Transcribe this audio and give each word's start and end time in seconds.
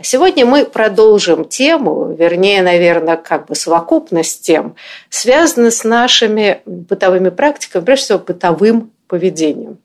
Сегодня 0.00 0.46
мы 0.46 0.64
продолжим 0.64 1.44
тему, 1.44 2.12
вернее, 2.12 2.62
наверное, 2.62 3.16
как 3.16 3.46
бы 3.46 3.54
совокупность 3.54 4.42
тем, 4.42 4.74
связанную 5.10 5.70
с 5.70 5.84
нашими 5.84 6.62
бытовыми 6.64 7.28
практиками, 7.28 7.84
прежде 7.84 8.04
всего 8.04 8.18
бытовым 8.18 8.92
поведением. 9.06 9.78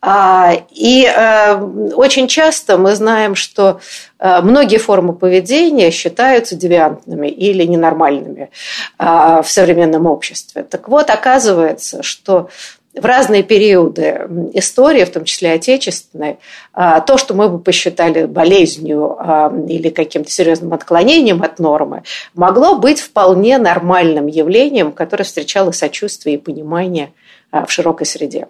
А, 0.00 0.52
и 0.70 1.04
э, 1.04 1.54
очень 1.94 2.28
часто 2.28 2.76
мы 2.76 2.94
знаем, 2.94 3.34
что 3.34 3.80
э, 4.18 4.40
многие 4.42 4.76
формы 4.76 5.14
поведения 5.14 5.90
считаются 5.90 6.56
девиантными 6.56 7.28
или 7.28 7.64
ненормальными 7.64 8.50
а, 8.98 9.42
в 9.42 9.50
современном 9.50 10.06
обществе. 10.06 10.62
Так 10.62 10.88
вот, 10.88 11.08
оказывается, 11.10 12.02
что 12.02 12.50
в 12.94 13.04
разные 13.04 13.42
периоды 13.42 14.28
истории, 14.52 15.04
в 15.04 15.10
том 15.10 15.24
числе 15.24 15.52
отечественной, 15.52 16.38
а, 16.72 17.00
то, 17.00 17.18
что 17.18 17.34
мы 17.34 17.48
бы 17.48 17.58
посчитали 17.58 18.24
болезнью 18.26 19.16
а, 19.18 19.52
или 19.68 19.88
каким-то 19.88 20.30
серьезным 20.30 20.72
отклонением 20.72 21.42
от 21.42 21.58
нормы, 21.58 22.04
могло 22.34 22.76
быть 22.76 23.00
вполне 23.00 23.58
нормальным 23.58 24.26
явлением, 24.28 24.92
которое 24.92 25.24
встречало 25.24 25.72
сочувствие 25.72 26.36
и 26.36 26.38
понимание 26.38 27.12
а, 27.50 27.66
в 27.66 27.72
широкой 27.72 28.06
среде. 28.06 28.46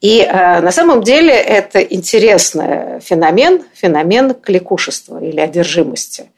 И 0.00 0.24
на 0.24 0.70
самом 0.70 1.02
деле 1.02 1.34
это 1.34 1.80
интересный 1.80 3.00
феномен, 3.00 3.62
феномен 3.74 4.34
кликушества 4.34 5.22
или 5.22 5.40
одержимости. 5.40 6.30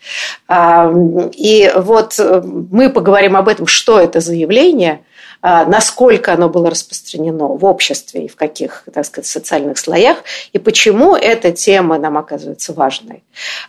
И 0.51 1.73
вот 1.77 2.19
э, 2.19 2.43
мы 2.43 2.91
поговорим 2.91 3.37
об 3.37 3.49
этом, 3.49 3.67
что 3.67 4.01
это 4.01 4.21
за 4.21 4.35
явление– 4.35 5.01
насколько 5.43 6.33
оно 6.33 6.49
было 6.49 6.71
распространено 6.71 7.49
в 7.49 7.65
обществе 7.65 8.27
и 8.27 8.29
в 8.29 8.37
каких, 8.37 8.85
так 8.93 9.05
сказать, 9.05 9.27
социальных 9.27 9.79
слоях, 9.79 10.19
и 10.53 10.59
почему 10.59 11.17
эта 11.17 11.51
тема 11.51 11.99
нам 11.99 12.17
оказывается 12.17 12.73
важной. 12.73 13.25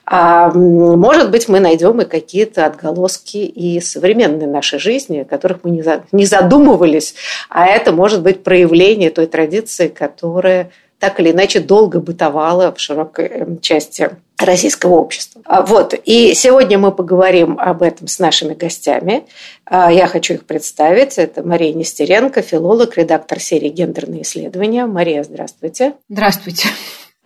А, 0.05 0.51
может 0.51 1.31
быть, 1.31 1.47
мы 1.47 1.59
найдем 1.59 2.01
и 2.01 2.05
какие-то 2.05 2.65
отголоски 2.65 3.37
и 3.37 3.79
современной 3.79 4.47
нашей 4.47 4.79
жизни, 4.79 5.19
о 5.19 5.25
которых 5.25 5.59
мы 5.63 5.83
не 6.11 6.25
задумывались, 6.25 7.15
а 7.49 7.65
это 7.65 7.91
может 7.91 8.21
быть 8.21 8.43
проявление 8.43 9.09
той 9.09 9.25
традиции, 9.25 9.87
которая 9.87 10.71
так 10.99 11.19
или 11.19 11.31
иначе 11.31 11.59
долго 11.59 11.99
бытовала 11.99 12.73
в 12.73 12.79
широкой 12.79 13.25
эм, 13.25 13.59
части 13.59 14.11
российского 14.39 14.95
общества. 14.95 15.41
А, 15.45 15.61
вот. 15.61 15.93
И 16.05 16.33
сегодня 16.33 16.77
мы 16.77 16.91
поговорим 16.91 17.57
об 17.59 17.81
этом 17.81 18.07
с 18.07 18.19
нашими 18.19 18.53
гостями. 18.53 19.25
А, 19.65 19.91
я 19.91 20.07
хочу 20.07 20.35
их 20.35 20.45
представить. 20.45 21.17
Это 21.17 21.43
Мария 21.43 21.73
Нестеренко, 21.73 22.41
филолог, 22.41 22.97
редактор 22.97 23.39
серии 23.39 23.69
«Гендерные 23.69 24.23
исследования». 24.23 24.85
Мария, 24.85 25.23
здравствуйте. 25.23 25.93
Здравствуйте. 26.09 26.69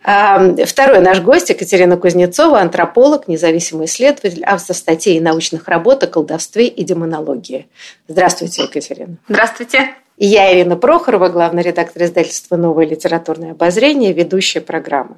А, 0.04 0.56
второй 0.66 1.02
наш 1.02 1.20
гость 1.22 1.50
Екатерина 1.50 1.98
Кузнецова, 1.98 2.60
антрополог, 2.60 3.28
независимый 3.28 3.88
исследователь, 3.88 4.44
автор 4.46 4.76
статей 4.76 5.18
и 5.18 5.22
научных 5.22 5.68
работ 5.68 6.04
о 6.04 6.08
колдовстве 6.08 6.68
и 6.68 6.84
демонологии. 6.84 7.68
Здравствуйте, 8.08 8.64
Екатерина. 8.64 9.18
Здравствуйте. 9.28 9.96
И 10.18 10.26
я, 10.26 10.52
Ирина 10.52 10.76
Прохорова, 10.76 11.30
главный 11.30 11.62
редактор 11.62 12.04
издательства 12.04 12.56
«Новое 12.56 12.88
литературное 12.88 13.52
обозрение», 13.52 14.14
ведущая 14.14 14.62
программы. 14.62 15.18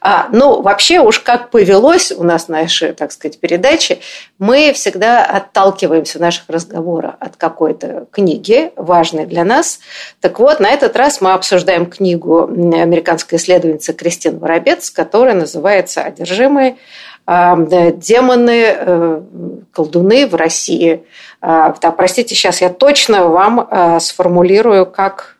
А, 0.00 0.28
ну, 0.32 0.62
вообще 0.62 1.00
уж 1.00 1.20
как 1.20 1.50
повелось 1.50 2.10
у 2.10 2.22
нас 2.24 2.48
наши, 2.48 2.94
так 2.94 3.12
сказать, 3.12 3.38
передачи, 3.38 4.00
мы 4.38 4.72
всегда 4.72 5.24
отталкиваемся 5.24 6.18
в 6.18 6.20
наших 6.22 6.48
разговорах 6.48 7.14
от 7.20 7.36
какой-то 7.36 8.06
книги, 8.10 8.72
важной 8.76 9.26
для 9.26 9.44
нас. 9.44 9.80
Так 10.20 10.40
вот, 10.40 10.60
на 10.60 10.70
этот 10.70 10.96
раз 10.96 11.20
мы 11.20 11.32
обсуждаем 11.32 11.86
книгу 11.86 12.44
американской 12.44 13.38
исследовательницы 13.38 13.92
Кристины 13.92 14.38
Воробец, 14.38 14.90
которая 14.90 15.34
называется 15.34 16.02
«Одержимые 16.02 16.76
демоны, 17.24 18.64
э, 18.64 19.22
колдуны 19.72 20.26
в 20.26 20.34
России. 20.34 21.04
А, 21.40 21.74
да, 21.80 21.90
простите, 21.90 22.34
сейчас 22.34 22.60
я 22.60 22.68
точно 22.68 23.28
вам 23.28 23.66
э, 23.68 24.00
сформулирую, 24.00 24.86
как, 24.86 25.38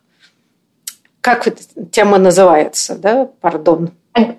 как 1.21 1.49
тема 1.91 2.19
называется, 2.19 2.97
да, 2.97 3.29
пардон. 3.41 3.93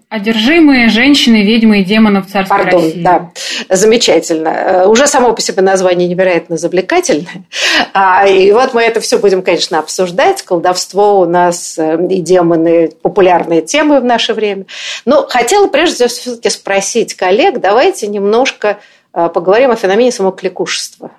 Одержимые 0.09 0.87
женщины, 0.89 1.41
ведьмы 1.43 1.81
и 1.81 1.83
демоны 1.83 2.21
в 2.21 2.27
царстве 2.27 2.55
Пардон, 2.55 2.83
России. 2.83 3.01
да. 3.01 3.31
Замечательно. 3.69 4.49
Э, 4.49 4.85
уже 4.85 5.07
само 5.07 5.33
по 5.33 5.41
себе 5.41 5.63
название 5.63 6.07
невероятно 6.07 6.57
завлекательное. 6.57 7.45
А, 7.91 8.27
и 8.27 8.51
вот 8.51 8.75
мы 8.75 8.83
это 8.83 8.99
все 9.01 9.17
будем, 9.17 9.41
конечно, 9.41 9.79
обсуждать. 9.79 10.43
Колдовство 10.43 11.21
у 11.21 11.25
нас 11.25 11.79
э, 11.79 11.97
и 12.07 12.21
демоны– 12.21 12.91
популярные 13.01 13.63
темы 13.63 13.99
в 13.99 14.03
наше 14.03 14.35
время. 14.35 14.65
Но 15.05 15.25
хотела 15.27 15.65
прежде 15.65 16.07
всего 16.07 16.09
все-таки 16.09 16.49
спросить 16.51 17.15
коллег, 17.15 17.59
давайте 17.59 18.05
немножко 18.05 18.77
поговорим 19.13 19.71
о 19.71 19.75
феномене 19.75 20.11
самокликушества 20.11 21.11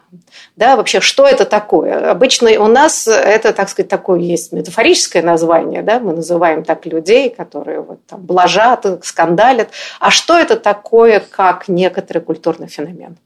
да, 0.57 0.77
вообще, 0.77 1.01
что 1.01 1.27
это 1.27 1.45
такое? 1.45 2.11
Обычно 2.11 2.51
у 2.61 2.69
нас 2.69 3.09
это, 3.09 3.53
так 3.53 3.69
сказать, 3.69 3.89
такое 3.89 4.21
есть 4.21 4.53
метафорическое 4.53 5.23
название, 5.23 5.83
да, 5.83 5.99
мы 5.99 6.13
называем 6.13 6.65
так 6.65 6.87
людей, 6.87 7.31
которые 7.31 7.81
вот 7.81 8.05
там 8.07 8.21
блажат, 8.21 8.87
скандалят. 9.05 9.71
А 10.01 10.11
что 10.11 10.39
это 10.39 10.57
такое, 10.57 11.21
как 11.21 11.69
некоторый 11.69 12.21
культурный 12.21 12.69
феномен? 12.69 13.17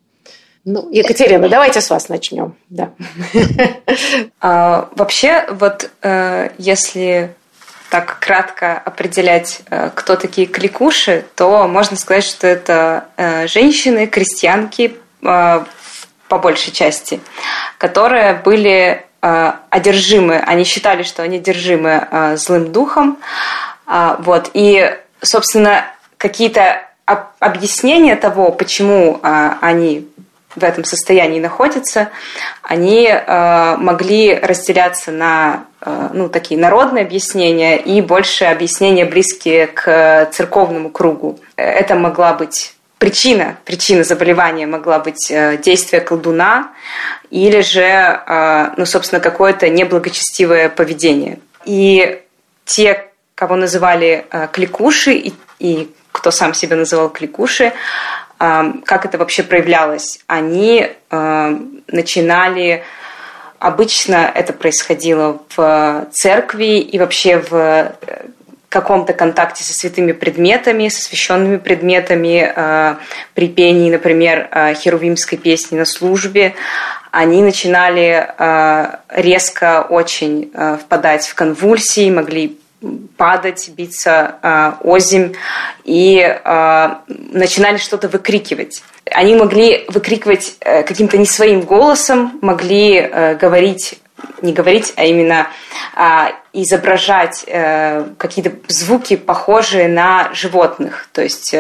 Ну, 0.64 0.88
Екатерина, 0.90 1.48
давайте 1.48 1.80
с 1.80 1.90
вас 1.90 2.08
начнем. 2.08 2.56
Да. 2.68 2.90
А, 4.40 4.88
вообще, 4.94 5.46
вот 5.50 5.90
э, 6.02 6.50
если 6.58 7.34
так 7.90 8.18
кратко 8.20 8.76
определять, 8.76 9.60
э, 9.70 9.90
кто 9.94 10.16
такие 10.16 10.46
кликуши, 10.46 11.24
то 11.34 11.66
можно 11.66 11.96
сказать, 11.96 12.24
что 12.24 12.46
это 12.46 13.06
э, 13.16 13.46
женщины, 13.46 14.06
крестьянки, 14.06 14.96
э, 15.22 15.64
по 16.28 16.38
большей 16.38 16.72
части, 16.72 17.20
которые 17.78 18.34
были 18.34 19.04
одержимы, 19.20 20.36
они 20.36 20.62
считали, 20.62 21.02
что 21.02 21.24
они 21.24 21.38
одержимы 21.38 22.36
злым 22.36 22.70
духом. 22.70 23.18
Э, 23.88 24.16
вот. 24.20 24.50
И, 24.54 24.96
собственно, 25.22 25.86
какие-то 26.18 26.82
объяснения 27.40 28.16
того, 28.16 28.52
почему 28.52 29.18
они 29.22 30.07
в 30.58 30.64
этом 30.64 30.84
состоянии 30.84 31.40
находятся, 31.40 32.10
они 32.62 33.12
могли 33.26 34.34
разделяться 34.34 35.10
на 35.10 35.64
ну, 36.12 36.28
такие 36.28 36.60
народные 36.60 37.04
объяснения 37.04 37.76
и 37.76 38.00
больше 38.00 38.44
объяснения 38.44 39.04
близкие 39.04 39.66
к 39.66 40.28
церковному 40.32 40.90
кругу. 40.90 41.38
Это 41.56 41.94
могла 41.94 42.34
быть 42.34 42.74
причина, 42.98 43.56
причина 43.64 44.04
заболевания 44.04 44.66
могла 44.66 44.98
быть 44.98 45.30
э, 45.30 45.56
действие 45.58 46.00
колдуна 46.00 46.72
или 47.30 47.60
же, 47.60 47.80
э, 47.80 48.70
ну, 48.76 48.86
собственно, 48.86 49.20
какое-то 49.20 49.68
неблагочестивое 49.68 50.68
поведение. 50.68 51.38
И 51.64 52.20
те, 52.64 53.06
кого 53.34 53.56
называли 53.56 54.26
э, 54.30 54.48
кликуши, 54.52 55.12
и, 55.12 55.32
и 55.58 55.94
кто 56.12 56.30
сам 56.30 56.54
себя 56.54 56.76
называл 56.76 57.08
кликуши, 57.08 57.72
как 58.38 59.04
это 59.04 59.18
вообще 59.18 59.42
проявлялось? 59.42 60.20
Они 60.26 60.88
начинали 61.10 62.84
Обычно 63.58 64.30
это 64.32 64.52
происходило 64.52 65.40
в 65.56 66.06
церкви 66.12 66.78
и 66.78 66.96
вообще 66.96 67.38
в 67.38 67.92
каком-то 68.68 69.14
контакте 69.14 69.64
со 69.64 69.72
святыми 69.72 70.12
предметами, 70.12 70.88
со 70.88 71.02
священными 71.02 71.56
предметами, 71.56 72.52
э, 72.54 72.96
при 73.34 73.48
пении, 73.48 73.90
например, 73.90 74.48
э, 74.50 74.74
херувимской 74.74 75.38
песни 75.38 75.76
на 75.76 75.86
службе, 75.86 76.54
они 77.10 77.42
начинали 77.42 78.28
э, 78.38 78.96
резко 79.08 79.86
очень 79.88 80.50
э, 80.52 80.76
впадать 80.80 81.26
в 81.26 81.34
конвульсии, 81.34 82.10
могли 82.10 82.58
падать, 83.16 83.70
биться 83.70 84.36
э, 84.42 84.72
озимь 84.84 85.34
и 85.84 86.18
э, 86.20 86.88
начинали 87.08 87.76
что-то 87.78 88.08
выкрикивать. 88.08 88.82
Они 89.10 89.34
могли 89.34 89.84
выкрикивать 89.88 90.56
э, 90.60 90.82
каким-то 90.82 91.18
не 91.18 91.26
своим 91.26 91.62
голосом, 91.62 92.38
могли 92.40 92.96
э, 92.96 93.34
говорить 93.36 93.98
не 94.42 94.52
говорить, 94.52 94.92
а 94.96 95.04
именно 95.04 95.46
а, 95.94 96.32
изображать 96.52 97.44
э, 97.46 98.04
какие-то 98.18 98.50
звуки, 98.66 99.14
похожие 99.14 99.86
на 99.86 100.34
животных. 100.34 101.08
То 101.12 101.22
есть 101.22 101.54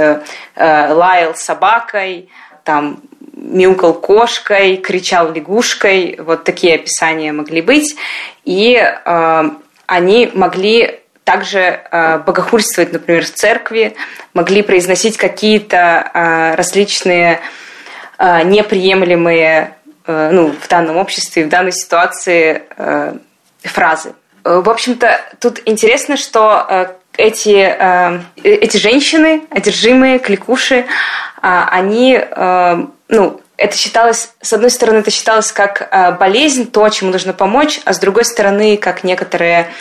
лаял 0.56 1.36
собакой, 1.36 2.28
там 2.64 3.00
мяукал 3.32 3.94
кошкой, 3.94 4.78
кричал 4.78 5.32
лягушкой. 5.32 6.18
Вот 6.18 6.42
такие 6.42 6.74
описания 6.74 7.30
могли 7.30 7.62
быть. 7.62 7.94
И 8.44 8.76
они 9.88 10.30
могли 10.34 10.97
также 11.28 11.58
э, 11.58 12.18
богохульствовать, 12.20 12.90
например, 12.90 13.22
в 13.22 13.30
церкви, 13.30 13.94
могли 14.32 14.62
произносить 14.62 15.18
какие-то 15.18 16.10
э, 16.14 16.54
различные 16.54 17.40
э, 18.18 18.44
неприемлемые 18.44 19.74
ну, 20.06 20.54
в 20.58 20.68
данном 20.68 20.96
обществе, 20.96 21.44
в 21.44 21.50
данной 21.50 21.72
ситуации 21.72 22.62
фразы. 23.62 24.14
В 24.42 24.70
общем-то, 24.70 25.20
тут 25.38 25.60
интересно, 25.66 26.16
что 26.16 26.96
эти, 27.18 27.76
эти 28.42 28.76
женщины, 28.78 29.42
одержимые, 29.50 30.18
кликуши, 30.18 30.86
они 31.42 32.18
ну, 33.08 33.42
это 33.58 33.76
считалось, 33.76 34.30
с 34.40 34.52
одной 34.52 34.70
стороны, 34.70 34.98
это 34.98 35.10
считалось 35.10 35.50
как 35.50 35.88
э, 35.90 36.12
болезнь, 36.12 36.70
то, 36.70 36.88
чему 36.90 37.10
нужно 37.10 37.32
помочь, 37.32 37.80
а 37.84 37.92
с 37.92 37.98
другой 37.98 38.24
стороны, 38.24 38.76
как 38.76 39.02
некоторые, 39.02 39.72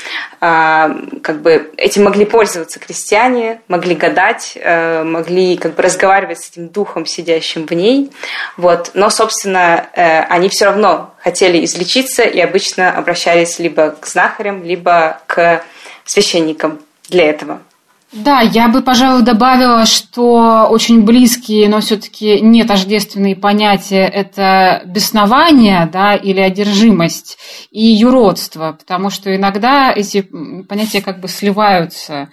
э, 0.41 0.89
как 1.21 1.41
бы, 1.44 1.71
этим 1.77 2.06
могли 2.06 2.25
пользоваться 2.25 2.79
крестьяне, 2.79 3.62
могли 3.68 3.94
гадать, 3.94 4.53
э, 4.56 5.03
могли 5.03 5.57
как 5.57 5.75
бы 5.75 5.83
разговаривать 5.83 6.41
с 6.41 6.50
этим 6.50 6.69
духом, 6.69 7.06
сидящим 7.06 7.68
в 7.68 7.71
ней, 7.71 8.12
вот. 8.57 8.91
Но, 8.95 9.12
собственно, 9.12 9.88
они 9.94 10.50
все 10.50 10.65
равно 10.65 11.13
хотели 11.19 11.63
излечиться 11.63 12.24
и 12.24 12.39
обычно 12.39 12.91
обращались 12.97 13.59
либо 13.59 13.91
к 13.91 14.07
знахарям, 14.07 14.63
либо 14.63 15.21
к 15.27 15.63
священникам 16.03 16.79
для 17.09 17.29
этого. 17.29 17.62
Да, 18.13 18.39
я 18.39 18.69
бы, 18.69 18.81
пожалуй, 18.81 19.24
добавила, 19.24 19.86
что 19.86 20.68
очень 20.69 21.04
близкие, 21.04 21.68
но 21.68 21.81
все-таки 21.81 22.39
не 22.39 22.63
тождественные 22.63 23.36
понятия– 23.36 24.07
это 24.13 24.81
беснование 24.86 25.89
да, 25.92 26.15
или 26.15 26.39
одержимость 26.39 27.38
и 27.69 27.86
юродство, 27.86 28.77
потому 28.80 29.09
что 29.09 29.36
иногда 29.36 29.92
эти 29.94 30.21
понятия 30.69 31.01
как 31.01 31.19
бы 31.19 31.27
сливаются. 31.27 32.30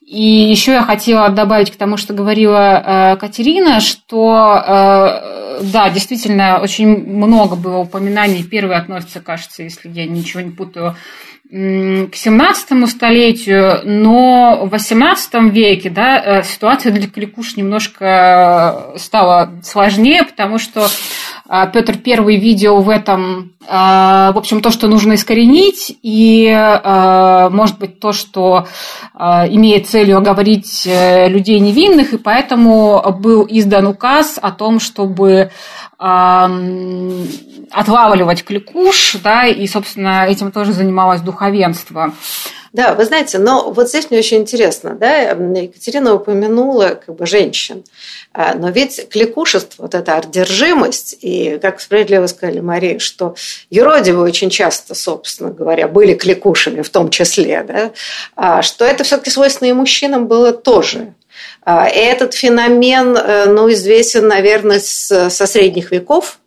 И 0.00 0.22
еще 0.22 0.72
я 0.72 0.82
хотела 0.82 1.28
добавить 1.28 1.70
к 1.70 1.76
тому, 1.76 1.98
что 1.98 2.14
говорила 2.14 3.12
э, 3.12 3.16
Катерина, 3.18 3.80
что 3.80 4.62
э, 4.66 5.38
да, 5.62 5.90
действительно, 5.90 6.60
очень 6.60 6.86
много 6.86 7.56
было 7.56 7.78
упоминаний. 7.78 8.42
Первый 8.42 8.76
относится, 8.76 9.20
кажется, 9.20 9.62
если 9.62 9.88
я 9.90 10.06
ничего 10.06 10.40
не 10.40 10.50
путаю, 10.50 10.96
к 11.50 12.14
17 12.14 12.90
столетию, 12.90 13.80
но 13.82 14.66
в 14.66 14.68
18 14.68 15.50
веке 15.50 15.88
да, 15.88 16.40
э, 16.40 16.42
ситуация 16.42 16.92
для 16.92 17.08
кликуш 17.08 17.56
немножко 17.56 18.92
стала 18.96 19.52
сложнее, 19.62 20.24
потому 20.24 20.58
что 20.58 20.86
э, 21.48 21.64
Петр 21.72 21.96
I 22.04 22.36
видел 22.36 22.82
в 22.82 22.90
этом, 22.90 23.52
э, 23.66 23.66
в 23.66 24.36
общем, 24.36 24.60
то, 24.60 24.70
что 24.70 24.88
нужно 24.88 25.14
искоренить, 25.14 25.98
и, 26.02 26.50
может 27.50 27.78
быть, 27.78 27.98
то, 27.98 28.12
что 28.12 28.66
имеет 29.18 29.88
целью 29.88 30.18
оговорить 30.18 30.84
людей 30.84 31.60
невинных, 31.60 32.12
и 32.12 32.18
поэтому 32.18 33.02
был 33.20 33.46
издан 33.48 33.86
указ 33.86 34.38
о 34.40 34.50
том, 34.50 34.80
чтобы 34.80 35.50
отлавливать 37.70 38.44
кликуш, 38.44 39.16
да, 39.22 39.46
и, 39.46 39.66
собственно, 39.66 40.26
этим 40.26 40.52
тоже 40.52 40.72
занималось 40.72 41.20
духовенство. 41.20 42.12
Да, 42.72 42.94
вы 42.94 43.06
знаете, 43.06 43.38
но 43.38 43.70
вот 43.70 43.88
здесь 43.88 44.10
мне 44.10 44.18
очень 44.18 44.38
интересно, 44.38 44.94
да, 44.94 45.30
Екатерина 45.30 46.14
упомянула 46.14 47.00
как 47.04 47.16
бы 47.16 47.24
женщин, 47.24 47.82
а, 48.34 48.54
но 48.54 48.68
ведь 48.68 49.08
кликушество, 49.08 49.84
вот 49.84 49.94
эта 49.94 50.16
одержимость, 50.16 51.16
и, 51.20 51.58
как 51.62 51.80
справедливо 51.80 52.26
сказали 52.26 52.60
Мария, 52.60 52.98
что 52.98 53.34
юродивы 53.70 54.22
очень 54.22 54.50
часто, 54.50 54.94
собственно 54.94 55.50
говоря, 55.50 55.88
были 55.88 56.12
кликушами 56.12 56.82
в 56.82 56.90
том 56.90 57.08
числе, 57.08 57.64
да, 57.66 57.90
а, 58.36 58.60
что 58.60 58.84
это 58.84 59.02
все-таки 59.02 59.30
свойственно 59.30 59.70
и 59.70 59.72
мужчинам 59.72 60.26
было 60.26 60.52
тоже. 60.52 61.14
А, 61.62 61.88
этот 61.88 62.34
феномен, 62.34 63.16
э, 63.16 63.46
ну, 63.46 63.70
известен, 63.72 64.26
наверное, 64.28 64.80
со 64.80 65.30
средних 65.30 65.90
веков, 65.90 66.38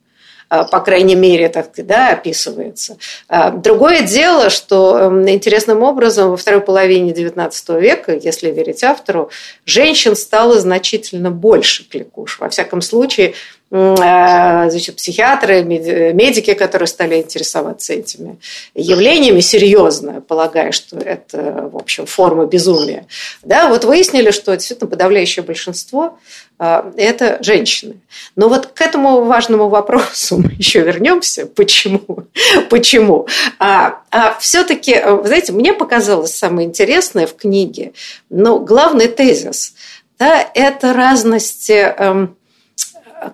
по 0.52 0.82
крайней 0.82 1.16
мере, 1.16 1.48
так 1.48 1.70
да, 1.78 2.10
описывается. 2.10 2.98
А, 3.30 3.52
другое 3.52 4.02
дело, 4.02 4.50
что 4.50 5.24
интересным 5.28 5.82
образом 5.82 6.32
во 6.32 6.38
второй 6.38 6.60
половине 6.60 7.14
XIX 7.14 7.80
века, 7.80 8.14
если 8.14 8.52
верить 8.52 8.84
автору, 8.84 9.30
женщин 9.66 10.16
стало 10.16 10.60
значительно 10.60 11.32
больше 11.32 11.88
кликуш. 11.88 12.40
Во 12.40 12.50
всяком 12.50 12.82
случае, 12.82 13.34
значит, 13.72 14.98
психиатры, 14.98 15.64
медики, 15.64 16.54
которые 16.54 16.88
стали 16.88 17.16
интересоваться 17.16 17.94
этими 17.94 18.38
явлениями 18.76 19.40
серьезно, 19.40 20.20
полагая, 20.20 20.74
что 20.74 20.98
это, 20.98 21.70
в 21.72 21.78
общем, 21.78 22.06
форма 22.06 22.46
безумия, 22.46 23.08
да, 23.44 23.70
вот 23.70 23.86
выяснили, 23.86 24.32
что 24.32 24.54
действительно 24.54 24.90
подавляющее 24.90 25.44
большинство 25.44 26.18
а, 26.64 26.92
это 26.96 27.40
женщины. 27.42 27.96
Но 28.36 28.48
вот 28.48 28.68
к 28.68 28.82
этому 28.82 29.24
важному 29.24 29.68
вопросу 29.68 30.38
мы 30.44 30.52
еще 30.52 30.82
вернемся. 30.82 31.48
Почему? 31.48 32.26
Почему? 32.70 33.28
А, 33.58 34.02
а 34.12 34.38
все-таки, 34.40 35.02
знаете, 35.24 35.54
мне 35.54 35.74
показалось 35.74 36.36
самое 36.36 36.68
интересное 36.68 37.26
в 37.26 37.36
книге, 37.36 37.94
но 38.30 38.60
главный 38.60 39.08
тезис, 39.08 39.74
да, 40.20 40.48
это 40.54 40.94
разность 40.94 41.72
эм, 41.72 42.36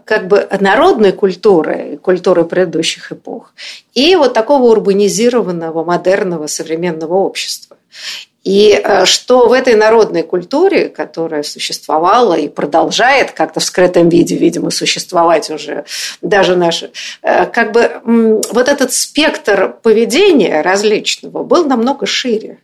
как 0.06 0.28
бы 0.28 0.48
народной 0.60 1.12
культуры, 1.12 1.98
культуры 2.02 2.44
предыдущих 2.44 3.12
эпох, 3.12 3.54
и 3.94 4.16
вот 4.16 4.34
такого 4.34 4.64
урбанизированного, 4.72 5.84
модерного, 5.84 6.48
современного 6.48 7.16
общества. 7.16 7.78
И 8.44 8.80
э, 8.82 9.04
что 9.04 9.50
в 9.50 9.52
этой 9.52 9.76
народной 9.76 10.24
культуре, 10.24 10.88
которая 10.88 11.44
существовала 11.44 12.34
и 12.34 12.48
продолжает 12.48 13.32
как-то 13.32 13.60
в 13.60 13.64
скрытом 13.66 14.08
виде, 14.08 14.38
видимо, 14.38 14.70
существовать 14.70 15.50
уже 15.50 15.84
даже 16.22 16.56
наши, 16.56 16.92
э, 17.24 17.46
как 17.46 17.74
бы 17.74 18.42
вот 18.54 18.70
этот 18.70 18.94
спектр 18.94 19.76
поведения 19.84 20.62
различного 20.62 21.44
был 21.44 21.66
намного 21.66 22.06
шире. 22.06 22.60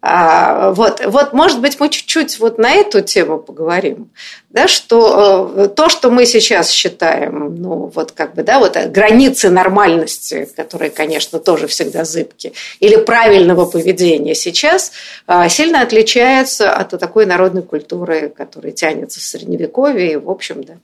А, 0.00 0.70
вот, 0.70 1.04
вот, 1.04 1.32
может 1.32 1.60
быть, 1.60 1.78
мы 1.80 1.88
чуть-чуть 1.88 2.38
вот 2.38 2.56
на 2.56 2.70
эту 2.70 3.00
тему 3.00 3.38
поговорим, 3.38 4.10
да, 4.50 4.66
что 4.66 5.52
э, 5.54 5.68
то, 5.68 5.90
что 5.90 6.10
мы 6.10 6.24
сейчас 6.24 6.70
считаем, 6.70 7.56
ну, 7.56 7.92
вот 7.94 8.12
как 8.12 8.34
бы, 8.34 8.42
да, 8.42 8.58
вот 8.58 8.78
границы 8.86 9.50
нормальности, 9.50 10.48
которые, 10.56 10.90
конечно, 10.90 11.38
тоже 11.38 11.66
всегда 11.66 12.04
зыбки, 12.04 12.54
или 12.80 12.96
правильного 12.96 13.66
поведения 13.66 14.34
сейчас, 14.34 14.92
а, 15.26 15.50
сильно 15.50 15.82
отличается 15.82 16.72
от 16.72 16.98
такой 16.98 17.26
народной 17.26 17.62
культуры, 17.62 18.32
которая 18.34 18.72
тянется 18.72 19.20
в 19.20 19.22
Средневековье, 19.22 20.12
и, 20.12 20.16
в 20.16 20.30
общем, 20.30 20.64
да, 20.64 20.74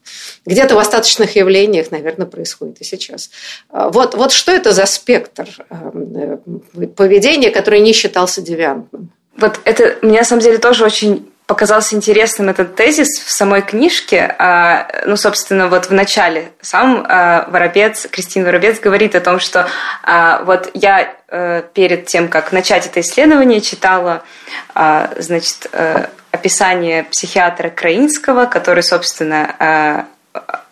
где-то 0.45 0.75
в 0.75 0.77
остаточных 0.79 1.35
явлениях, 1.35 1.89
наверное, 1.89 2.27
происходит 2.27 2.81
и 2.81 2.83
сейчас. 2.83 3.31
Вот, 3.71 4.13
вот 4.13 4.31
что 4.31 4.51
это 4.51 4.73
за 4.73 4.85
спектр 4.85 5.49
э, 5.71 6.37
поведения, 6.95 7.49
который 7.49 7.79
не 7.79 7.93
считался 7.93 8.43
девиантным? 8.43 9.09
Вот 9.37 9.59
это 9.65 9.97
мне 10.03 10.19
на 10.19 10.25
самом 10.25 10.43
деле 10.43 10.59
тоже 10.59 10.85
очень 10.85 11.25
показался 11.47 11.95
интересным 11.95 12.49
этот 12.49 12.75
тезис 12.75 13.19
в 13.19 13.29
самой 13.29 13.61
книжке. 13.61 14.35
А, 14.39 14.87
ну, 15.05 15.15
собственно, 15.15 15.67
вот 15.67 15.85
в 15.85 15.93
начале 15.93 16.51
сам 16.61 17.05
а, 17.07 17.47
Воробец, 17.49 18.07
Кристин 18.09 18.43
Воробец 18.43 18.79
говорит 18.79 19.15
о 19.15 19.21
том, 19.21 19.39
что 19.39 19.67
а, 20.03 20.41
вот 20.43 20.71
я 20.73 21.13
э, 21.27 21.63
перед 21.73 22.07
тем, 22.07 22.29
как 22.29 22.51
начать 22.51 22.87
это 22.87 23.01
исследование, 23.01 23.61
читала, 23.61 24.23
значит, 24.73 25.67
э, 25.71 26.07
описание 26.31 27.03
психиатра 27.03 27.69
Краинского, 27.69 28.45
который, 28.45 28.83
собственно, 28.83 30.07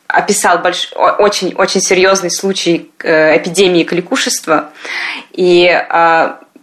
описал 0.07 0.59
больш... 0.59 0.91
очень, 0.95 1.53
очень 1.55 1.81
серьезный 1.81 2.29
случай 2.31 2.91
э, 2.99 3.37
эпидемии 3.37 3.83
кликушества. 3.83 4.69
И 5.31 5.65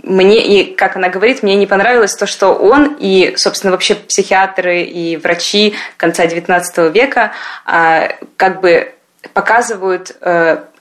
мне, 0.03 0.45
и 0.47 0.75
как 0.75 0.97
она 0.97 1.09
говорит, 1.09 1.43
мне 1.43 1.57
не 1.57 1.67
понравилось 1.67 2.15
то, 2.15 2.27
что 2.27 2.55
он 2.55 2.97
и, 2.99 3.35
собственно, 3.37 3.71
вообще 3.73 3.95
психиатры 3.95 4.83
и 4.83 5.17
врачи 5.17 5.75
конца 5.97 6.27
XIX 6.27 6.91
века 6.91 7.33
как 7.65 8.61
бы 8.61 8.93
показывают 9.35 10.17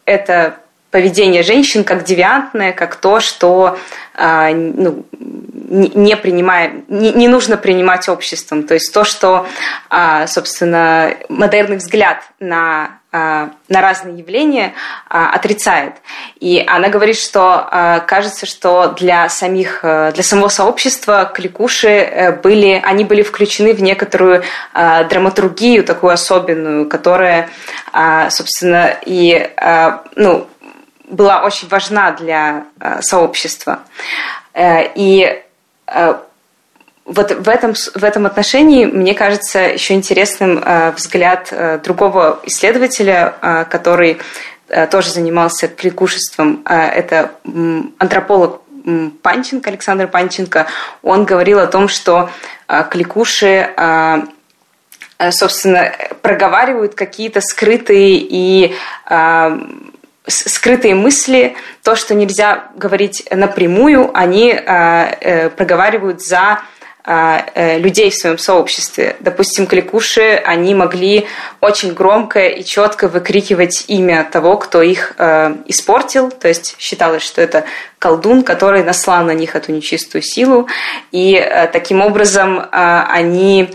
это 0.06 0.56
поведение 0.92 1.44
женщин 1.44 1.84
как 1.84 2.04
девиантное, 2.04 2.72
как 2.74 2.96
то, 2.96 3.20
что 3.20 3.78
а, 4.16 4.50
ну, 4.52 5.06
не 5.12 6.18
принимая, 6.18 6.84
не, 6.88 7.12
не 7.14 7.28
нужно 7.28 7.58
принимать 7.58 8.10
обществом. 8.10 8.64
То 8.64 8.74
есть 8.74 8.92
то, 8.94 9.04
что, 9.04 9.46
а, 9.90 10.26
собственно, 10.28 11.14
модерный 11.30 11.78
взгляд 11.78 12.24
на, 12.40 12.99
на 13.12 13.52
разные 13.68 14.20
явления 14.20 14.74
отрицает. 15.08 15.96
И 16.40 16.64
она 16.68 16.90
говорит, 16.90 17.18
что 17.18 18.04
кажется, 18.08 18.46
что 18.46 18.94
для, 19.00 19.28
самих, 19.30 19.80
для 19.82 20.24
самого 20.24 20.50
сообщества 20.50 21.26
кликуши 21.26 21.88
э, 21.88 22.32
были, 22.34 22.80
они 22.84 23.04
были 23.04 23.24
включены 23.24 23.74
в 23.74 23.82
некоторую 23.82 24.44
драматургию 24.74 25.84
такую 25.84 26.14
особенную, 26.14 26.88
которая, 26.88 27.50
собственно, 28.30 28.96
и 29.06 29.52
ну, 30.16 30.48
была 31.10 31.44
очень 31.44 31.68
важна 31.68 32.12
для 32.12 32.66
сообщества. 33.02 33.80
Э, 34.54 34.92
и 34.96 35.42
э, 35.88 36.14
вот 37.10 37.32
в 37.32 37.50
этом, 37.50 37.74
в 37.74 38.04
этом 38.04 38.26
отношении 38.26 38.86
мне 38.86 39.14
кажется 39.14 39.60
еще 39.60 39.94
интересным 39.94 40.64
взгляд 40.96 41.54
другого 41.84 42.40
исследователя, 42.44 43.66
который 43.70 44.20
тоже 44.92 45.10
занимался 45.10 45.68
кликушеством. 45.68 46.64
Это 46.66 47.32
антрополог 47.98 48.62
Панченко, 49.24 49.70
Александр 49.70 50.08
Панченко. 50.08 50.68
Он 51.02 51.26
говорил 51.26 51.60
о 51.60 51.68
том, 51.68 51.88
что 51.88 52.30
кликуши 52.92 53.70
собственно, 55.32 55.92
проговаривают 56.22 56.96
какие-то 56.96 57.42
скрытые 57.42 58.20
и 58.20 58.74
скрытые 60.30 60.96
мысли, 60.96 61.56
то, 61.84 61.96
что 61.96 62.16
нельзя 62.16 62.70
говорить 62.76 63.28
напрямую, 63.32 64.12
они 64.14 64.52
э, 64.52 64.62
э, 64.62 65.50
проговаривают 65.50 66.22
за 66.22 66.62
э, 66.62 66.79
людей 67.56 68.12
в 68.12 68.16
своем 68.16 68.38
сообществе. 68.38 69.16
Допустим, 69.20 69.66
кликуши, 69.66 70.42
они 70.46 70.76
могли 70.76 71.26
очень 71.60 71.94
громко 71.94 72.46
и 72.48 72.64
четко 72.64 73.08
выкрикивать 73.08 73.86
имя 73.88 74.28
того, 74.32 74.58
кто 74.58 74.84
их 74.84 75.16
испортил, 75.66 76.30
то 76.30 76.48
есть 76.48 76.76
считалось, 76.78 77.24
что 77.24 77.42
это 77.42 77.66
колдун, 77.98 78.44
который 78.44 78.84
наслал 78.84 79.24
на 79.24 79.34
них 79.34 79.56
эту 79.56 79.72
нечистую 79.72 80.22
силу, 80.22 80.68
и 81.12 81.44
таким 81.72 82.02
образом 82.02 82.64
они 82.72 83.70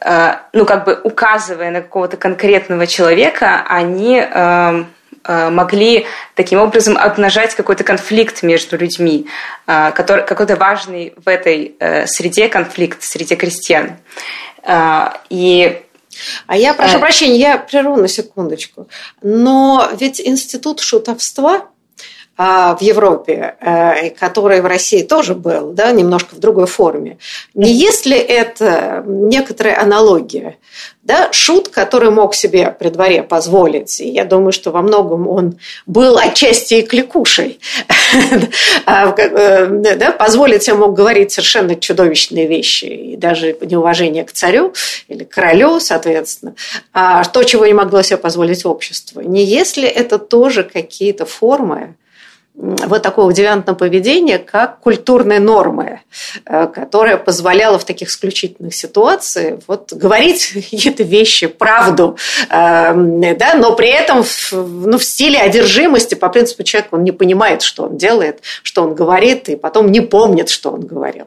Э, 0.00 0.36
ну, 0.52 0.64
как 0.64 0.84
бы 0.84 0.98
указывая 1.04 1.70
на 1.70 1.82
какого-то 1.82 2.16
конкретного 2.16 2.86
человека, 2.86 3.64
они 3.68 4.18
э, 4.18 4.24
э, 4.30 4.84
могли 5.26 6.06
таким 6.34 6.60
образом 6.60 6.96
обнажать 6.96 7.54
какой-то 7.54 7.84
конфликт 7.84 8.42
между 8.42 8.76
людьми, 8.76 9.26
который, 9.66 10.24
какой-то 10.24 10.56
важный 10.56 11.12
в 11.16 11.28
этой 11.28 11.76
среде 12.06 12.48
конфликт, 12.48 13.02
среде 13.02 13.36
крестьян. 13.36 13.96
И 15.28 15.82
а 16.46 16.56
я 16.56 16.74
прошу 16.74 16.98
прощения, 16.98 17.38
я 17.38 17.58
прерву 17.58 17.96
на 17.96 18.08
секундочку. 18.08 18.88
Но 19.22 19.88
ведь 19.98 20.20
институт 20.20 20.80
шутовства 20.80 21.52
а, 21.52 21.79
в 22.40 22.78
Европе, 22.80 23.54
э, 23.60 24.08
который 24.10 24.62
в 24.62 24.66
России 24.66 25.02
тоже 25.02 25.34
был, 25.34 25.72
да, 25.72 25.92
немножко 25.92 26.34
в 26.34 26.38
другой 26.38 26.66
форме. 26.66 27.18
Не 27.52 27.70
если 27.70 28.16
это 28.16 29.04
некоторая 29.06 29.78
аналогия, 29.78 30.56
да, 31.02 31.28
шут, 31.32 31.68
который 31.68 32.10
мог 32.10 32.34
себе 32.34 32.74
при 32.78 32.88
дворе 32.88 33.22
позволить, 33.22 34.00
и 34.00 34.08
я 34.08 34.24
думаю, 34.24 34.52
что 34.52 34.70
во 34.70 34.80
многом 34.80 35.28
он 35.28 35.58
был 35.84 36.16
отчасти 36.16 36.74
и 36.74 36.82
кликушей, 36.82 37.60
а, 38.86 39.14
э, 39.18 40.12
позволить 40.12 40.62
себе 40.62 40.76
мог 40.76 40.94
говорить 40.94 41.32
совершенно 41.32 41.74
чудовищные 41.74 42.46
вещи, 42.46 42.86
и 42.86 43.16
даже 43.16 43.54
неуважение 43.60 44.24
к 44.24 44.32
царю 44.32 44.72
или 45.08 45.24
королю, 45.24 45.78
соответственно, 45.78 46.54
а 46.94 47.22
то, 47.24 47.42
чего 47.42 47.66
не 47.66 47.74
могло 47.74 48.00
себе 48.00 48.16
позволить 48.16 48.64
общество. 48.64 49.20
Не 49.20 49.44
если 49.44 49.86
это 49.86 50.18
тоже 50.18 50.62
какие-то 50.64 51.26
формы, 51.26 51.96
вот 52.60 53.02
такого 53.02 53.32
девиантного 53.32 53.76
поведения, 53.76 54.38
как 54.38 54.80
культурные 54.80 55.40
нормы, 55.40 56.00
э, 56.44 56.66
которая 56.66 57.16
позволяла 57.16 57.78
в 57.78 57.84
таких 57.84 58.08
исключительных 58.08 58.74
ситуациях 58.74 59.60
вот, 59.66 59.92
говорить 59.92 60.50
какие-то 60.54 61.02
вещи, 61.02 61.46
правду, 61.46 62.16
э, 62.48 63.34
да, 63.34 63.54
но 63.54 63.74
при 63.74 63.88
этом 63.88 64.22
в, 64.22 64.52
ну, 64.52 64.98
в 64.98 65.04
стиле 65.04 65.38
одержимости, 65.38 66.14
по 66.14 66.28
принципу 66.28 66.62
человек, 66.62 66.92
он 66.92 67.02
не 67.02 67.12
понимает, 67.12 67.62
что 67.62 67.84
он 67.84 67.96
делает, 67.96 68.40
что 68.62 68.82
он 68.82 68.94
говорит, 68.94 69.48
и 69.48 69.56
потом 69.56 69.90
не 69.90 70.00
помнит, 70.00 70.50
что 70.50 70.70
он 70.70 70.82
говорил. 70.82 71.26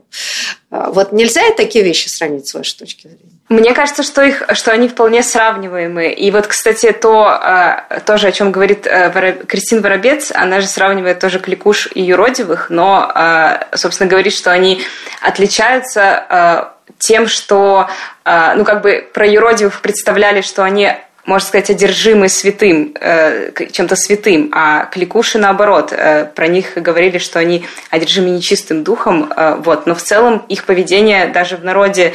Э, 0.70 0.90
вот 0.92 1.14
нельзя 1.14 1.42
такие 1.58 1.84
вещи 1.84 2.10
сравнить 2.10 2.48
с 2.48 2.54
вашей 2.54 2.78
точки 2.78 3.08
зрения? 3.08 3.33
Мне 3.50 3.74
кажется, 3.74 4.04
что, 4.04 4.24
их, 4.24 4.44
что 4.54 4.72
они 4.72 4.88
вполне 4.88 5.22
сравниваемы. 5.22 6.12
И 6.12 6.32
вот, 6.32 6.48
кстати, 6.48 6.92
то, 6.92 7.26
а, 7.28 8.00
тоже, 8.06 8.28
о 8.28 8.32
чем 8.32 8.52
говорит 8.52 8.88
э, 8.88 9.44
Кристин 9.48 9.82
Воробец, 9.82 10.32
она 10.34 10.62
же 10.62 10.68
сравнивает 10.68 11.20
тоже 11.20 11.40
кликуш 11.40 11.90
и 11.94 12.02
юродивых, 12.02 12.70
но, 12.70 13.12
а, 13.14 13.68
собственно, 13.76 14.10
говорит, 14.10 14.34
что 14.34 14.52
они 14.52 14.84
отличаются 15.22 16.72
тем, 16.98 17.28
что, 17.28 17.90
ну, 18.26 18.64
как 18.64 18.82
бы 18.82 19.10
про 19.14 19.28
юродивых 19.28 19.82
представляли, 19.82 20.42
что 20.42 20.64
они 20.64 20.94
можно 21.26 21.48
сказать, 21.48 21.70
одержимы 21.70 22.28
святым, 22.28 22.94
э, 23.00 23.52
чем-то 23.72 23.96
святым, 23.96 24.50
а 24.52 24.86
кликуши 24.86 25.38
наоборот, 25.38 25.94
э, 25.94 26.26
про 26.26 26.48
них 26.48 26.74
говорили, 26.76 27.18
что 27.18 27.40
они 27.40 27.64
одержимы 27.90 28.30
нечистым 28.30 28.84
духом, 28.84 29.32
э, 29.32 29.56
вот, 29.64 29.86
но 29.86 29.96
в 29.96 30.02
целом 30.02 30.44
их 30.50 30.66
поведение 30.66 31.28
даже 31.28 31.56
в 31.56 31.64
народе 31.64 32.14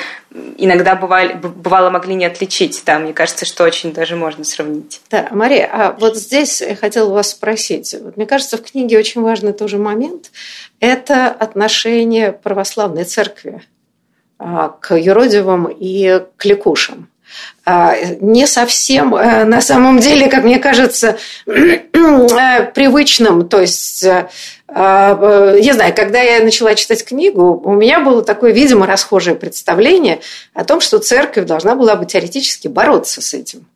иногда 0.59 0.95
бывали, 0.95 1.33
бывало 1.33 1.89
могли 1.89 2.15
не 2.15 2.27
отличить, 2.27 2.83
да, 2.85 2.99
мне 2.99 3.15
кажется, 3.15 3.47
что 3.47 3.65
очень 3.65 3.95
даже 3.95 4.15
можно 4.15 4.45
сравнить. 4.45 5.01
Да, 5.11 5.29
Мария, 5.31 5.71
а 5.73 5.97
вот 5.99 6.17
здесь 6.17 6.61
я 6.61 6.77
хотела 6.77 7.11
вас 7.11 7.31
спросить, 7.31 7.95
вот, 7.99 8.19
мне 8.19 8.27
кажется, 8.27 8.59
в 8.59 8.63
книге 8.63 8.99
очень 8.99 9.23
важный 9.23 9.55
тоже 9.55 9.79
момент, 9.79 10.31
это 10.81 11.29
отношение 11.29 12.33
православной 12.33 13.05
церкви 13.05 13.63
а, 14.39 14.69
к 14.69 14.95
юродивым 14.95 15.67
и 15.67 16.23
к 16.37 16.45
ликушам. 16.45 17.09
А, 17.65 17.95
не 18.21 18.47
совсем 18.47 19.15
э, 19.15 19.45
на 19.45 19.61
самом 19.61 19.99
деле, 19.99 20.29
как 20.29 20.45
мне 20.45 20.59
кажется, 20.59 21.19
э, 21.47 22.65
привычным. 22.73 23.47
То 23.49 23.61
есть, 23.61 24.05
э, 24.05 24.29
я 24.71 25.73
знаю, 25.75 25.95
когда 25.95 26.21
я 26.21 26.43
начала 26.43 26.75
читать 26.75 27.05
книгу, 27.05 27.61
у 27.63 27.73
меня 27.73 28.01
было 28.01 28.23
такое, 28.23 28.53
видимо, 28.53 28.87
расхожее 28.87 29.37
представление 29.37 30.21
о 30.55 30.65
том, 30.65 30.81
что 30.81 30.99
церковь 30.99 31.47
должна 31.47 31.75
была 31.75 31.97
бы 31.97 32.07
теоретически 32.07 32.69
бороться 32.69 33.21
с 33.21 33.35
этим 33.35 33.67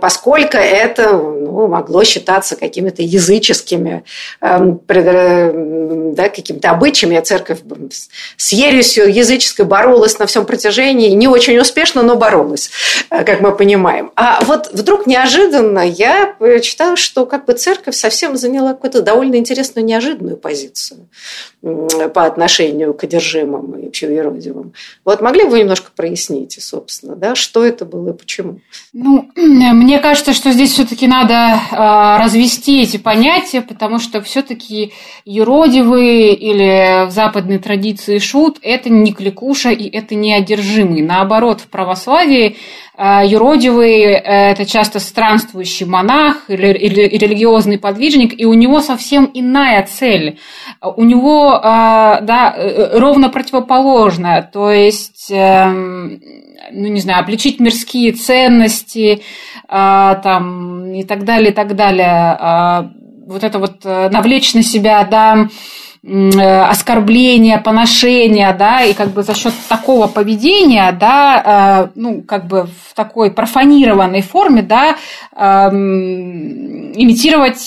поскольку 0.00 0.56
это 0.56 1.12
ну, 1.12 1.68
могло 1.68 2.04
считаться 2.04 2.56
какими-то 2.56 3.02
языческими 3.02 4.04
да, 4.40 6.28
какими-то 6.28 6.70
обычаями. 6.70 7.20
Церковь 7.20 7.58
с 8.36 8.52
ересью 8.52 9.12
языческой 9.12 9.64
боролась 9.64 10.18
на 10.18 10.26
всем 10.26 10.46
протяжении, 10.46 11.10
не 11.10 11.28
очень 11.28 11.58
успешно, 11.58 12.02
но 12.02 12.16
боролась, 12.16 12.70
э, 13.10 13.24
как 13.24 13.40
мы 13.40 13.54
понимаем. 13.54 14.12
А 14.16 14.42
вот 14.44 14.70
вдруг 14.72 15.06
неожиданно 15.06 15.86
я 15.86 16.34
читаю, 16.62 16.96
что 16.96 17.26
как 17.26 17.44
бы 17.44 17.54
церковь 17.54 17.94
совсем 17.94 18.36
заняла 18.36 18.74
какую-то 18.74 19.02
довольно 19.02 19.36
интересную 19.36 19.84
неожиданную 19.84 20.36
позицию 20.36 21.08
по 21.60 22.24
отношению 22.24 22.94
к 22.94 23.04
одержимым 23.04 23.78
и 23.78 23.88
пчеловиродивым. 23.88 24.72
Вот 25.04 25.20
могли 25.20 25.44
бы 25.44 25.50
вы 25.50 25.60
немножко 25.60 25.90
прояснить, 25.94 26.58
собственно, 26.60 27.16
да, 27.16 27.34
что 27.34 27.64
это 27.64 27.84
было 27.84 28.10
и 28.10 28.12
почему? 28.12 28.60
Ну, 29.00 29.30
мне 29.36 30.00
кажется, 30.00 30.32
что 30.32 30.50
здесь 30.50 30.72
все-таки 30.72 31.06
надо 31.06 31.54
э, 31.70 32.20
развести 32.20 32.82
эти 32.82 32.96
понятия, 32.96 33.60
потому 33.60 34.00
что 34.00 34.20
все-таки 34.22 34.92
юродивые 35.24 36.34
или 36.34 37.06
в 37.06 37.12
западной 37.12 37.58
традиции 37.58 38.18
шут– 38.18 38.58
это 38.62 38.90
не 38.90 39.12
кликуша 39.12 39.70
и 39.70 39.88
это 39.88 40.16
не 40.16 40.34
одержимый. 40.34 41.02
Наоборот, 41.02 41.60
в 41.60 41.68
православии 41.68 42.56
э, 42.96 43.20
юродивый– 43.24 44.00
это 44.00 44.66
часто 44.66 44.98
странствующий 44.98 45.86
монах 45.86 46.46
или, 46.48 46.72
или 46.72 47.02
религиозный 47.02 47.78
подвижник, 47.78 48.34
и 48.36 48.46
у 48.46 48.54
него 48.54 48.80
совсем 48.80 49.30
иная 49.32 49.86
цель. 49.86 50.40
У 50.82 51.04
него 51.04 51.60
а, 51.62 52.20
да, 52.22 52.52
э, 52.56 52.98
ровно 52.98 53.28
противоположное. 53.28 54.42
То 54.42 54.72
есть, 54.72 55.30
эм, 55.30 56.20
ну, 56.72 56.88
не 56.88 57.00
знаю, 57.00 57.20
обличить 57.20 57.60
мирские 57.60 58.12
ценности 58.12 59.22
а, 59.68 60.14
там, 60.16 60.92
и 60.92 61.04
так 61.04 61.24
далее, 61.24 61.50
и 61.50 61.54
так 61.54 61.76
далее. 61.76 62.08
А, 62.08 62.90
вот 63.26 63.44
это 63.44 63.58
вот 63.58 63.84
навлечь 63.84 64.54
на 64.54 64.62
себя, 64.62 65.04
да, 65.04 65.48
оскорбления, 66.02 67.58
поношения, 67.58 68.54
да, 68.54 68.82
и 68.82 68.94
как 68.94 69.08
бы 69.08 69.22
за 69.22 69.34
счет 69.34 69.52
такого 69.68 70.06
поведения, 70.06 70.90
да, 70.92 71.90
ну, 71.94 72.22
как 72.22 72.46
бы 72.46 72.68
в 72.86 72.94
такой 72.94 73.30
профанированной 73.30 74.22
форме, 74.22 74.62
да, 74.62 74.96
имитировать 76.94 77.60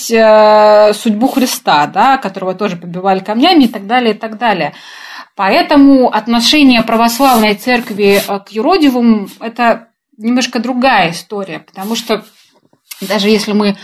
судьбу 0.96 1.28
Христа, 1.28 1.86
да, 1.86 2.16
которого 2.16 2.54
тоже 2.54 2.76
побивали 2.76 3.20
камнями 3.20 3.64
и 3.64 3.68
так 3.68 3.86
далее, 3.86 4.14
и 4.14 4.18
так 4.18 4.38
далее. 4.38 4.72
Поэтому 5.34 6.08
отношение 6.12 6.82
православной 6.82 7.54
церкви 7.54 8.20
к 8.26 8.50
юродивым– 8.50 9.28
это 9.40 9.88
немножко 10.18 10.58
другая 10.58 11.10
история, 11.10 11.58
потому 11.60 11.96
что 11.96 12.24
даже 13.00 13.28
если 13.28 13.52
мы 13.52 13.68
э, 13.68 13.74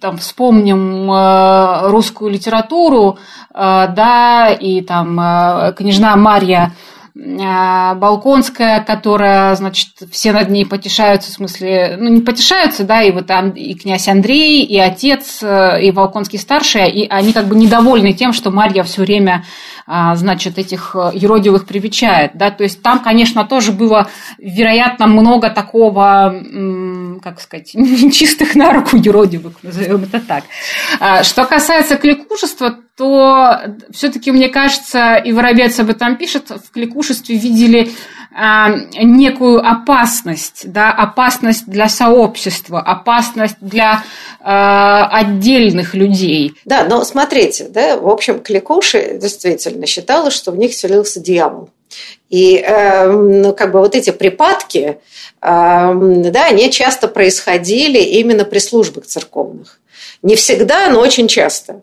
там, 0.00 0.18
вспомним 0.18 1.10
э, 1.10 1.88
русскую 1.88 2.30
литературу, 2.30 3.18
э, 3.54 3.54
да, 3.54 4.50
и 4.52 4.82
там 4.82 5.18
э, 5.18 5.72
княжна 5.76 6.16
Марья 6.16 6.72
э, 6.72 6.95
Балконская, 7.18 8.84
которая, 8.84 9.54
значит, 9.54 9.88
все 10.10 10.32
над 10.32 10.50
ней 10.50 10.66
потешаются, 10.66 11.30
в 11.30 11.34
смысле, 11.34 11.96
ну, 11.98 12.10
не 12.10 12.20
потешаются, 12.20 12.84
да, 12.84 13.02
и 13.02 13.10
вот 13.10 13.30
и 13.54 13.74
князь 13.74 14.06
Андрей, 14.06 14.62
и 14.62 14.78
отец, 14.78 15.42
э, 15.42 15.82
и 15.82 15.90
Балконский 15.92 16.38
старший, 16.38 16.90
и 16.90 17.08
они 17.08 17.32
как 17.32 17.46
бы 17.46 17.56
недовольны 17.56 18.12
тем, 18.12 18.34
что 18.34 18.50
Марья 18.50 18.82
все 18.82 19.00
время 19.00 19.44
а, 19.88 20.16
значит, 20.16 20.58
этих 20.58 20.96
э, 20.96 21.12
юродивых 21.14 21.64
привечает. 21.64 22.32
Да? 22.34 22.50
То 22.50 22.64
есть 22.64 22.82
там, 22.82 22.98
конечно, 22.98 23.44
тоже 23.44 23.70
было, 23.70 24.08
вероятно, 24.36 25.06
много 25.06 25.48
такого, 25.48 26.42
как 27.22 27.40
сказать, 27.40 27.70
чистых 28.12 28.56
на 28.56 28.72
руку 28.72 28.96
юродивых, 28.96 29.62
назовем 29.62 30.02
это 30.02 30.20
так. 30.20 30.44
А, 30.98 31.22
что 31.22 31.44
касается 31.44 31.96
кликушества, 31.96 32.76
то 32.96 33.76
все-таки, 33.92 34.32
мне 34.32 34.48
кажется, 34.48 35.16
и 35.16 35.32
Воробец 35.32 35.78
об 35.78 35.90
этом 35.90 36.16
пишет, 36.16 36.50
в 36.50 36.70
кликушестве 36.70 37.36
видели 37.36 37.90
а, 38.38 38.70
некую 38.94 39.66
опасность, 39.66 40.70
да, 40.70 40.92
опасность 40.92 41.66
для 41.66 41.88
сообщества, 41.88 42.80
опасность 42.80 43.56
для 43.60 44.02
э, 44.40 44.44
отдельных 44.44 45.94
людей. 45.94 46.52
Да, 46.66 46.84
но 46.84 47.02
смотрите, 47.04 47.68
да, 47.70 47.96
в 47.96 48.08
общем, 48.08 48.40
кликуши 48.40 49.18
действительно 49.20 49.86
считала, 49.86 50.30
что 50.30 50.52
в 50.52 50.58
них 50.58 50.74
селился 50.74 51.18
дьявол. 51.18 51.70
И 52.28 52.56
э, 52.56 53.10
ну, 53.10 53.54
как 53.54 53.72
бы 53.72 53.78
вот 53.78 53.94
эти 53.94 54.10
припадки, 54.10 54.78
э, 54.78 54.98
да, 55.40 56.44
они 56.46 56.70
часто 56.70 57.08
происходили 57.08 58.00
именно 58.00 58.44
при 58.44 58.58
службах 58.58 59.06
церковных. 59.06 59.80
Не 60.22 60.36
всегда, 60.36 60.88
но 60.88 61.00
очень 61.00 61.28
часто. 61.28 61.82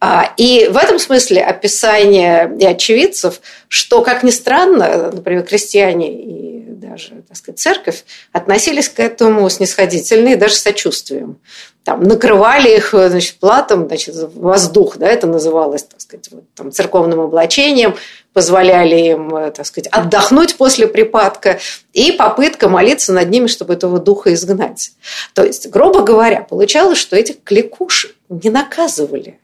А, 0.00 0.32
и 0.36 0.68
в 0.68 0.76
этом 0.76 0.98
смысле 0.98 1.42
описание 1.42 2.50
и 2.58 2.64
очевидцев, 2.64 3.40
что, 3.68 4.02
как 4.02 4.22
ни 4.22 4.30
странно, 4.30 5.10
например, 5.12 5.42
крестьяне 5.42 6.12
и 6.12 6.54
даже, 6.94 7.22
так 7.26 7.36
сказать, 7.36 7.58
церковь 7.58 8.04
относились 8.32 8.88
к 8.88 9.00
этому 9.00 9.48
снисходительно 9.48 10.30
и 10.30 10.36
даже 10.36 10.54
сочувствием. 10.54 11.38
Там, 11.82 12.02
накрывали 12.02 12.74
их 12.74 12.90
значит, 12.92 13.38
платом, 13.38 13.86
значит, 13.88 14.14
воздух, 14.34 14.96
да, 14.96 15.06
это 15.06 15.26
называлось, 15.26 15.82
так 15.82 16.00
сказать, 16.00 16.28
вот, 16.30 16.44
там, 16.54 16.72
церковным 16.72 17.20
облачением, 17.20 17.96
позволяли 18.34 18.96
им, 18.96 19.34
э, 19.34 19.50
так 19.52 19.64
сказать, 19.64 19.88
отдохнуть 19.90 20.56
после 20.56 20.86
припадка, 20.86 21.60
и 21.94 22.12
попытка 22.12 22.68
молиться 22.68 23.12
над 23.12 23.30
ними, 23.30 23.46
чтобы 23.46 23.72
этого 23.72 23.98
духа 23.98 24.34
изгнать. 24.34 24.90
То 25.32 25.44
есть, 25.44 25.70
грубо 25.70 26.02
говоря, 26.02 26.42
получалось, 26.42 26.98
что 26.98 27.16
этих 27.16 27.42
кликуш 27.44 28.14
не 28.28 28.50
наказывали. 28.50 29.38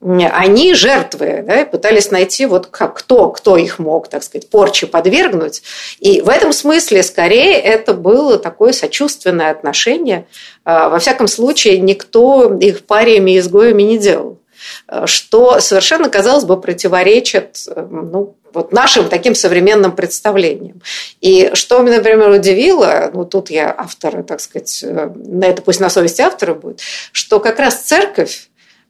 Они 0.00 0.74
жертвы, 0.74 1.42
да, 1.46 1.64
пытались 1.64 2.10
найти 2.10 2.46
вот 2.46 2.66
как, 2.66 2.98
кто, 2.98 3.30
кто 3.30 3.56
их 3.56 3.78
мог, 3.78 4.08
так 4.08 4.22
сказать, 4.22 4.48
порче 4.50 4.86
подвергнуть. 4.86 5.62
И 6.00 6.20
в 6.20 6.28
этом 6.28 6.52
смысле, 6.52 7.02
скорее, 7.02 7.54
это 7.58 7.94
было 7.94 8.38
такое 8.38 8.72
сочувственное 8.72 9.50
отношение. 9.50 10.26
А, 10.64 10.90
во 10.90 10.98
всяком 10.98 11.28
случае, 11.28 11.78
никто 11.78 12.56
их 12.58 12.84
париями 12.84 13.38
изгоями 13.38 13.82
не 13.82 13.98
делал. 13.98 14.38
Э, 14.88 15.06
что 15.06 15.60
совершенно, 15.60 16.08
казалось 16.08 16.44
бы, 16.44 16.60
противоречит 16.60 17.66
э, 17.68 17.86
ну, 17.90 18.36
вот 18.52 18.72
нашим 18.72 19.08
таким 19.08 19.34
современным 19.34 19.92
представлениям. 19.92 20.80
И 21.20 21.50
что 21.54 21.80
меня, 21.82 21.98
например, 21.98 22.30
удивило, 22.30 23.10
ну 23.12 23.24
тут 23.24 23.50
я 23.50 23.74
автора, 23.76 24.22
так 24.22 24.40
сказать, 24.40 24.82
э, 24.82 25.10
на 25.14 25.44
это 25.44 25.62
пусть 25.62 25.80
на 25.80 25.90
совести 25.90 26.22
автора 26.22 26.54
будет, 26.54 26.80
что 27.12 27.40
как 27.40 27.58
раз 27.58 27.82
церковь 27.82 28.48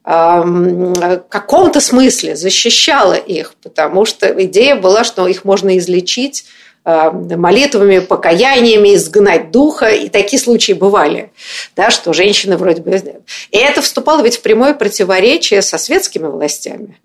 в 0.09 1.25
каком-то 1.29 1.81
смысле 1.81 2.37
защищала 2.37 3.15
их, 3.15 3.55
потому 3.61 4.05
что 4.05 4.29
идея 4.45 4.77
была, 4.77 5.03
что 5.03 5.27
их 5.27 5.45
можно 5.45 5.77
излечить 5.79 6.45
молитвами, 6.87 7.99
покаяниями 7.99 8.95
изгнать 8.95 9.51
духа, 9.51 9.89
и 9.89 10.09
такие 10.09 10.41
случаи 10.41 10.73
бывали, 10.73 11.33
да, 11.75 11.91
что 11.91 12.13
женщины 12.13 12.57
вроде 12.57 12.83
бы... 12.83 13.21
И 13.51 13.57
это 13.59 13.83
вступало 13.83 14.23
ведь 14.23 14.37
в 14.37 14.43
прямое 14.43 14.73
противоречие 14.73 15.63
со 15.63 15.79
светскими 15.79 16.27
властями 16.27 16.99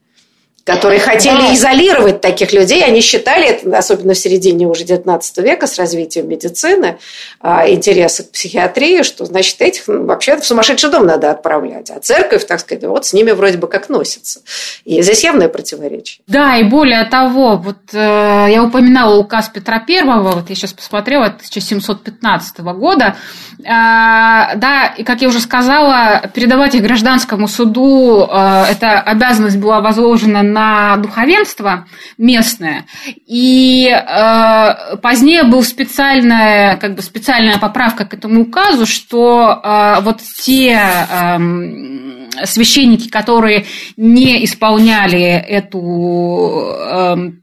которые 0.63 1.00
хотели 1.00 1.39
да. 1.39 1.54
изолировать 1.54 2.21
таких 2.21 2.54
людей. 2.54 2.84
Они 2.84 3.02
считали, 3.02 3.60
особенно 3.76 4.13
в 4.13 4.17
середине 4.17 4.67
уже 4.67 4.84
XIX 4.84 5.21
века 5.38 5.65
с 5.65 5.78
развитием 5.78 6.30
медицины, 6.30 7.00
а, 7.39 7.67
интересы 7.67 8.24
к 8.24 8.32
психиатрии, 8.32 9.02
что, 9.02 9.26
значит, 9.26 9.60
этих 9.62 9.88
ну, 9.88 10.06
вообще 10.06 10.38
в 10.38 10.45
сумасшедший 10.45 10.91
дом 10.91 11.06
надо 11.06 11.32
отправлять. 11.32 11.89
А 11.89 12.00
церковь, 12.00 12.45
так 12.45 12.60
сказать, 12.60 12.84
вот 12.84 13.06
с 13.06 13.13
ними 13.13 13.32
вроде 13.32 13.58
бы 13.58 13.67
как 13.67 13.89
носится. 13.89 14.41
И 14.86 15.02
здесь 15.02 15.24
явное 15.24 15.50
противоречие. 15.50 16.21
Да, 16.28 16.58
и 16.58 16.63
более 16.63 17.06
того, 17.06 17.58
вот 17.58 17.78
э, 17.93 18.47
я 18.50 18.63
упоминала 18.63 19.17
указ 19.17 19.50
Петра 19.50 19.80
Первого, 19.80 20.32
вот 20.32 20.50
я 20.50 20.56
сейчас 20.56 20.74
посмотрела, 20.74 21.26
1715 21.26 22.60
года, 22.60 23.15
э, 23.60 23.63
да, 23.63 24.93
и, 24.95 25.04
как 25.04 25.21
я 25.21 25.28
уже 25.28 25.39
сказала, 25.39 26.30
передавать 26.34 26.76
их 26.76 26.84
гражданскому 26.84 27.47
суду, 27.47 28.28
э, 28.30 28.65
эта 28.69 29.00
обязанность 29.00 29.58
была 29.58 29.82
возложена 29.82 30.51
на 30.52 30.98
духовенство 30.98 31.88
местное, 32.18 32.86
и 33.26 33.90
э, 33.90 34.98
позднее 34.98 35.44
был 35.44 35.64
специальная, 35.64 36.78
как 36.78 36.96
бы 36.96 37.02
специальная 37.02 37.58
поправка 37.58 38.06
к 38.06 38.14
этому 38.14 38.42
указу, 38.42 38.86
что 38.86 39.62
э, 39.64 40.02
вот 40.02 40.22
те 40.22 40.80
э, 40.80 42.46
священники, 42.46 43.10
которые 43.10 43.66
не 43.98 44.44
исполняли 44.46 45.22
эту 45.22 46.76
э, 46.78 47.40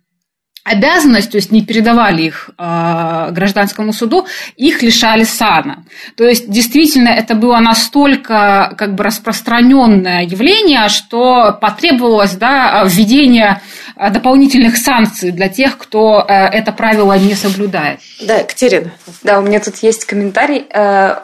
обязанность, 0.71 1.31
то 1.31 1.37
есть 1.37 1.53
не 1.53 1.63
передавали 1.63 2.23
их 2.23 2.51
э, 2.59 3.29
гражданскому 3.31 3.93
суду, 3.93 4.27
их 4.57 4.83
лишали 4.83 5.25
сана. 5.25 5.85
То 6.17 6.25
есть 6.25 6.51
действительно 6.51 7.09
это 7.09 7.35
было 7.35 7.59
настолько 7.59 8.75
как 8.77 8.95
бы 8.95 9.05
распространенное 9.05 10.23
явление, 10.23 10.89
что 10.89 11.57
потребовалось 11.61 12.35
да, 12.35 12.85
введение 12.87 13.61
дополнительных 13.97 14.77
санкций 14.77 15.33
для 15.33 15.49
тех, 15.49 15.77
кто 15.77 16.25
э, 16.27 16.33
это 16.33 16.73
правило 16.73 17.19
не 17.19 17.35
соблюдает. 17.35 18.01
Да, 18.21 18.37
Екатерина. 18.37 18.91
Да, 19.23 19.39
у 19.39 19.43
меня 19.43 19.61
тут 19.61 19.77
есть 19.79 20.05
комментарий. 20.05 20.67
Э, 20.71 21.17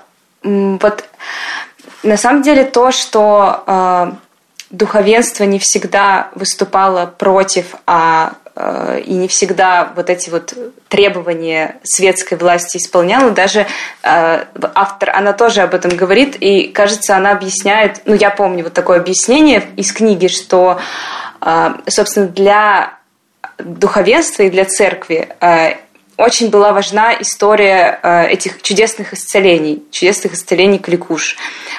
вот 0.43 1.05
на 2.03 2.17
самом 2.17 2.43
деле 2.43 2.65
то, 2.65 2.91
что 2.91 3.65
э, 3.67 4.13
духовенство 4.71 5.45
не 5.45 5.59
всегда 5.59 6.29
выступало 6.35 7.07
против, 7.07 7.77
а 7.87 8.35
и 8.57 9.13
не 9.15 9.27
всегда 9.27 9.93
вот 9.97 10.09
эти 10.11 10.31
вот 10.31 10.55
требования 10.89 11.81
светской 11.83 12.39
власти 12.39 12.77
исполняла. 12.77 13.33
Даже 13.33 13.67
э, 14.05 14.45
автор, 14.75 15.11
она 15.11 15.33
тоже 15.33 15.63
об 15.63 15.75
этом 15.75 15.97
говорит, 15.97 16.37
и, 16.39 16.69
кажется, 16.69 17.17
она 17.17 17.33
объясняет, 17.33 18.03
ну, 18.05 18.15
я 18.15 18.31
помню 18.31 18.63
вот 18.63 18.73
такое 18.73 19.01
объяснение 19.01 19.65
из 19.75 19.93
книги, 19.93 20.29
что, 20.29 20.79
э, 21.41 21.75
собственно, 21.89 22.29
для 22.29 22.99
духовенства 23.59 24.45
и 24.45 24.51
для 24.51 24.65
церкви 24.65 25.29
очень 26.17 26.51
была 26.51 26.73
важна 26.73 27.13
история 27.15 27.99
этих 28.29 28.63
чудесных 28.63 29.15
исцелений, 29.15 29.83
чудесных 29.91 30.35
исцелений 30.35 30.79
кликуш. 30.79 31.37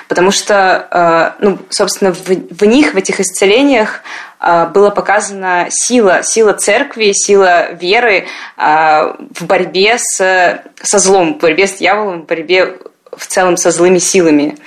Потому 0.08 0.32
что, 0.32 1.36
ну, 1.40 1.58
собственно, 1.70 2.14
в, 2.14 2.28
в 2.28 2.66
них, 2.66 2.94
в 2.94 2.98
этих 2.98 3.20
исцелениях 3.20 4.02
была 4.46 4.92
показана 4.92 5.68
сила, 5.70 6.22
сила 6.22 6.54
церкви, 6.54 7.12
сила 7.14 7.72
веры 7.72 8.28
а, 8.58 9.18
в 9.34 9.46
борьбе 9.46 9.98
с, 9.98 10.62
со 10.82 11.00
злом, 11.00 11.34
в 11.34 11.38
борьбе 11.40 11.66
с 11.66 11.78
дьяволом, 11.78 12.22
в 12.22 12.26
борьбе 12.26 12.78
в 13.12 13.26
целом 13.26 13.58
со 13.58 13.72
злыми 13.72 13.98
силами. 13.98 14.58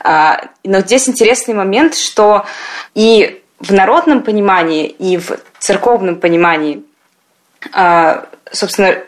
А, 0.00 0.42
но 0.62 0.80
здесь 0.80 1.08
интересный 1.08 1.54
момент, 1.54 1.96
что 1.96 2.44
и 2.94 3.40
в 3.60 3.72
народном 3.72 4.22
понимании, 4.22 4.86
и 4.86 5.16
в 5.16 5.38
церковном 5.58 6.16
понимании, 6.16 6.84
собственно, 8.52 8.98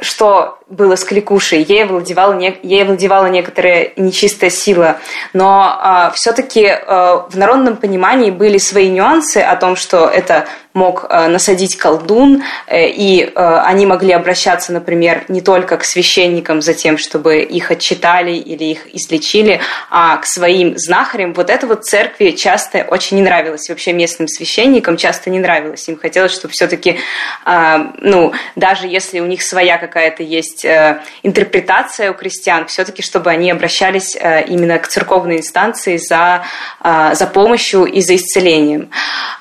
что 0.00 0.58
было 0.68 0.96
с 0.96 1.04
кликушей. 1.04 1.62
Ей 1.62 1.84
владевала, 1.84 2.32
не, 2.32 2.58
ей 2.62 2.84
владевала 2.84 3.26
некоторая 3.26 3.92
нечистая 3.96 4.50
сила. 4.50 4.98
Но 5.32 5.78
э, 5.82 6.14
все-таки 6.14 6.64
э, 6.64 7.22
в 7.28 7.36
народном 7.36 7.76
понимании 7.76 8.30
были 8.30 8.58
свои 8.58 8.88
нюансы 8.88 9.38
о 9.38 9.56
том, 9.56 9.76
что 9.76 10.06
это 10.06 10.46
мог 10.72 11.06
э, 11.08 11.26
насадить 11.26 11.76
колдун, 11.76 12.44
э, 12.66 12.88
и 12.88 13.24
э, 13.24 13.60
они 13.64 13.86
могли 13.86 14.12
обращаться, 14.12 14.72
например, 14.72 15.24
не 15.28 15.40
только 15.40 15.76
к 15.76 15.84
священникам 15.84 16.62
за 16.62 16.74
тем, 16.74 16.96
чтобы 16.96 17.40
их 17.40 17.72
отчитали 17.72 18.32
или 18.32 18.64
их 18.64 18.94
излечили, 18.94 19.60
а 19.90 20.16
к 20.18 20.26
своим 20.26 20.78
знахарям. 20.78 21.32
Вот 21.32 21.50
это 21.50 21.66
вот 21.66 21.84
церкви 21.84 22.30
часто 22.30 22.86
очень 22.88 23.16
не 23.16 23.22
нравилось, 23.22 23.68
вообще 23.68 23.92
местным 23.92 24.28
священникам 24.28 24.96
часто 24.96 25.28
не 25.30 25.40
нравилось. 25.40 25.88
Им 25.88 25.98
хотелось, 25.98 26.32
чтобы 26.32 26.52
все-таки, 26.52 26.98
ну, 27.46 28.32
даже 28.56 28.86
если 28.86 29.20
у 29.20 29.26
них 29.26 29.42
своя 29.42 29.78
какая-то 29.78 30.22
есть 30.22 30.64
интерпретация 31.22 32.12
у 32.12 32.14
крестьян, 32.14 32.66
все-таки, 32.66 33.02
чтобы 33.02 33.30
они 33.30 33.50
обращались 33.50 34.14
именно 34.14 34.78
к 34.78 34.88
церковной 34.88 35.38
инстанции 35.38 35.96
за, 35.96 36.44
за 36.82 37.26
помощью 37.26 37.84
и 37.84 38.00
за 38.00 38.16
исцелением. 38.16 38.90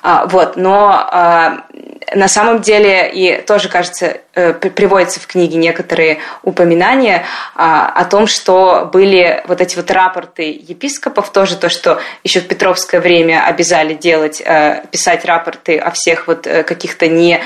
Вот. 0.03 0.55
Но 0.55 1.18
а, 1.19 1.67
на 2.15 2.27
самом 2.27 2.61
деле, 2.61 3.09
и 3.11 3.41
тоже, 3.41 3.69
кажется, 3.69 4.21
э, 4.33 4.53
приводятся 4.53 5.19
в 5.19 5.27
книге 5.27 5.57
некоторые 5.57 6.19
упоминания 6.43 7.25
а, 7.55 7.87
о 7.87 8.05
том, 8.05 8.27
что 8.27 8.89
были 8.91 9.43
вот 9.47 9.61
эти 9.61 9.75
вот 9.75 9.91
рапорты 9.91 10.43
епископов, 10.43 11.31
тоже 11.31 11.55
то, 11.55 11.69
что 11.69 11.99
еще 12.23 12.39
в 12.39 12.47
Петровское 12.47 13.01
время 13.01 13.45
обязали 13.45 13.93
делать, 13.93 14.41
э, 14.43 14.83
писать 14.91 15.25
рапорты 15.25 15.77
о 15.77 15.91
всех 15.91 16.27
вот 16.27 16.47
э, 16.47 16.63
каких-то 16.63 17.07
не 17.07 17.41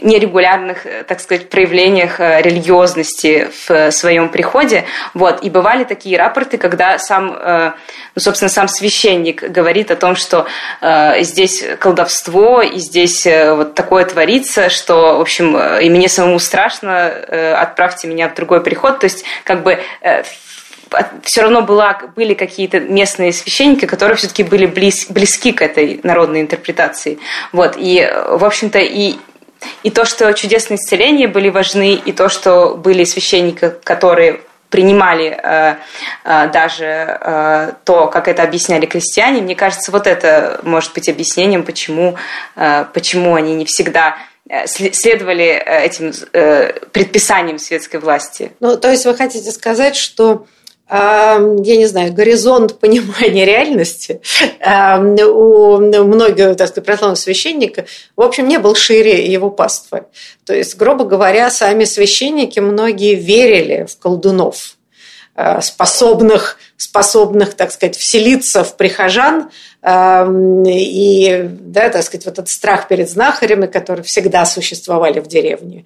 нерегулярных, 0.00 0.86
так 1.08 1.18
сказать, 1.18 1.50
проявлениях 1.50 2.20
религиозности 2.20 3.48
в 3.66 3.90
своем 3.90 4.28
приходе. 4.28 4.84
Вот. 5.12 5.42
И 5.42 5.50
бывали 5.50 5.82
такие 5.82 6.16
рапорты, 6.16 6.56
когда 6.56 7.00
сам, 7.00 7.36
ну, 7.36 8.20
собственно, 8.20 8.48
сам 8.48 8.68
священник 8.68 9.42
говорит 9.42 9.90
о 9.90 9.96
том, 9.96 10.14
что 10.14 10.46
здесь 11.18 11.64
колдовство, 11.80 12.62
и 12.62 12.78
здесь 12.78 13.27
вот 13.56 13.74
такое 13.74 14.04
творится, 14.04 14.68
что, 14.70 15.18
в 15.18 15.20
общем, 15.20 15.56
и 15.56 15.90
мне 15.90 16.08
самому 16.08 16.38
страшно, 16.38 17.08
отправьте 17.58 18.08
меня 18.08 18.28
в 18.28 18.34
другой 18.34 18.62
приход. 18.62 18.98
То 18.98 19.04
есть, 19.04 19.24
как 19.44 19.62
бы 19.62 19.78
все 21.22 21.42
равно 21.42 21.62
была, 21.62 22.00
были 22.16 22.34
какие-то 22.34 22.80
местные 22.80 23.32
священники, 23.32 23.84
которые 23.84 24.16
все-таки 24.16 24.42
были 24.42 24.66
близ, 24.66 25.10
близки 25.10 25.52
к 25.52 25.60
этой 25.60 26.00
народной 26.02 26.40
интерпретации. 26.40 27.18
Вот. 27.52 27.74
И, 27.76 28.10
в 28.30 28.44
общем-то, 28.44 28.78
и, 28.78 29.16
и 29.82 29.90
то, 29.90 30.04
что 30.06 30.32
чудесные 30.32 30.76
исцеления 30.76 31.28
были 31.28 31.50
важны, 31.50 31.94
и 31.94 32.12
то, 32.12 32.28
что 32.28 32.74
были 32.74 33.04
священники, 33.04 33.74
которые 33.84 34.40
принимали 34.70 35.38
э, 35.42 35.76
э, 36.24 36.48
даже 36.48 36.84
э, 36.84 37.72
то, 37.84 38.06
как 38.08 38.28
это 38.28 38.42
объясняли 38.42 38.86
крестьяне, 38.86 39.40
мне 39.40 39.54
кажется, 39.54 39.90
вот 39.92 40.06
это 40.06 40.60
может 40.62 40.92
быть 40.94 41.08
объяснением, 41.08 41.64
почему, 41.64 42.16
э, 42.56 42.84
почему 42.92 43.34
они 43.34 43.54
не 43.54 43.64
всегда 43.64 44.16
э, 44.48 44.66
следовали 44.66 45.46
э, 45.46 45.84
этим 45.84 46.12
предписаниям 46.92 47.58
светской 47.58 48.00
власти. 48.00 48.52
Ну, 48.60 48.76
то 48.76 48.90
есть 48.90 49.04
вы 49.06 49.14
хотите 49.14 49.50
сказать, 49.52 49.96
что 49.96 50.46
я 50.90 51.76
не 51.76 51.86
знаю, 51.86 52.12
горизонт 52.12 52.78
понимания 52.80 53.44
реальности 53.44 54.20
у 54.60 55.76
многих, 55.78 56.56
так 56.56 56.68
сказать, 56.68 56.84
православных 56.84 57.18
священников, 57.18 57.88
в 58.16 58.22
общем, 58.22 58.48
не 58.48 58.58
был 58.58 58.74
шире 58.74 59.30
его 59.30 59.50
паствы. 59.50 60.04
То 60.44 60.54
есть, 60.54 60.76
грубо 60.76 61.04
говоря, 61.04 61.50
сами 61.50 61.84
священники 61.84 62.58
многие 62.60 63.14
верили 63.14 63.86
в 63.88 63.98
колдунов, 63.98 64.76
э, 65.36 65.60
способных, 65.60 66.58
способных, 66.76 67.54
так 67.54 67.70
сказать, 67.72 67.96
вселиться 67.96 68.64
в 68.64 68.76
прихожан, 68.76 69.50
и, 69.80 71.46
да, 71.48 71.88
так 71.88 72.02
сказать, 72.02 72.26
вот 72.26 72.34
этот 72.34 72.48
страх 72.48 72.88
перед 72.88 73.08
знахарями, 73.08 73.66
которые 73.66 74.02
всегда 74.02 74.44
существовали 74.44 75.20
в 75.20 75.28
деревне. 75.28 75.84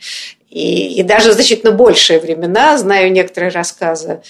И, 0.49 0.95
и 0.95 1.03
даже 1.03 1.33
значительно 1.33 1.73
большие 1.73 2.19
времена, 2.19 2.79
знаю 2.79 3.13
некоторые 3.13 3.51
рассказы 3.51 4.23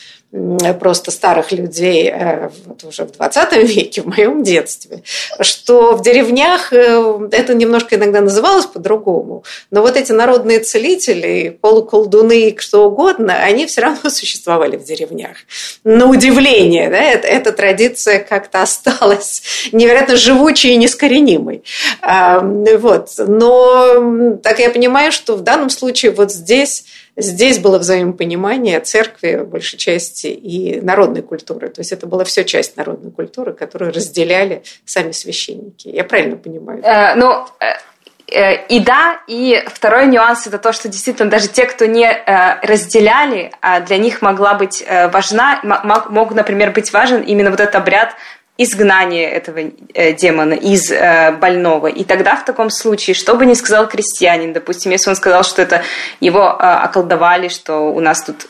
просто 0.81 1.11
старых 1.11 1.53
людей 1.53 2.11
э, 2.11 2.49
вот 2.65 2.83
уже 2.85 3.05
в 3.05 3.13
20 3.13 3.53
веке, 3.69 4.01
в 4.01 4.07
моем 4.07 4.43
детстве, 4.43 5.03
что 5.41 5.93
в 5.93 6.03
деревнях 6.03 6.73
э, 6.73 7.29
это 7.33 7.53
немножко 7.53 7.97
иногда 7.97 8.23
называлось 8.23 8.65
по-другому, 8.65 9.45
но 9.71 9.83
вот 9.83 9.97
эти 9.97 10.13
народные 10.13 10.61
целители, 10.61 11.59
полуколдуны, 11.61 12.57
что 12.59 12.87
угодно, 12.87 13.37
они 13.37 13.67
все 13.67 13.83
равно 13.83 14.09
существовали 14.11 14.77
в 14.77 14.85
деревнях. 14.85 15.37
На 15.85 16.07
удивление, 16.09 16.89
да, 16.89 17.03
это, 17.03 17.29
эта 17.29 17.53
традиция 17.53 18.19
как-то 18.19 18.63
осталась 18.63 19.43
невероятно 19.73 20.17
живучей 20.17 20.73
и 20.73 20.77
нескоренимой. 20.77 21.63
Вот. 22.01 23.09
Но 23.19 24.37
так 24.43 24.59
я 24.59 24.71
понимаю, 24.71 25.13
что 25.13 25.37
в 25.37 25.43
данном 25.43 25.69
случае 25.71 26.13
вот 26.13 26.33
здесь 26.33 26.85
Здесь 27.17 27.59
было 27.59 27.79
взаимопонимание 27.79 28.81
церкви, 28.81 29.45
большей 29.45 29.79
части, 29.79 30.29
и 30.29 30.81
народной 30.81 31.21
культуры. 31.21 31.69
То 31.69 31.81
есть 31.81 31.93
это 31.93 32.07
была 32.07 32.25
все 32.25 32.43
часть 32.45 32.77
народной 32.79 33.11
культуры, 33.11 33.53
которую 33.53 33.93
разделяли 33.93 34.63
сами 34.87 35.13
священники. 35.13 35.89
Я 35.89 36.05
правильно 36.05 36.37
понимаю? 36.37 36.83
Э, 36.83 37.15
ну, 37.15 37.45
э, 37.61 38.35
э, 38.35 38.67
и 38.67 38.81
да, 38.81 39.21
и 39.27 39.63
второй 39.67 40.07
нюанс 40.07 40.47
это 40.47 40.57
то, 40.57 40.73
что 40.73 40.89
действительно 40.89 41.29
даже 41.29 41.49
те, 41.49 41.67
кто 41.67 41.85
не 41.85 42.07
э, 42.07 42.67
разделяли, 42.67 43.53
а 43.61 43.81
для 43.81 43.99
них 43.99 44.23
могла 44.23 44.55
быть 44.55 44.83
важна, 45.13 45.61
мог, 46.09 46.33
например, 46.33 46.71
быть 46.71 46.95
важен 46.95 47.21
именно 47.21 47.51
вот 47.51 47.61
этот 47.61 47.75
обряд 47.75 48.15
изгнание 48.63 49.31
этого 49.31 49.59
э, 49.95 50.13
демона 50.13 50.55
из 50.55 50.91
э, 50.91 51.33
больного. 51.33 51.87
И 51.87 52.05
тогда 52.05 52.37
в 52.37 52.45
таком 52.45 52.71
случае, 52.71 53.15
что 53.15 53.35
бы 53.35 53.47
ни 53.47 53.55
сказал 53.55 53.89
крестьянин, 53.89 54.53
допустим, 54.53 54.93
если 54.93 55.11
он 55.11 55.17
сказал, 55.17 55.45
что 55.45 55.63
это 55.63 55.83
его 56.21 56.41
э, 56.41 56.85
околдовали, 56.85 57.49
что 57.49 57.93
у 57.93 58.01
нас 58.01 58.23
тут 58.23 58.47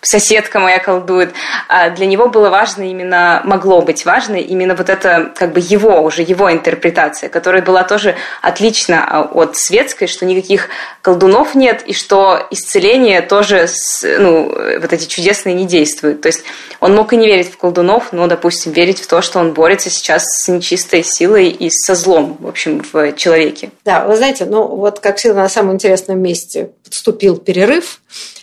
соседка 0.00 0.60
моя 0.60 0.78
колдует. 0.78 1.32
А 1.68 1.90
для 1.90 2.06
него 2.06 2.28
было 2.28 2.50
важно 2.50 2.88
именно, 2.88 3.42
могло 3.44 3.82
быть 3.82 4.04
важно 4.04 4.36
именно 4.36 4.74
вот 4.74 4.88
это, 4.88 5.32
как 5.34 5.52
бы 5.52 5.60
его, 5.60 6.00
уже 6.02 6.22
его 6.22 6.50
интерпретация, 6.52 7.28
которая 7.28 7.62
была 7.62 7.84
тоже 7.84 8.14
отлична 8.42 9.04
а, 9.04 9.22
от 9.22 9.56
светской, 9.56 10.06
что 10.06 10.24
никаких 10.24 10.68
колдунов 11.02 11.54
нет, 11.54 11.82
и 11.86 11.92
что 11.92 12.46
исцеление 12.50 13.22
тоже, 13.22 13.66
ну, 14.02 14.48
вот 14.80 14.92
эти 14.92 15.06
чудесные 15.06 15.54
не 15.54 15.66
действуют. 15.66 16.20
То 16.20 16.28
есть 16.28 16.44
он 16.80 16.94
мог 16.94 17.12
и 17.12 17.16
не 17.16 17.26
верить 17.26 17.52
в 17.52 17.56
колдунов, 17.56 18.12
но, 18.12 18.26
допустим, 18.26 18.72
верить 18.72 19.00
в 19.00 19.06
то, 19.06 19.20
что 19.20 19.40
он 19.40 19.52
борется 19.52 19.90
сейчас 19.90 20.24
с 20.24 20.48
нечистой 20.48 21.02
силой 21.02 21.48
и 21.48 21.70
со 21.70 21.94
злом, 21.94 22.36
в 22.40 22.46
общем, 22.46 22.84
в 22.92 23.12
человеке. 23.14 23.70
Да, 23.84 24.04
вы 24.04 24.16
знаете, 24.16 24.44
ну 24.44 24.66
вот 24.66 25.00
как 25.00 25.16
всегда 25.16 25.42
на 25.42 25.48
самом 25.48 25.74
интересном 25.74 26.20
месте 26.20 26.70
подступил 26.84 27.36
перерыв, 27.36 28.00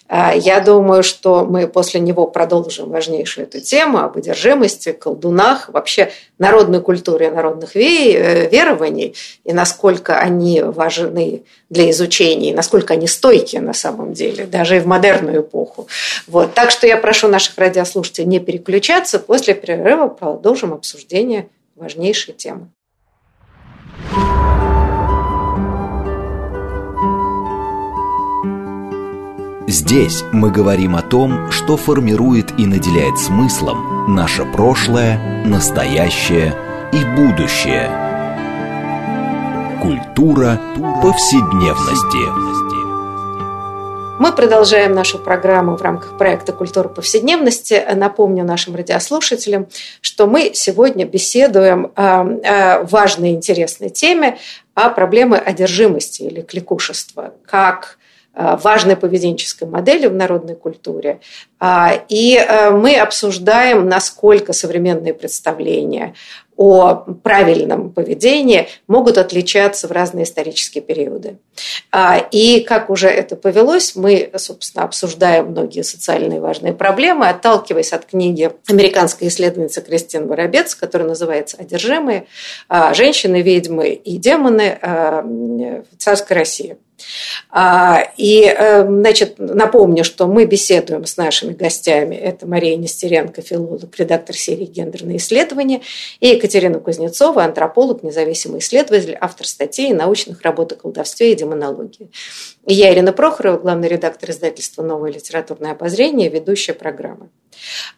я 0.07 0.59
думаю, 0.59 1.01
что 1.01 1.45
мы 1.45 1.67
после 1.67 1.99
него 1.99 2.27
продолжим 2.27 2.89
важнейшую 2.89 3.47
эту 3.47 3.59
тему 3.59 3.97
об 3.99 4.17
одержимости, 4.17 4.91
колдунах, 4.91 5.69
вообще 5.69 6.11
народной 6.37 6.79
культуре, 6.81 7.31
народных 7.31 7.75
э, 7.75 8.47
верований, 8.49 9.15
и 9.43 9.51
насколько 9.51 10.19
они 10.19 10.61
важны 10.61 11.43
для 11.69 11.89
изучения, 11.89 12.51
и 12.51 12.53
насколько 12.53 12.93
они 12.93 13.07
стойкие 13.07 13.61
на 13.61 13.73
самом 13.73 14.13
деле, 14.13 14.45
даже 14.45 14.77
и 14.77 14.79
в 14.79 14.85
модерную 14.85 15.41
эпоху. 15.41 15.87
Вот. 16.27 16.53
Так 16.53 16.69
что 16.69 16.85
я 16.85 16.97
прошу 16.97 17.27
наших 17.27 17.57
радиослушателей 17.57 18.27
не 18.27 18.39
переключаться. 18.39 19.17
После 19.17 19.55
перерыва 19.55 20.07
продолжим 20.07 20.73
обсуждение 20.73 21.49
важнейшей 21.75 22.35
темы. 22.35 22.69
Здесь 29.67 30.23
мы 30.31 30.51
говорим 30.51 30.95
о 30.95 31.01
том, 31.01 31.49
что 31.51 31.75
формирует 31.75 32.51
и 32.59 32.67
наделяет 32.67 33.17
смыслом 33.17 34.13
наше 34.13 34.45
прошлое, 34.45 35.43
настоящее 35.43 36.53
и 36.93 37.03
будущее. 37.03 37.89
Культура 39.81 40.61
повседневности. 41.01 42.45
Мы 44.19 44.31
продолжаем 44.33 44.93
нашу 44.93 45.17
программу 45.17 45.75
в 45.75 45.81
рамках 45.81 46.15
проекта 46.15 46.53
«Культура 46.53 46.87
повседневности». 46.87 47.83
Напомню 47.95 48.45
нашим 48.45 48.75
радиослушателям, 48.75 49.65
что 49.99 50.27
мы 50.27 50.51
сегодня 50.53 51.05
беседуем 51.05 51.91
о 51.95 52.83
важной 52.83 53.31
и 53.31 53.33
интересной 53.33 53.89
теме 53.89 54.37
о 54.75 54.89
проблеме 54.91 55.37
одержимости 55.37 56.21
или 56.21 56.41
кликушества, 56.41 57.33
как 57.47 57.97
важной 58.35 58.95
поведенческой 58.95 59.67
модели 59.67 60.07
в 60.07 60.13
народной 60.13 60.55
культуре. 60.55 61.19
А, 61.59 61.93
и 62.09 62.35
э, 62.35 62.71
мы 62.71 62.97
обсуждаем, 62.97 63.87
насколько 63.87 64.51
современные 64.51 65.13
представления 65.13 66.13
о 66.57 66.95
правильном 66.95 67.91
поведении 67.91 68.67
могут 68.87 69.17
отличаться 69.17 69.87
в 69.87 69.91
разные 69.91 70.23
исторические 70.23 70.81
периоды. 70.81 71.37
А, 71.91 72.17
и 72.17 72.61
как 72.61 72.89
уже 72.89 73.07
это 73.07 73.35
повелось, 73.35 73.95
мы, 73.95 74.29
собственно, 74.35 74.85
обсуждаем 74.85 75.47
многие 75.47 75.83
социальные 75.83 76.39
важные 76.39 76.73
проблемы, 76.73 77.27
отталкиваясь 77.27 77.93
от 77.93 78.05
книги 78.05 78.51
американской 78.67 79.29
исследовательницы 79.29 79.81
Кристин 79.81 80.27
Воробец, 80.27 80.75
которая 80.75 81.07
называется 81.07 81.57
«Одержимые. 81.57 82.27
А, 82.67 82.93
женщины, 82.93 83.41
ведьмы 83.41 83.89
и 83.89 84.17
демоны 84.17 84.77
в 84.81 85.97
царской 85.97 86.37
России». 86.37 86.77
А, 87.49 88.03
и, 88.17 88.43
э, 88.45 88.85
значит, 88.85 89.35
напомню, 89.37 90.03
что 90.03 90.27
мы 90.27 90.45
беседуем 90.45 91.05
с 91.05 91.17
нашими 91.17 91.53
гостями. 91.53 92.15
Это 92.15 92.47
Мария 92.47 92.75
Нестеренко, 92.75 93.41
филолог, 93.41 93.97
редактор 93.97 94.35
серии 94.35 94.65
«Гендерные 94.65 95.17
исследования», 95.17 95.81
и 96.19 96.29
Екатерина 96.29 96.79
Кузнецова, 96.79 97.43
антрополог, 97.43 98.03
независимый 98.03 98.59
исследователь, 98.59 99.17
автор 99.19 99.47
статей 99.47 99.91
и 99.91 99.93
научных 99.93 100.41
работ 100.41 100.73
о 100.73 100.75
колдовстве 100.75 101.31
и 101.31 101.35
демонологии. 101.35 102.09
Я, 102.67 102.91
Ирина 102.91 103.13
Прохорова, 103.13 103.57
главный 103.57 103.87
редактор 103.87 104.31
издательства 104.31 104.81
«Новое 104.81 105.11
литературное 105.11 105.73
обозрение», 105.73 106.29
ведущая 106.29 106.73
программы. 106.73 107.29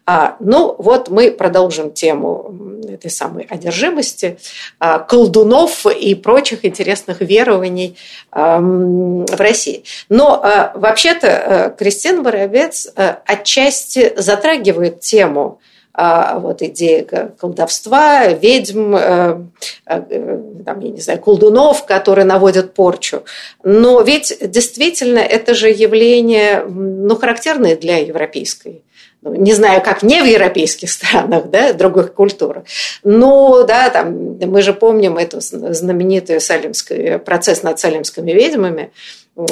А, 0.06 0.36
ну, 0.42 0.76
вот 0.78 1.10
мы 1.10 1.32
продолжим 1.32 1.92
тему 1.92 2.82
этой 2.88 3.10
самой 3.10 3.46
одержимости, 3.46 4.38
а, 4.80 5.00
колдунов 5.00 5.86
и 5.86 6.16
прочих 6.16 6.66
интересных 6.66 7.22
верований 7.22 7.98
а, 8.32 8.60
в 8.60 9.40
России. 9.40 9.86
Но 10.10 10.42
а, 10.44 10.74
вообще-то 10.76 11.28
а, 11.28 11.70
Кристина 11.70 12.22
Воробец 12.22 12.90
а, 12.96 13.22
отчасти 13.26 14.14
затрагивает 14.18 15.00
тему 15.00 15.60
вот 15.98 16.62
идеи 16.62 17.08
колдовства, 17.40 18.28
ведьм, 18.28 18.96
э, 18.96 19.42
э, 19.88 20.40
там, 20.64 20.80
я 20.80 20.90
не 20.92 21.02
знаю, 21.02 21.20
колдунов, 21.20 21.86
которые 21.86 22.26
наводят 22.26 22.76
порчу. 22.76 23.24
Но 23.64 24.02
ведь 24.02 24.38
действительно 24.40 25.18
это 25.18 25.56
же 25.56 25.70
явление 25.70 26.64
ну, 26.68 27.16
характерное 27.16 27.76
для 27.76 27.98
европейской 27.98 28.84
ну, 29.24 29.34
не 29.34 29.54
знаю, 29.54 29.82
как 29.82 30.04
не 30.04 30.22
в 30.22 30.26
европейских 30.26 30.90
странах, 30.92 31.50
да, 31.50 31.74
других 31.74 32.14
культур, 32.14 32.64
но, 33.04 33.64
да, 33.64 33.90
там, 33.90 34.38
мы 34.40 34.62
же 34.62 34.74
помним 34.74 35.18
эту 35.18 35.42
знаменитую 35.42 36.40
салимскую, 36.40 37.20
процесс 37.20 37.64
над 37.64 37.80
салимскими 37.80 38.32
ведьмами, 38.32 38.92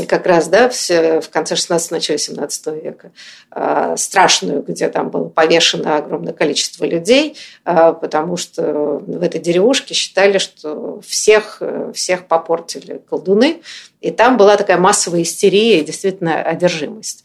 как 0.07 0.25
раз 0.25 0.47
да, 0.47 0.69
в 0.69 1.29
конце 1.29 1.55
16 1.55 1.91
начале 1.91 2.17
17 2.17 2.67
века, 2.83 3.11
а, 3.51 3.95
страшную, 3.97 4.63
где 4.63 4.89
там 4.89 5.09
было 5.09 5.29
повешено 5.29 5.97
огромное 5.97 6.33
количество 6.33 6.85
людей, 6.85 7.37
а, 7.63 7.93
потому 7.93 8.37
что 8.37 9.01
в 9.05 9.21
этой 9.21 9.39
деревушке 9.39 9.93
считали, 9.93 10.39
что 10.39 11.01
всех, 11.05 11.61
всех 11.93 12.27
попортили 12.27 13.01
колдуны, 13.09 13.61
и 14.01 14.11
там 14.11 14.37
была 14.37 14.57
такая 14.57 14.77
массовая 14.77 15.21
истерия 15.21 15.79
и 15.79 15.83
действительно 15.83 16.41
одержимость. 16.41 17.23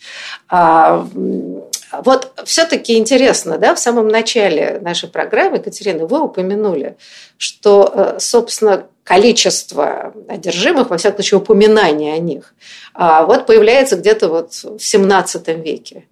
Вот 1.93 2.33
все-таки 2.45 2.97
интересно, 2.97 3.59
да, 3.59 3.75
в 3.75 3.81
самом 3.81 4.09
начале 4.09 4.79
нашей 4.81 5.09
программы, 5.09 5.57
Екатерина, 5.57 6.07
вы 6.07 6.21
упомянули, 6.21 6.97
что, 7.37 7.93
э, 7.93 8.17
собственно, 8.21 8.87
количество 9.03 10.15
одержимых, 10.29 10.91
во 10.91 10.97
всяком 10.97 11.17
случае, 11.17 11.39
упоминания 11.39 12.15
о 12.15 12.19
них, 12.19 12.55
а, 12.95 13.25
вот 13.25 13.47
появляется 13.47 13.97
где-то 13.97 14.29
вот 14.29 14.53
в 14.53 14.79
17 14.79 15.49
веке. 15.55 16.05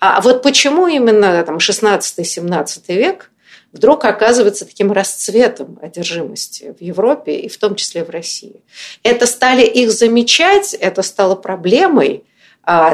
А 0.00 0.20
вот 0.20 0.42
почему 0.42 0.88
именно 0.88 1.44
там 1.44 1.58
16-17 1.58 2.92
век 2.96 3.30
вдруг 3.72 4.04
оказывается 4.04 4.64
таким 4.64 4.90
расцветом 4.90 5.78
одержимости 5.80 6.74
в 6.76 6.82
Европе 6.82 7.36
и 7.36 7.48
в 7.48 7.56
том 7.56 7.76
числе 7.76 8.04
в 8.04 8.10
России? 8.10 8.62
Это 9.04 9.26
стали 9.26 9.64
их 9.64 9.92
замечать, 9.92 10.74
это 10.74 11.02
стало 11.02 11.36
проблемой, 11.36 12.24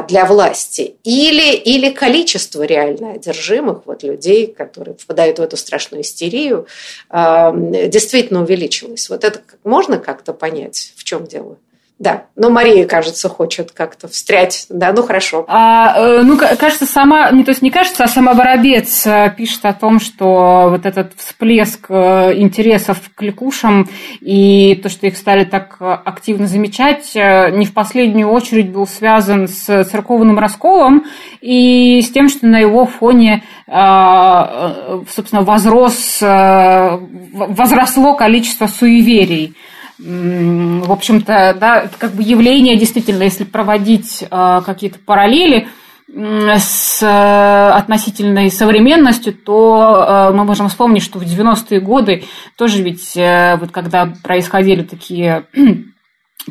для 0.07 0.25
власти, 0.25 0.95
или, 1.03 1.55
или 1.55 1.91
количество 1.91 2.63
реально 2.63 3.13
одержимых 3.13 3.81
вот, 3.85 4.03
людей, 4.03 4.47
которые 4.47 4.95
впадают 4.95 5.39
в 5.39 5.41
эту 5.41 5.57
страшную 5.57 6.01
истерию, 6.01 6.65
а, 7.09 7.51
действительно 7.53 8.41
увеличилось. 8.41 9.09
Вот 9.09 9.23
это 9.23 9.41
можно 9.63 9.99
как-то 9.99 10.33
понять, 10.33 10.93
в 10.95 11.03
чем 11.03 11.27
дело? 11.27 11.57
Да, 11.99 12.25
но 12.35 12.51
Мария, 12.51 12.85
кажется, 12.85 13.27
хочет 13.27 13.71
как-то 13.71 14.07
встрять. 14.07 14.67
Да, 14.69 14.93
ну 14.93 15.01
хорошо. 15.01 15.45
А, 15.47 15.95
э, 15.97 16.21
ну, 16.21 16.37
кажется, 16.37 16.85
сама, 16.85 17.31
не 17.31 17.43
то 17.43 17.49
есть 17.49 17.63
не 17.63 17.71
кажется, 17.71 18.03
а 18.03 18.07
сама 18.07 18.33
Воробец 18.33 19.07
э, 19.07 19.33
пишет 19.35 19.65
о 19.65 19.73
том, 19.73 19.99
что 19.99 20.67
вот 20.69 20.85
этот 20.85 21.13
всплеск 21.17 21.87
э, 21.89 22.37
интересов 22.37 22.99
к 22.99 23.17
кликушам 23.17 23.89
и 24.21 24.75
то, 24.75 24.89
что 24.89 25.07
их 25.07 25.17
стали 25.17 25.43
так 25.43 25.77
активно 25.79 26.45
замечать, 26.45 27.15
не 27.15 27.65
в 27.65 27.73
последнюю 27.73 28.29
очередь 28.29 28.69
был 28.69 28.85
связан 28.85 29.47
с 29.47 29.83
церковным 29.85 30.37
расколом 30.37 31.05
и 31.41 32.01
с 32.01 32.11
тем, 32.11 32.29
что 32.29 32.45
на 32.45 32.59
его 32.59 32.85
фоне, 32.85 33.43
собственно, 33.65 35.41
возрос, 35.41 36.19
возросло 36.21 38.13
количество 38.15 38.67
суеверий 38.67 39.55
в 39.99 40.91
общем-то, 40.91 41.55
да, 41.59 41.89
как 41.97 42.11
бы 42.11 42.21
явление 42.21 42.77
действительно, 42.77 43.23
если 43.23 43.43
проводить 43.43 44.23
э, 44.29 44.61
какие-то 44.65 44.99
параллели 44.99 45.67
с 46.07 47.01
э, 47.01 47.69
относительной 47.71 48.51
современностью, 48.51 49.33
то 49.33 50.29
э, 50.31 50.33
мы 50.35 50.43
можем 50.43 50.69
вспомнить, 50.69 51.03
что 51.03 51.19
в 51.19 51.23
90-е 51.23 51.79
годы 51.79 52.23
тоже 52.55 52.83
ведь, 52.83 53.13
вот 53.59 53.71
когда 53.71 54.13
происходили 54.23 54.83
такие 54.83 55.45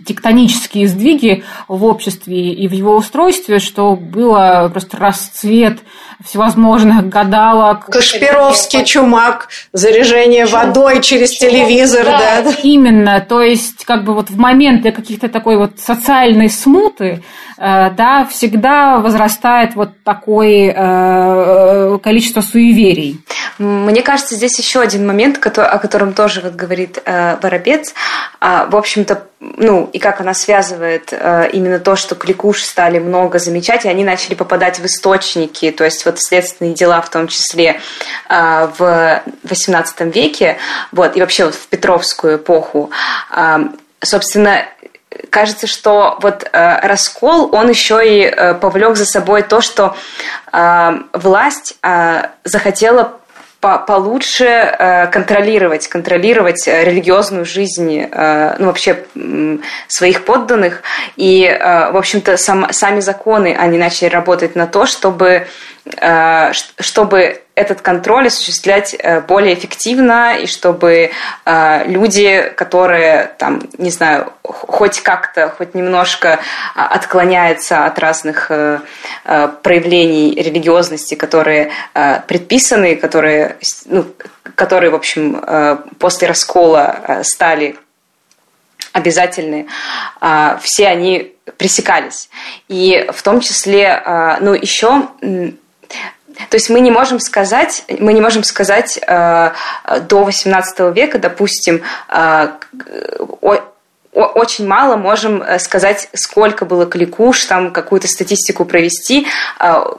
тектонические 0.05 0.89
сдвиги 0.89 1.45
в 1.69 1.85
обществе 1.85 2.53
и 2.53 2.69
в 2.69 2.73
его 2.73 2.97
устройстве, 2.97 3.59
что 3.59 3.97
было 3.97 4.69
просто 4.73 4.97
расцвет 4.97 5.79
всевозможных 6.25 7.09
гадалок. 7.09 7.87
Кашпировский 7.87 8.85
чумак, 8.85 9.49
заряжение 9.73 10.47
Чум... 10.47 10.61
водой 10.61 11.03
через 11.03 11.31
Чум... 11.31 11.51
телевизор. 11.51 12.05
Да, 12.05 12.43
да, 12.43 12.53
именно. 12.63 13.21
То 13.21 13.43
есть, 13.43 13.85
как 13.85 14.05
бы 14.05 14.15
вот 14.15 14.31
в 14.31 14.39
моменты 14.39 14.93
каких-то 14.93 15.29
такой 15.29 15.57
вот 15.57 15.79
социальной 15.79 16.49
смуты, 16.49 17.23
э, 17.59 17.91
да, 17.91 18.27
всегда 18.31 18.99
возрастает 18.99 19.75
вот 19.75 19.91
такое 20.03 20.73
э, 20.75 21.99
количество 22.03 22.41
суеверий. 22.41 23.21
Мне 23.59 24.03
кажется, 24.03 24.35
здесь 24.35 24.59
еще 24.59 24.81
один 24.81 25.07
момент, 25.07 25.39
о 25.45 25.79
котором 25.79 26.13
тоже 26.13 26.41
вот 26.41 26.55
говорит 26.55 27.01
э, 27.05 27.37
Воробец. 27.41 27.95
А, 28.41 28.67
в 28.67 28.77
общем-то, 28.77 29.27
ну, 29.41 29.91
и 29.93 29.99
как 29.99 30.21
она 30.21 30.33
связывает 30.33 31.13
именно 31.13 31.79
то, 31.79 31.95
что 31.95 32.15
кликуш 32.15 32.63
стали 32.63 32.99
много 32.99 33.39
замечать, 33.39 33.85
и 33.85 33.89
они 33.89 34.03
начали 34.03 34.35
попадать 34.35 34.79
в 34.79 34.87
источники, 34.87 35.71
то 35.71 35.85
есть 35.85 36.05
вот 36.07 36.19
следственные 36.21 36.75
дела 36.75 37.03
в 37.03 37.11
том 37.11 37.29
числе 37.29 37.81
а, 38.29 38.73
в 38.79 39.23
XVIII 39.45 40.11
веке, 40.11 40.57
вот, 40.91 41.17
и 41.17 41.21
вообще 41.21 41.45
вот 41.45 41.55
в 41.55 41.67
Петровскую 41.69 42.37
эпоху, 42.37 42.91
а, 43.31 43.73
собственно, 44.03 44.65
кажется, 45.31 45.67
что 45.67 46.19
вот 46.21 46.49
э, 46.51 46.81
раскол, 46.87 47.55
он 47.55 47.69
еще 47.69 48.01
и 48.07 48.25
э, 48.25 48.55
повлек 48.55 48.97
за 48.97 49.07
собой 49.07 49.43
то, 49.43 49.61
что 49.61 49.97
э, 50.53 50.93
власть 51.13 51.79
захотела 52.45 53.19
получше 53.87 54.45
э, 54.45 55.07
контролировать, 55.09 55.89
контролировать 55.89 56.67
э, 56.67 56.85
религиозную 56.85 57.45
жизнь, 57.45 57.99
э, 58.01 58.57
ну, 58.59 58.67
вообще 58.67 59.05
своих 59.89 60.25
подданных. 60.25 60.83
И, 61.17 61.47
в 61.47 61.97
общем-то, 61.97 62.37
сам, 62.37 62.73
сами 62.73 63.01
законы, 63.01 63.57
они 63.59 63.79
начали 63.79 64.09
работать 64.09 64.57
на 64.57 64.67
то, 64.67 64.87
чтобы, 64.87 65.47
чтобы 66.81 67.43
этот 67.57 67.81
контроль 67.81 68.27
осуществлять 68.27 68.95
э, 68.99 69.23
более 69.23 69.55
эффективно 69.55 70.37
и 70.37 70.47
чтобы 70.47 71.11
э, 71.47 71.85
люди, 71.87 72.53
которые 72.55 73.35
там, 73.39 73.63
не 73.79 73.91
знаю, 73.91 74.31
хоть 74.43 75.01
как-то, 75.01 75.49
хоть 75.49 75.75
немножко 75.75 76.39
а, 76.75 76.89
отклоняются 76.89 77.87
от 77.87 77.99
разных 77.99 78.51
э, 78.51 78.81
проявлений 79.63 80.35
религиозности, 80.35 81.15
которые 81.15 81.71
предписаны, 82.29 82.95
которые, 82.97 83.57
ну, 83.87 84.05
которые, 84.55 84.91
в 84.91 84.95
общем, 84.95 85.43
после 85.99 86.29
раскола 86.29 87.21
стали 87.23 87.77
обязательны, 88.93 89.67
все 90.61 90.89
они 90.89 91.35
пресекались. 91.57 92.29
И 92.69 93.09
в 93.13 93.23
том 93.23 93.41
числе, 93.41 94.39
ну, 94.41 94.55
еще 94.55 95.09
то 96.51 96.57
есть 96.57 96.71
мы 96.71 96.81
не 96.81 96.91
можем 96.91 97.21
сказать, 97.21 97.85
мы 97.99 98.13
не 98.13 98.21
можем 98.21 98.45
сказать 98.45 98.99
э, 98.99 99.51
до 100.09 100.29
XVIII 100.29 100.93
века, 100.93 101.19
допустим, 101.19 101.83
э, 102.09 102.49
о, 103.41 103.57
очень 104.13 104.67
мало 104.67 104.97
можем 104.97 105.43
э, 105.43 105.59
сказать, 105.59 106.09
сколько 106.15 106.65
было 106.65 106.87
кликуш, 106.87 107.45
там 107.45 107.73
какую-то 107.73 108.09
статистику 108.09 108.65
провести. 108.65 109.27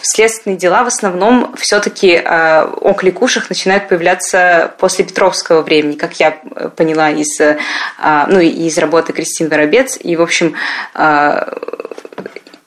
Следственные 0.02 0.58
дела 0.58 0.84
в 0.84 0.88
основном 0.88 1.56
все-таки 1.58 2.16
о 2.18 2.94
кликушах 2.94 3.50
начинают 3.50 3.88
появляться 3.88 4.74
после 4.80 5.06
Петровского 5.06 5.62
времени, 5.62 5.94
как 5.94 6.20
я 6.20 6.32
поняла 6.76 7.12
из, 7.12 7.40
ну, 7.40 8.40
из 8.40 8.78
работы 8.78 9.14
Кристин 9.14 9.50
Воробец. 9.50 9.98
И, 10.00 10.16
в 10.16 10.22
общем, 10.22 10.56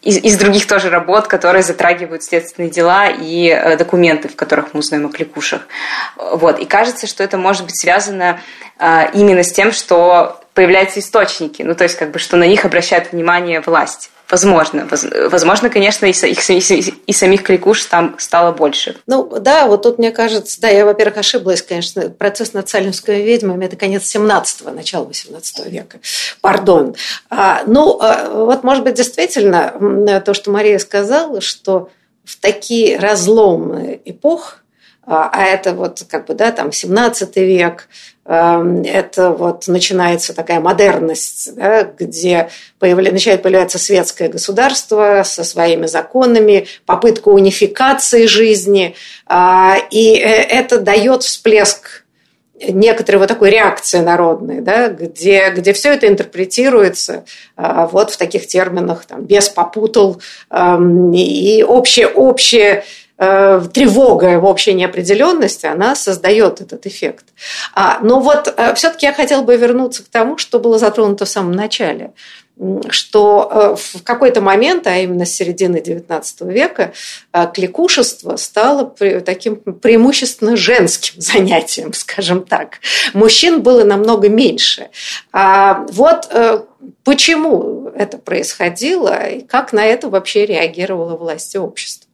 из, 0.02 0.16
из 0.16 0.38
других 0.38 0.66
тоже 0.66 0.88
работ, 0.88 1.26
которые 1.28 1.62
затрагивают 1.62 2.24
следственные 2.24 2.70
дела 2.70 3.08
и 3.08 3.48
э, 3.48 3.76
документы, 3.76 4.28
в 4.28 4.36
которых 4.36 4.72
мы 4.72 4.80
узнаем 4.80 5.06
о 5.06 5.10
кликушах. 5.10 5.66
Вот. 6.16 6.58
И 6.58 6.64
кажется, 6.64 7.06
что 7.06 7.22
это 7.22 7.36
может 7.36 7.64
быть 7.64 7.78
связано 7.78 8.40
э, 8.78 9.10
именно 9.12 9.42
с 9.42 9.52
тем, 9.52 9.72
что 9.72 10.39
появляются 10.54 11.00
источники, 11.00 11.62
ну 11.62 11.74
то 11.74 11.84
есть 11.84 11.96
как 11.96 12.10
бы, 12.10 12.18
что 12.18 12.36
на 12.36 12.46
них 12.46 12.64
обращает 12.64 13.12
внимание 13.12 13.60
власть. 13.60 14.10
Возможно. 14.30 14.88
Возможно, 15.28 15.70
конечно, 15.70 16.06
и, 16.06 16.12
и, 16.12 16.94
и 17.06 17.12
самих 17.12 17.42
кликуш 17.42 17.84
там 17.86 18.14
стало 18.18 18.52
больше. 18.52 18.96
Ну, 19.06 19.40
да, 19.40 19.66
вот 19.66 19.82
тут, 19.82 19.98
мне 19.98 20.12
кажется, 20.12 20.60
да, 20.60 20.68
я, 20.68 20.84
во-первых, 20.84 21.18
ошиблась, 21.18 21.62
конечно, 21.62 22.08
процесс 22.10 22.52
над 22.52 22.68
сальмскими 22.68 23.16
ведьмами– 23.16 23.64
это 23.66 23.74
конец 23.74 24.02
17-го, 24.14 24.70
начало 24.70 25.04
18 25.06 25.66
века. 25.66 25.98
Пардон. 26.40 26.94
А, 27.28 27.62
ну, 27.66 27.98
а, 28.00 28.30
вот, 28.30 28.62
может 28.62 28.84
быть, 28.84 28.94
действительно, 28.94 30.22
то, 30.24 30.32
что 30.32 30.52
Мария 30.52 30.78
сказала, 30.78 31.40
что 31.40 31.90
в 32.24 32.36
такие 32.36 32.98
разломные 32.98 34.00
эпох, 34.04 34.58
а, 35.04 35.28
а 35.32 35.44
это 35.44 35.72
вот 35.72 36.04
как 36.08 36.26
бы, 36.26 36.34
да, 36.34 36.52
там 36.52 36.70
17 36.70 37.36
век, 37.36 37.88
это 38.32 39.30
вот 39.30 39.66
начинается 39.66 40.32
такая 40.34 40.60
модерность, 40.60 41.52
да, 41.56 41.82
где 41.82 42.48
появля... 42.78 43.10
начинает 43.10 43.42
появляться 43.42 43.80
светское 43.80 44.28
государство 44.28 45.22
со 45.24 45.42
своими 45.42 45.86
законами, 45.86 46.68
попытка 46.86 47.30
унификации 47.30 48.26
жизни, 48.26 48.94
а, 49.26 49.78
и 49.90 50.14
э, 50.14 50.22
это 50.22 50.78
дает 50.78 51.24
всплеск 51.24 52.04
некоторой 52.62 53.18
вот 53.18 53.28
такой 53.28 53.50
реакции 53.50 53.98
народной, 53.98 54.60
да, 54.60 54.90
где, 54.90 55.50
где 55.50 55.72
все 55.72 55.94
это 55.94 56.06
интерпретируется 56.06 57.24
а, 57.56 57.88
вот 57.88 58.12
в 58.12 58.16
таких 58.16 58.46
терминах, 58.46 59.06
там, 59.06 59.22
без 59.24 59.48
попутал, 59.48 60.20
эм, 60.50 61.12
и 61.12 61.64
общее, 61.64 62.06
общее 62.06 62.84
Э, 63.22 63.60
тревога 63.74 64.40
в 64.40 64.46
общей 64.46 64.72
неопределенности, 64.72 65.66
она 65.66 65.94
создает 65.94 66.62
этот 66.62 66.86
эффект. 66.86 67.26
А, 67.74 67.98
но 68.00 68.18
вот 68.18 68.50
э, 68.56 68.74
все-таки 68.74 69.04
я 69.04 69.12
хотела 69.12 69.42
бы 69.42 69.54
вернуться 69.56 70.02
к 70.02 70.08
тому, 70.08 70.38
что 70.38 70.58
было 70.58 70.78
затронуто 70.78 71.26
в 71.26 71.28
самом 71.28 71.52
начале 71.52 72.12
что 72.90 73.48
э, 73.50 73.76
в 73.98 74.02
какой-то 74.02 74.42
момент, 74.42 74.86
а 74.86 74.98
именно 74.98 75.24
с 75.24 75.32
середины 75.32 75.78
XIX 75.78 76.22
века, 76.52 76.92
кликушество 77.54 78.36
стало 78.36 78.94
таким 79.24 79.56
преимущественно 79.56 80.56
женским 80.56 81.14
занятием, 81.22 81.94
скажем 81.94 82.44
так. 82.44 82.80
Мужчин 83.14 83.62
было 83.62 83.84
намного 83.84 84.28
меньше. 84.28 84.90
А 85.32 85.86
вот 85.90 86.28
почему 87.02 87.90
это 87.94 88.18
происходило 88.18 89.26
и 89.26 89.40
как 89.40 89.72
на 89.72 89.86
это 89.86 90.10
вообще 90.10 90.44
реагировала 90.44 91.16
власть 91.16 91.54
и 91.54 91.58
общество? 91.58 92.10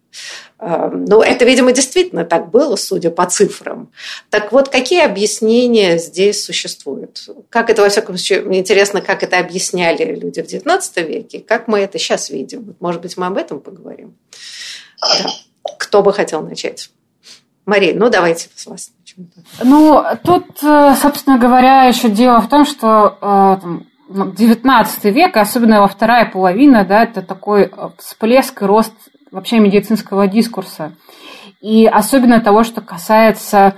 Эм, 0.59 1.05
ну, 1.05 1.21
это, 1.21 1.45
видимо, 1.45 1.73
действительно 1.73 2.25
так 2.25 2.51
было, 2.51 2.77
судя 2.77 3.11
по 3.11 3.27
цифрам. 3.27 3.91
Так 4.31 4.53
вот, 4.53 4.71
какие 4.71 5.05
объяснения 5.05 5.99
здесь 5.99 6.43
существуют? 6.43 7.29
Как 7.51 7.69
это, 7.69 7.83
во 7.83 7.91
всяком 7.91 8.17
случае, 8.17 8.41
мне 8.41 8.61
интересно, 8.61 9.03
как 9.03 9.23
это 9.23 9.39
объясняли 9.39 10.15
люди 10.15 10.41
в 10.41 10.47
XIX 10.47 10.81
веке, 11.07 11.41
как 11.41 11.69
мы 11.69 11.81
это 11.81 11.99
сейчас 11.99 12.31
видим. 12.31 12.75
Может 12.81 13.03
быть, 13.03 13.17
мы 13.19 13.27
об 13.27 13.37
этом 13.37 13.61
поговорим? 13.61 14.17
Да. 15.03 15.31
Кто 15.79 16.03
бы 16.03 16.13
хотел 16.13 16.41
начать? 16.43 16.91
Мария, 17.67 17.95
ну 17.95 18.09
давайте 18.09 18.49
с 18.55 18.67
вас. 18.67 18.93
Ну, 19.63 20.03
тут, 20.25 20.63
э, 20.63 20.95
собственно 21.01 21.39
говоря, 21.39 21.85
еще 21.85 22.09
дело 22.09 22.41
в 22.41 22.49
том, 22.49 22.65
что 22.65 23.19
э, 24.09 25.11
век, 25.11 25.37
особенно 25.37 25.75
его 25.75 25.89
вторая 25.89 26.31
половина, 26.31 26.85
да, 26.85 27.03
это 27.03 27.23
такой 27.23 27.65
э, 27.65 27.89
всплеск 27.99 28.63
и 28.63 28.65
рост 28.65 28.93
вообще 29.37 29.59
медицинского 29.61 30.27
дискурса. 30.27 30.93
И 31.61 31.87
особенно 31.87 32.41
того, 32.41 32.65
что 32.65 32.81
касается, 32.81 33.75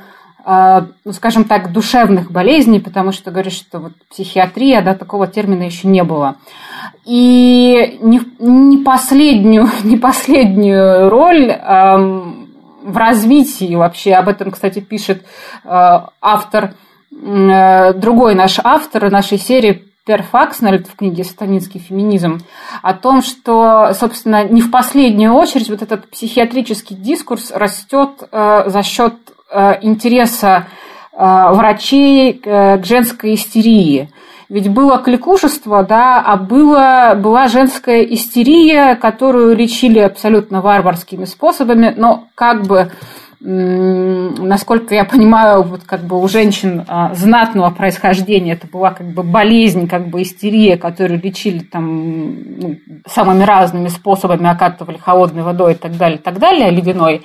э, 0.46 0.82
ну, 1.04 1.12
скажем 1.12 1.44
так, 1.44 1.72
душевных 1.72 2.30
болезней, 2.30 2.78
потому 2.78 3.10
что 3.10 3.32
говоришь, 3.32 3.54
что 3.54 3.80
вот 3.80 3.92
психиатрия, 4.08 4.82
да, 4.82 4.94
такого 4.94 5.26
термина 5.26 5.64
еще 5.64 5.88
не 5.88 6.04
было. 6.04 6.36
И 7.04 7.98
не, 8.00 8.20
не, 8.38 8.84
последнюю, 8.84 9.68
не 9.82 9.96
последнюю 9.96 11.10
роль 11.10 11.50
эм, 11.50 12.50
в 12.84 12.96
развитии 12.96 13.74
вообще, 13.74 14.14
об 14.14 14.28
этом, 14.28 14.52
кстати, 14.52 14.78
пишет 14.78 15.24
э, 15.64 16.00
автор, 16.20 16.74
э, 17.10 17.92
другой 17.94 18.36
наш 18.36 18.60
автор 18.62 19.10
нашей 19.10 19.38
серии 19.38 19.87
Пер 20.08 20.22
Факснер 20.22 20.82
в 20.84 20.96
книге 20.96 21.22
«Сатанинский 21.22 21.78
феминизм» 21.78 22.40
о 22.80 22.94
том, 22.94 23.20
что, 23.20 23.92
собственно, 23.92 24.42
не 24.42 24.62
в 24.62 24.70
последнюю 24.70 25.34
очередь 25.34 25.68
вот 25.68 25.82
этот 25.82 26.08
психиатрический 26.08 26.96
дискурс 26.96 27.52
растет 27.54 28.22
э, 28.32 28.62
за 28.68 28.82
счет 28.82 29.12
э, 29.50 29.74
интереса 29.82 30.68
э, 31.12 31.50
врачей 31.52 32.32
к 32.32 32.82
женской 32.84 33.34
истерии. 33.34 34.08
Ведь 34.48 34.70
было 34.70 34.96
кликушество, 34.96 35.82
да, 35.82 36.22
а 36.22 36.38
было, 36.38 37.12
была 37.14 37.48
женская 37.48 38.02
истерия, 38.04 38.94
которую 38.94 39.54
лечили 39.54 39.98
абсолютно 39.98 40.62
варварскими 40.62 41.26
способами, 41.26 41.92
но 41.94 42.28
как 42.34 42.62
бы 42.62 42.92
насколько 43.40 44.94
я 44.94 45.04
понимаю, 45.04 45.62
вот 45.62 45.84
как 45.84 46.02
бы 46.02 46.20
у 46.20 46.26
женщин 46.26 46.84
а, 46.88 47.14
знатного 47.14 47.70
происхождения 47.70 48.52
это 48.52 48.66
была 48.66 48.90
как 48.90 49.12
бы 49.12 49.22
болезнь, 49.22 49.88
как 49.88 50.08
бы 50.08 50.22
истерия, 50.22 50.76
которую 50.76 51.20
лечили 51.22 51.60
там 51.60 52.58
ну, 52.60 52.76
самыми 53.06 53.44
разными 53.44 53.88
способами, 53.88 54.48
окатывали 54.48 54.98
холодной 54.98 55.42
водой 55.44 55.72
и 55.72 55.76
так 55.76 55.96
далее, 55.96 56.18
и 56.18 56.22
так 56.22 56.38
далее, 56.38 56.70
ледяной. 56.70 57.22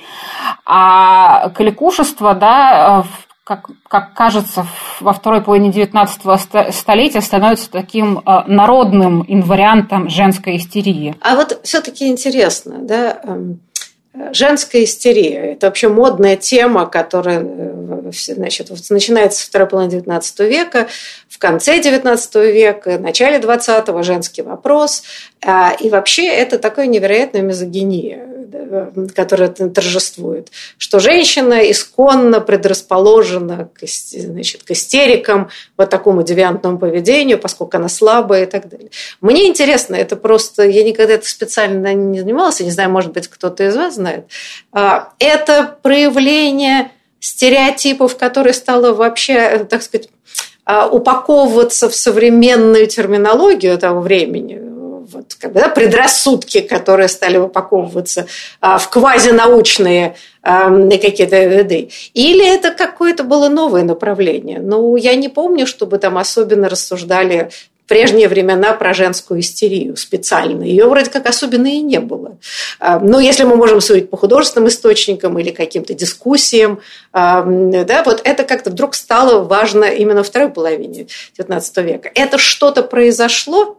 А 0.65 1.49
кликушество, 1.49 2.35
да, 2.35 3.03
как, 3.43 3.69
как 3.87 4.13
кажется, 4.13 4.65
во 5.01 5.13
второй 5.13 5.41
половине 5.41 5.71
XIX 5.71 6.71
столетия 6.71 7.21
становится 7.21 7.69
таким 7.69 8.21
а, 8.25 8.45
народным 8.47 9.25
инвариантом 9.27 10.09
женской 10.09 10.57
истерии. 10.57 11.15
А 11.21 11.35
вот 11.35 11.59
все-таки 11.63 12.07
интересно, 12.07 12.77
да, 12.79 13.19
эм, 13.23 13.59
Женская 14.31 14.83
истерия– 14.83 15.53
это 15.53 15.67
вообще 15.67 15.87
модная 15.87 16.35
тема, 16.35 16.85
которая 16.85 17.43
э, 17.43 18.11
значит, 18.11 18.69
начинается 18.91 19.41
со 19.41 19.47
второй 19.47 19.67
половины 19.67 20.01
XIX 20.01 20.47
века, 20.47 20.87
в 21.27 21.39
конце 21.39 21.79
XIX 21.79 22.51
века, 22.51 22.97
в 22.99 23.01
начале 23.01 23.39
XX– 23.39 24.03
женский 24.03 24.43
вопрос. 24.43 25.03
А, 25.43 25.75
и 25.79 25.89
вообще 25.89 26.27
это 26.27 26.59
такая 26.59 26.85
невероятная 26.85 27.41
мизогиния 27.41 28.32
которая 29.15 29.49
торжествует, 29.49 30.49
что 30.77 30.99
женщина 30.99 31.69
исконно 31.71 32.41
предрасположена 32.41 33.69
к, 33.73 33.85
значит, 33.85 34.63
к 34.63 34.71
истерикам, 34.71 35.49
вот 35.77 35.89
такому 35.89 36.23
девиантному 36.23 36.77
поведению, 36.77 37.39
поскольку 37.39 37.77
она 37.77 37.89
слабая 37.89 38.43
и 38.43 38.45
так 38.45 38.69
далее. 38.69 38.89
Мне 39.21 39.47
интересно, 39.47 39.95
это 39.95 40.15
просто, 40.15 40.63
я 40.63 40.83
никогда 40.83 41.13
это 41.13 41.27
специально 41.27 41.93
не 41.93 42.19
занималась, 42.19 42.59
я 42.59 42.65
не 42.65 42.71
знаю, 42.71 42.89
может 42.89 43.13
быть, 43.13 43.27
кто-то 43.27 43.63
из 43.63 43.75
вас 43.75 43.95
знает. 43.95 44.25
А, 44.71 45.13
это 45.19 45.77
проявление 45.81 46.91
стереотипов, 47.19 48.17
которые 48.17 48.53
стало 48.53 48.93
вообще, 48.93 49.65
так 49.69 49.81
сказать, 49.81 50.09
а, 50.65 50.87
упаковываться 50.87 51.89
в 51.89 51.95
современную 51.95 52.87
терминологию 52.87 53.77
того 53.77 54.01
времени, 54.01 54.72
вот, 55.13 55.37
да, 55.53 55.69
предрассудки, 55.69 56.61
которые 56.61 57.07
стали 57.07 57.37
упаковываться 57.37 58.27
а, 58.59 58.77
в 58.77 58.89
квазинаучные 58.89 60.15
а, 60.41 60.69
какие-то 60.89 61.43
виды. 61.45 61.89
Или 62.13 62.45
это 62.45 62.71
какое-то 62.71 63.23
было 63.23 63.49
новое 63.49 63.83
направление. 63.83 64.59
Ну, 64.59 64.95
я 64.95 65.15
не 65.15 65.29
помню, 65.29 65.65
чтобы 65.65 65.97
там 65.99 66.17
особенно 66.17 66.69
рассуждали 66.69 67.49
в 67.51 67.73
прежние 67.87 68.27
времена 68.27 68.73
про 68.73 68.93
женскую 68.93 69.41
истерию 69.41 69.97
специально. 69.97 70.63
Ее 70.63 70.87
вроде 70.87 71.09
как 71.09 71.27
особенно 71.27 71.67
и 71.67 71.79
не 71.79 71.99
было. 71.99 72.37
А, 72.79 72.99
но 72.99 73.19
если 73.19 73.43
мы 73.43 73.55
можем 73.55 73.81
судить 73.81 74.09
по 74.09 74.17
художественным 74.17 74.69
источникам 74.69 75.37
или 75.37 75.51
каким-то 75.51 75.93
дискуссиям, 75.93 76.79
а, 77.11 77.43
да, 77.45 78.03
вот 78.03 78.21
это 78.23 78.43
как-то 78.43 78.69
вдруг 78.69 78.95
стало 78.95 79.43
важно 79.43 79.85
именно 79.85 80.23
второй 80.23 80.49
половине 80.49 81.07
XIX 81.37 81.83
века. 81.83 82.11
Это 82.15 82.37
что-то 82.37 82.83
произошло, 82.83 83.77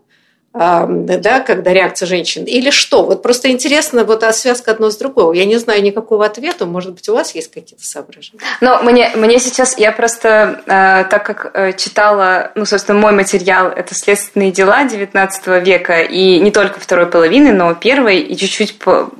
да, 0.54 1.40
когда 1.40 1.72
реакция 1.72 2.06
женщин, 2.06 2.44
или 2.44 2.70
что? 2.70 3.04
Вот 3.04 3.22
просто 3.22 3.50
интересно, 3.50 4.04
вот 4.04 4.22
а 4.22 4.32
связка 4.32 4.70
одно 4.70 4.88
с 4.90 4.96
другого. 4.96 5.32
Я 5.32 5.46
не 5.46 5.56
знаю 5.56 5.82
никакого 5.82 6.24
ответа, 6.24 6.64
может 6.64 6.92
быть, 6.92 7.08
у 7.08 7.14
вас 7.14 7.34
есть 7.34 7.50
какие-то 7.50 7.84
соображения? 7.84 8.38
Но 8.60 8.80
мне, 8.82 9.10
мне 9.16 9.40
сейчас, 9.40 9.76
я 9.78 9.90
просто, 9.90 10.62
э, 10.66 11.10
так 11.10 11.26
как 11.26 11.50
э, 11.54 11.72
читала, 11.72 12.52
ну, 12.54 12.66
собственно, 12.66 12.98
мой 13.00 13.12
материал– 13.12 13.68
это 13.76 13.96
«Следственные 13.96 14.52
дела» 14.52 14.84
XIX 14.84 15.60
века, 15.60 16.02
и 16.02 16.38
не 16.38 16.52
только 16.52 16.78
второй 16.78 17.06
половины, 17.06 17.52
но 17.52 17.74
первой, 17.74 18.20
и 18.20 18.36
чуть-чуть 18.36 18.78
по 18.78 19.10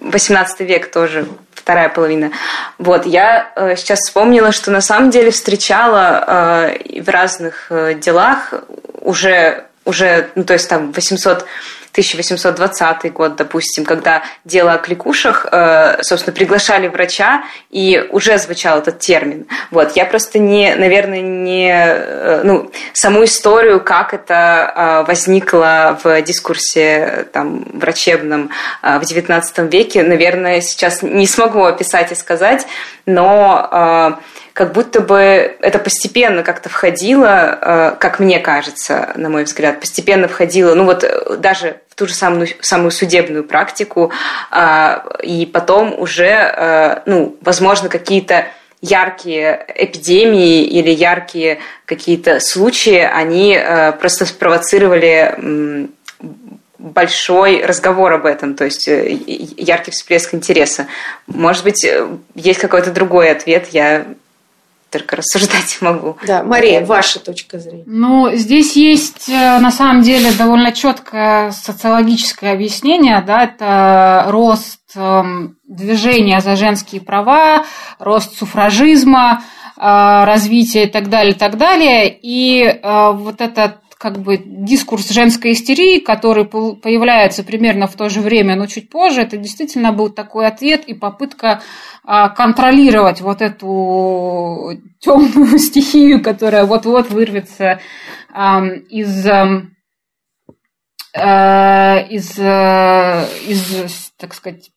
18 0.00 0.60
век 0.60 0.90
тоже, 0.90 1.26
вторая 1.52 1.88
половина. 1.88 2.30
Вот, 2.78 3.06
я 3.06 3.52
э, 3.56 3.76
сейчас 3.76 4.00
вспомнила, 4.00 4.52
что 4.52 4.70
на 4.70 4.80
самом 4.80 5.10
деле 5.10 5.30
встречала 5.30 6.24
э, 6.72 7.02
в 7.02 7.08
разных 7.08 7.66
э, 7.70 7.94
делах 7.94 8.54
уже 9.00 9.66
уже, 9.90 10.30
ну, 10.34 10.44
то 10.44 10.54
есть 10.54 10.68
там 10.68 10.92
800 10.92 11.46
1820 11.92 13.12
год, 13.12 13.36
допустим, 13.36 13.84
когда 13.84 14.22
дело 14.44 14.72
о 14.72 14.78
кликушах, 14.78 15.46
э, 15.50 16.02
собственно, 16.02 16.34
приглашали 16.34 16.86
врача, 16.88 17.42
и 17.70 18.06
уже 18.10 18.38
звучал 18.38 18.78
этот 18.78 19.00
термин. 19.00 19.46
Вот, 19.70 19.96
я 19.96 20.04
просто 20.04 20.38
не, 20.38 20.74
наверное, 20.76 21.20
не, 21.20 21.72
э, 21.72 22.42
ну, 22.44 22.70
саму 22.92 23.24
историю, 23.24 23.80
как 23.80 24.14
это 24.14 24.72
э, 24.74 25.04
возникло 25.08 25.98
в 26.02 26.22
дискурсе 26.22 27.26
там, 27.32 27.66
врачебном 27.72 28.50
в 28.82 29.00
XIX 29.00 29.68
веке, 29.68 30.02
наверное, 30.02 30.60
сейчас 30.60 31.02
не 31.02 31.26
смогу 31.26 31.64
описать 31.64 32.12
и 32.12 32.14
сказать, 32.14 32.66
но 33.06 34.18
как 34.60 34.72
будто 34.72 35.00
бы 35.00 35.56
это 35.60 35.78
постепенно 35.78 36.42
как-то 36.42 36.68
входило, 36.68 37.58
э, 37.62 37.96
как 37.98 38.20
мне 38.20 38.38
кажется, 38.38 39.10
на 39.16 39.30
мой 39.30 39.44
взгляд, 39.44 39.80
постепенно 39.80 40.28
входило, 40.28 40.74
ну 40.74 40.84
вот 40.84 41.02
э, 41.02 41.36
даже 41.38 41.80
в 41.88 41.94
ту 41.94 42.06
же 42.06 42.12
самую, 42.12 42.46
самую 42.60 42.90
судебную 42.90 43.44
практику, 43.44 44.12
а, 44.50 45.02
и 45.22 45.46
потом 45.46 45.98
уже, 45.98 46.26
э, 46.26 46.98
ну, 47.06 47.38
возможно, 47.40 47.88
какие-то 47.88 48.48
яркие 48.82 49.64
эпидемии 49.76 50.64
или 50.64 50.90
яркие 50.90 51.60
какие-то 51.86 52.38
случаи, 52.38 52.98
они 52.98 53.58
просто 53.98 54.26
спровоцировали 54.26 55.88
большой 56.76 57.64
разговор 57.64 58.12
об 58.12 58.26
этом, 58.26 58.54
то 58.54 58.66
есть 58.66 58.86
яркий 58.86 59.90
всплеск 59.90 60.34
интереса. 60.34 60.86
Может 61.26 61.64
быть, 61.64 61.86
есть 62.34 62.60
какой-то 62.60 62.90
другой 62.90 63.30
ответ, 63.30 63.68
я 63.72 64.06
только 64.90 65.16
рассуждать 65.16 65.78
могу. 65.80 66.16
Да, 66.26 66.42
Мария, 66.42 66.84
ваша 66.84 67.20
точка 67.20 67.58
зрения. 67.58 67.84
Ну, 67.86 68.30
здесь 68.34 68.76
есть 68.76 69.28
э, 69.28 69.58
на 69.58 69.70
самом 69.70 70.02
деле 70.02 70.32
довольно 70.32 70.72
четкое 70.72 71.52
социологическое 71.52 72.52
объяснение, 72.52 73.22
да, 73.26 73.44
это 73.44 74.26
рост 74.28 74.80
эм, 74.94 75.56
движения 75.66 76.40
за 76.40 76.56
женские 76.56 77.00
права, 77.00 77.64
рост 77.98 78.36
суфражизма, 78.36 79.42
э, 79.76 79.80
развитие 79.80 80.84
и 80.84 80.90
так 80.90 81.08
далее, 81.08 81.34
и 81.34 81.38
так 81.38 81.56
далее. 81.56 82.18
И 82.20 82.62
э, 82.62 83.12
вот 83.12 83.40
этот 83.40 83.76
как 84.00 84.18
бы 84.20 84.38
дискурс 84.38 85.10
женской 85.10 85.52
истерии, 85.52 86.00
который 86.00 86.46
появляется 86.46 87.44
примерно 87.44 87.86
в 87.86 87.96
то 87.96 88.08
же 88.08 88.22
время, 88.22 88.56
но 88.56 88.64
чуть 88.64 88.88
позже, 88.88 89.20
это 89.20 89.36
действительно 89.36 89.92
был 89.92 90.08
такой 90.08 90.46
ответ 90.46 90.86
и 90.86 90.94
попытка 90.94 91.60
а, 92.02 92.30
контролировать 92.30 93.20
вот 93.20 93.42
эту 93.42 94.80
темную 95.00 95.58
стихию, 95.58 96.22
которая 96.22 96.64
вот-вот 96.64 97.10
вырвется 97.10 97.80
из 98.88 99.26
э, 99.26 99.66
из, 102.08 102.38
э, 102.38 103.26
из, 103.48 104.12
так 104.16 104.32
сказать, 104.32 104.70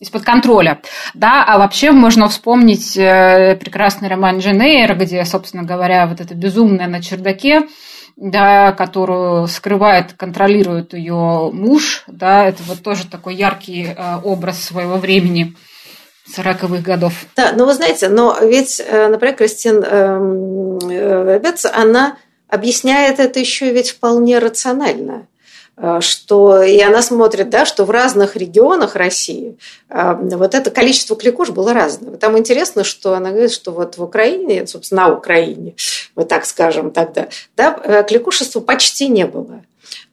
из-под 0.00 0.24
контроля. 0.24 0.80
Да, 1.14 1.44
а 1.46 1.58
вообще 1.58 1.92
можно 1.92 2.28
вспомнить 2.28 2.96
э, 2.96 3.56
прекрасный 3.60 4.08
роман 4.08 4.38
Джен 4.38 4.60
Эйр, 4.60 4.96
где, 4.96 5.24
собственно 5.24 5.62
говоря, 5.62 6.06
вот 6.08 6.20
это 6.20 6.34
безумное 6.34 6.88
на 6.88 7.00
чердаке, 7.00 7.68
да, 8.16 8.72
которую 8.72 9.46
скрывает, 9.46 10.12
контролирует 10.14 10.94
ее 10.94 11.50
муж, 11.52 12.04
да, 12.06 12.46
это 12.46 12.62
вот 12.64 12.82
тоже 12.82 13.06
такой 13.06 13.34
яркий 13.34 13.86
э, 13.86 14.18
образ 14.22 14.62
своего 14.62 14.96
времени. 14.96 15.54
40-х 16.36 16.82
годов. 16.82 17.12
Да, 17.34 17.52
но 17.52 17.66
вы 17.66 17.74
знаете, 17.74 18.08
но 18.08 18.36
ведь, 18.40 18.80
э, 18.80 19.08
например, 19.08 19.36
Кристин 19.36 19.80
Бетц, 21.40 21.64
эм, 21.64 21.72
она 21.74 22.16
объясняет 22.48 23.18
это 23.18 23.40
еще 23.40 23.72
ведь 23.72 23.90
вполне 23.90 24.38
рационально. 24.38 25.26
Э, 25.80 26.00
что 26.00 26.62
и 26.62 26.78
она 26.80 27.02
смотрит, 27.02 27.48
да, 27.48 27.64
что 27.64 27.84
в 27.84 27.90
разных 27.90 28.36
регионах 28.36 28.96
России 28.96 29.56
э, 29.88 30.14
вот 30.20 30.54
это 30.54 30.70
количество 30.70 31.16
кликуш 31.16 31.50
было 31.50 31.72
разное. 31.72 32.16
Там 32.16 32.36
интересно, 32.36 32.84
что 32.84 33.14
она 33.14 33.30
говорит, 33.30 33.52
что 33.52 33.72
вот 33.72 33.96
в 33.96 34.02
Украине, 34.02 34.66
собственно, 34.66 35.06
на 35.06 35.14
Украине, 35.14 35.74
мы 36.16 36.24
так 36.24 36.44
скажем 36.44 36.90
тогда, 36.90 37.28
да, 37.56 37.80
э, 37.82 38.04
кликушества 38.06 38.60
почти 38.60 39.08
не 39.08 39.26
было. 39.26 39.62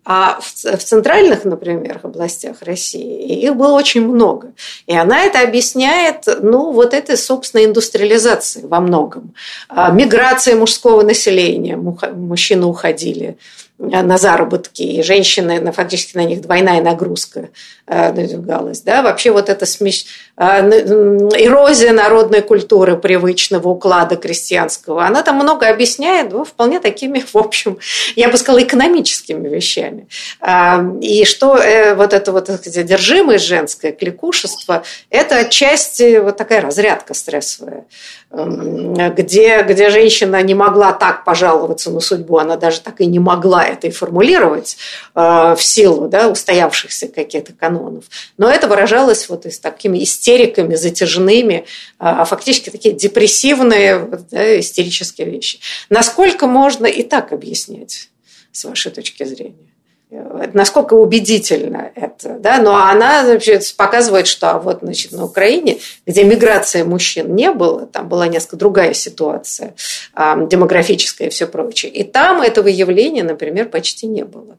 А 0.09 0.39
в, 0.39 0.77
центральных, 0.77 1.43
например, 1.43 1.99
областях 2.01 2.61
России 2.61 3.43
их 3.43 3.57
было 3.57 3.73
очень 3.73 4.07
много. 4.07 4.53
И 4.85 4.95
она 4.95 5.25
это 5.25 5.41
объясняет, 5.41 6.23
ну, 6.41 6.71
вот 6.71 6.93
этой, 6.93 7.17
собственно, 7.17 7.65
индустриализацией 7.65 8.67
во 8.67 8.79
многом. 8.79 9.33
А, 9.67 9.91
миграция 9.91 10.55
мужского 10.55 11.01
населения, 11.01 11.75
мужчины 11.75 12.67
уходили 12.67 13.37
на 13.79 14.17
заработки, 14.17 14.81
и 14.81 15.03
женщины, 15.03 15.59
на, 15.59 15.71
фактически 15.71 16.17
на 16.17 16.23
них 16.23 16.41
двойная 16.41 16.81
нагрузка 16.81 17.49
э, 17.85 18.11
надвигалась. 18.11 18.81
Да? 18.81 19.03
Вообще 19.03 19.29
вот 19.31 19.49
эта 19.49 19.67
смесь, 19.67 20.07
э, 20.35 20.41
эрозия 20.41 21.93
народной 21.93 22.41
культуры 22.41 22.97
привычного 22.97 23.69
уклада 23.69 24.15
крестьянского, 24.15 25.05
она 25.05 25.21
там 25.21 25.35
много 25.35 25.69
объясняет 25.69 26.31
ну, 26.31 26.43
вполне 26.43 26.79
такими, 26.79 27.19
в 27.19 27.37
общем, 27.37 27.77
я 28.15 28.29
бы 28.29 28.37
сказала, 28.37 28.63
экономическими 28.63 29.47
вещами. 29.47 30.07
А, 30.41 30.83
и 30.99 31.23
что 31.25 31.57
э, 31.57 31.93
вот 31.93 32.13
это 32.13 32.31
вот 32.31 32.49
одержимость 32.49 33.45
женское, 33.45 33.91
кликушество, 33.91 34.83
это 35.11 35.37
отчасти 35.37 36.17
вот 36.17 36.35
такая 36.35 36.61
разрядка 36.61 37.13
стрессовая, 37.13 37.85
эм, 38.31 38.95
где, 39.13 39.61
где 39.61 39.91
женщина 39.91 40.41
не 40.41 40.55
могла 40.55 40.93
так 40.93 41.23
пожаловаться 41.23 41.91
на 41.91 41.99
судьбу, 41.99 42.39
она 42.39 42.57
даже 42.57 42.81
так 42.81 43.01
и 43.01 43.05
не 43.05 43.19
могла 43.19 43.66
это 43.67 43.87
и 43.87 43.91
формулировать 43.91 44.77
э, 45.15 45.55
в 45.57 45.61
силу 45.61 46.07
да, 46.07 46.29
устоявшихся 46.29 47.07
каких-то 47.07 47.53
канонов. 47.53 48.05
Но 48.37 48.49
это 48.49 48.67
выражалось 48.67 49.29
вот 49.29 49.45
с 49.45 49.59
такими 49.59 50.03
истериками 50.03 50.75
затяжными, 50.75 51.65
а, 51.99 52.21
а 52.21 52.25
фактически 52.25 52.69
такие 52.69 52.95
депрессивные 52.95 53.99
да, 54.31 54.59
истерические 54.59 55.29
вещи. 55.29 55.59
Насколько 55.89 56.47
можно 56.47 56.85
и 56.85 57.03
так 57.03 57.31
объяснять, 57.33 58.09
с 58.51 58.65
вашей 58.65 58.91
точки 58.91 59.23
зрения? 59.23 59.76
Насколько 60.09 60.93
убедительно 60.93 61.91
это, 61.95 62.37
да, 62.39 62.59
но 62.59 62.75
она 62.75 63.25
значит, 63.25 63.75
показывает, 63.75 64.27
что 64.27 64.51
а 64.51 64.59
вот, 64.59 64.79
значит, 64.81 65.11
на 65.11 65.25
Украине, 65.25 65.79
где 66.05 66.23
миграции 66.23 66.83
мужчин 66.83 67.35
не 67.35 67.51
было, 67.51 67.87
там 67.87 68.07
была 68.07 68.27
несколько 68.27 68.55
другая 68.55 68.93
ситуация, 68.93 69.75
демографическая 70.15 71.27
и 71.27 71.31
все 71.31 71.45
прочее, 71.45 71.91
и 71.91 72.03
там 72.03 72.41
этого 72.41 72.69
явления, 72.69 73.23
например, 73.23 73.67
почти 73.67 74.07
не 74.07 74.23
было. 74.23 74.57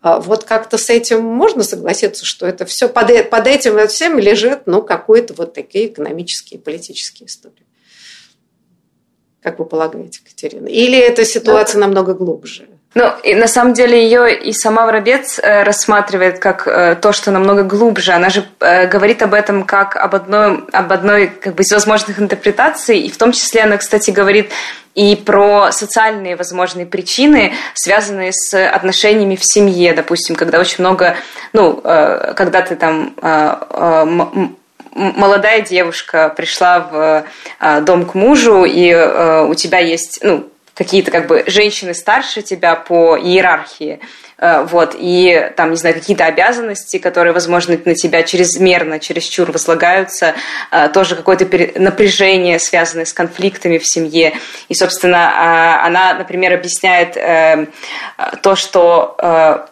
А 0.00 0.20
вот 0.20 0.44
как-то 0.44 0.76
с 0.76 0.90
этим 0.90 1.24
можно 1.24 1.62
согласиться, 1.62 2.26
что 2.26 2.46
это 2.46 2.66
все 2.66 2.90
под, 2.90 3.08
э, 3.08 3.24
под 3.24 3.46
этим 3.46 3.88
всем 3.88 4.18
лежит, 4.18 4.66
ну, 4.66 4.82
какие-то 4.82 5.32
вот 5.32 5.54
такие 5.54 5.86
экономические 5.86 6.60
и 6.60 6.62
политические 6.62 7.26
истории. 7.26 7.64
Как 9.40 9.58
вы 9.58 9.64
полагаете, 9.64 10.20
Катерина? 10.22 10.66
Или 10.66 10.98
эта 10.98 11.24
ситуация 11.24 11.80
да. 11.80 11.86
намного 11.86 12.12
глубже? 12.12 12.68
Ну, 12.94 13.10
и 13.24 13.34
на 13.34 13.48
самом 13.48 13.72
деле 13.72 14.04
ее 14.04 14.32
и 14.36 14.52
сама 14.52 14.86
Воробец 14.86 15.40
э, 15.40 15.64
рассматривает 15.64 16.38
как 16.38 16.68
э, 16.68 16.94
то, 16.94 17.12
что 17.12 17.32
намного 17.32 17.64
глубже. 17.64 18.12
Она 18.12 18.30
же 18.30 18.44
э, 18.60 18.86
говорит 18.86 19.20
об 19.22 19.34
этом 19.34 19.64
как 19.64 19.96
об 19.96 20.14
одной, 20.14 20.64
об 20.72 20.92
одной 20.92 21.26
как 21.26 21.56
бы, 21.56 21.64
из 21.64 21.72
возможных 21.72 22.20
интерпретаций. 22.20 23.00
И 23.00 23.10
в 23.10 23.16
том 23.16 23.32
числе 23.32 23.62
она, 23.62 23.78
кстати, 23.78 24.12
говорит 24.12 24.52
и 24.94 25.16
про 25.16 25.72
социальные 25.72 26.36
возможные 26.36 26.86
причины, 26.86 27.52
связанные 27.74 28.32
с 28.32 28.54
отношениями 28.54 29.34
в 29.34 29.44
семье, 29.44 29.92
допустим, 29.92 30.36
когда 30.36 30.60
очень 30.60 30.76
много, 30.78 31.16
ну, 31.52 31.74
когда 31.74 32.62
ты 32.62 32.76
там 32.76 33.16
молодая 34.92 35.62
девушка 35.62 36.28
пришла 36.28 36.78
в 36.78 37.80
дом 37.80 38.06
к 38.06 38.14
мужу, 38.14 38.64
и 38.64 38.94
у 38.94 39.54
тебя 39.54 39.80
есть, 39.80 40.20
ну, 40.22 40.48
какие-то 40.74 41.10
как 41.10 41.26
бы 41.26 41.44
женщины 41.46 41.94
старше 41.94 42.42
тебя 42.42 42.74
по 42.74 43.16
иерархии, 43.16 44.00
э, 44.38 44.64
вот, 44.64 44.94
и 44.98 45.52
там, 45.56 45.70
не 45.70 45.76
знаю, 45.76 45.94
какие-то 45.94 46.26
обязанности, 46.26 46.98
которые, 46.98 47.32
возможно, 47.32 47.78
на 47.84 47.94
тебя 47.94 48.22
чрезмерно, 48.22 48.98
чересчур 48.98 49.50
возлагаются, 49.52 50.34
э, 50.70 50.88
тоже 50.88 51.16
какое-то 51.16 51.46
напряжение, 51.80 52.58
связанное 52.58 53.04
с 53.04 53.12
конфликтами 53.12 53.78
в 53.78 53.86
семье. 53.86 54.34
И, 54.68 54.74
собственно, 54.74 55.32
а, 55.34 55.86
она, 55.86 56.14
например, 56.14 56.52
объясняет 56.52 57.16
э, 57.16 57.66
то, 58.42 58.56
что 58.56 59.70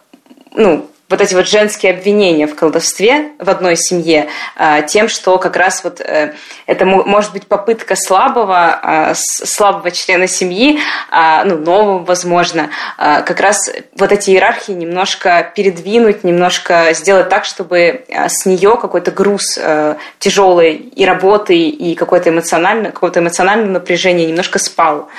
ну, 0.55 0.87
вот 1.13 1.21
эти 1.21 1.35
вот 1.35 1.47
женские 1.47 1.93
обвинения 1.93 2.47
в 2.47 2.55
колдовстве 2.55 3.33
в 3.37 3.47
одной 3.47 3.75
семье 3.75 4.29
а, 4.55 4.81
тем, 4.81 5.07
что 5.07 5.37
как 5.37 5.55
раз 5.55 5.83
вот 5.83 6.01
э, 6.01 6.33
это 6.65 6.85
может 6.85 7.33
быть 7.33 7.45
попытка 7.45 7.95
слабого, 7.95 8.79
а, 8.81 9.13
слабого 9.13 9.91
члена 9.91 10.25
семьи, 10.25 10.79
а, 11.11 11.43
ну, 11.43 11.59
нового, 11.59 11.99
возможно, 11.99 12.71
как 12.97 13.39
раз 13.39 13.69
вот 13.95 14.11
эти 14.11 14.31
иерархии 14.31 14.71
немножко 14.71 15.51
передвинуть, 15.55 16.23
немножко 16.23 16.87
сделать 16.93 17.29
так, 17.29 17.45
чтобы 17.45 18.05
с 18.09 18.47
нее 18.47 18.75
какой-то 18.81 19.11
груз 19.11 19.59
э, 19.61 19.95
тяжелый 20.17 20.73
и 20.73 21.05
работы, 21.05 21.55
и 21.55 21.93
какое-то 21.93 22.31
эмоциональное, 22.31 22.89
какое-то 22.89 23.19
эмоциональное 23.19 23.69
напряжение 23.69 24.25
немножко 24.25 24.57
спал. 24.57 25.09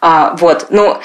Вот. 0.00 0.66
Ну, 0.70 0.98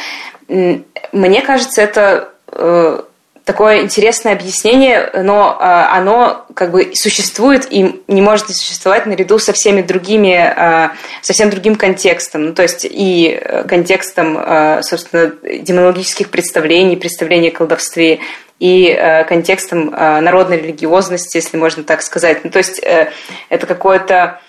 мне 0.48 1.42
кажется, 1.42 1.82
это 1.82 2.30
э, 2.52 3.02
такое 3.50 3.82
интересное 3.82 4.34
объяснение, 4.34 5.10
но 5.24 5.58
э, 5.60 5.64
оно 5.64 6.46
как 6.54 6.70
бы 6.70 6.92
существует 6.94 7.66
и 7.72 8.04
не 8.08 8.22
может 8.22 8.48
не 8.48 8.54
существовать 8.54 9.08
наряду 9.08 9.40
со 9.40 9.54
всеми 9.54 9.82
другими, 9.82 10.54
э, 10.56 10.90
совсем 11.24 11.50
другим 11.50 11.76
контекстом. 11.76 12.46
Ну, 12.46 12.54
то 12.54 12.62
есть 12.62 12.86
и 12.86 13.40
э, 13.42 13.64
контекстом, 13.64 14.38
собственно, 14.84 15.34
демонологических 15.64 16.30
представлений, 16.30 16.96
представлений 16.96 17.48
о 17.48 17.52
колдовстве, 17.52 18.20
и 18.60 19.24
контекстом 19.30 19.90
народной 19.90 20.58
религиозности, 20.58 21.38
если 21.38 21.56
можно 21.56 21.84
так 21.84 22.02
сказать. 22.02 22.44
Ну, 22.44 22.52
то 22.52 22.58
есть 22.58 22.80
это 22.80 23.66
какое-то 23.66 24.42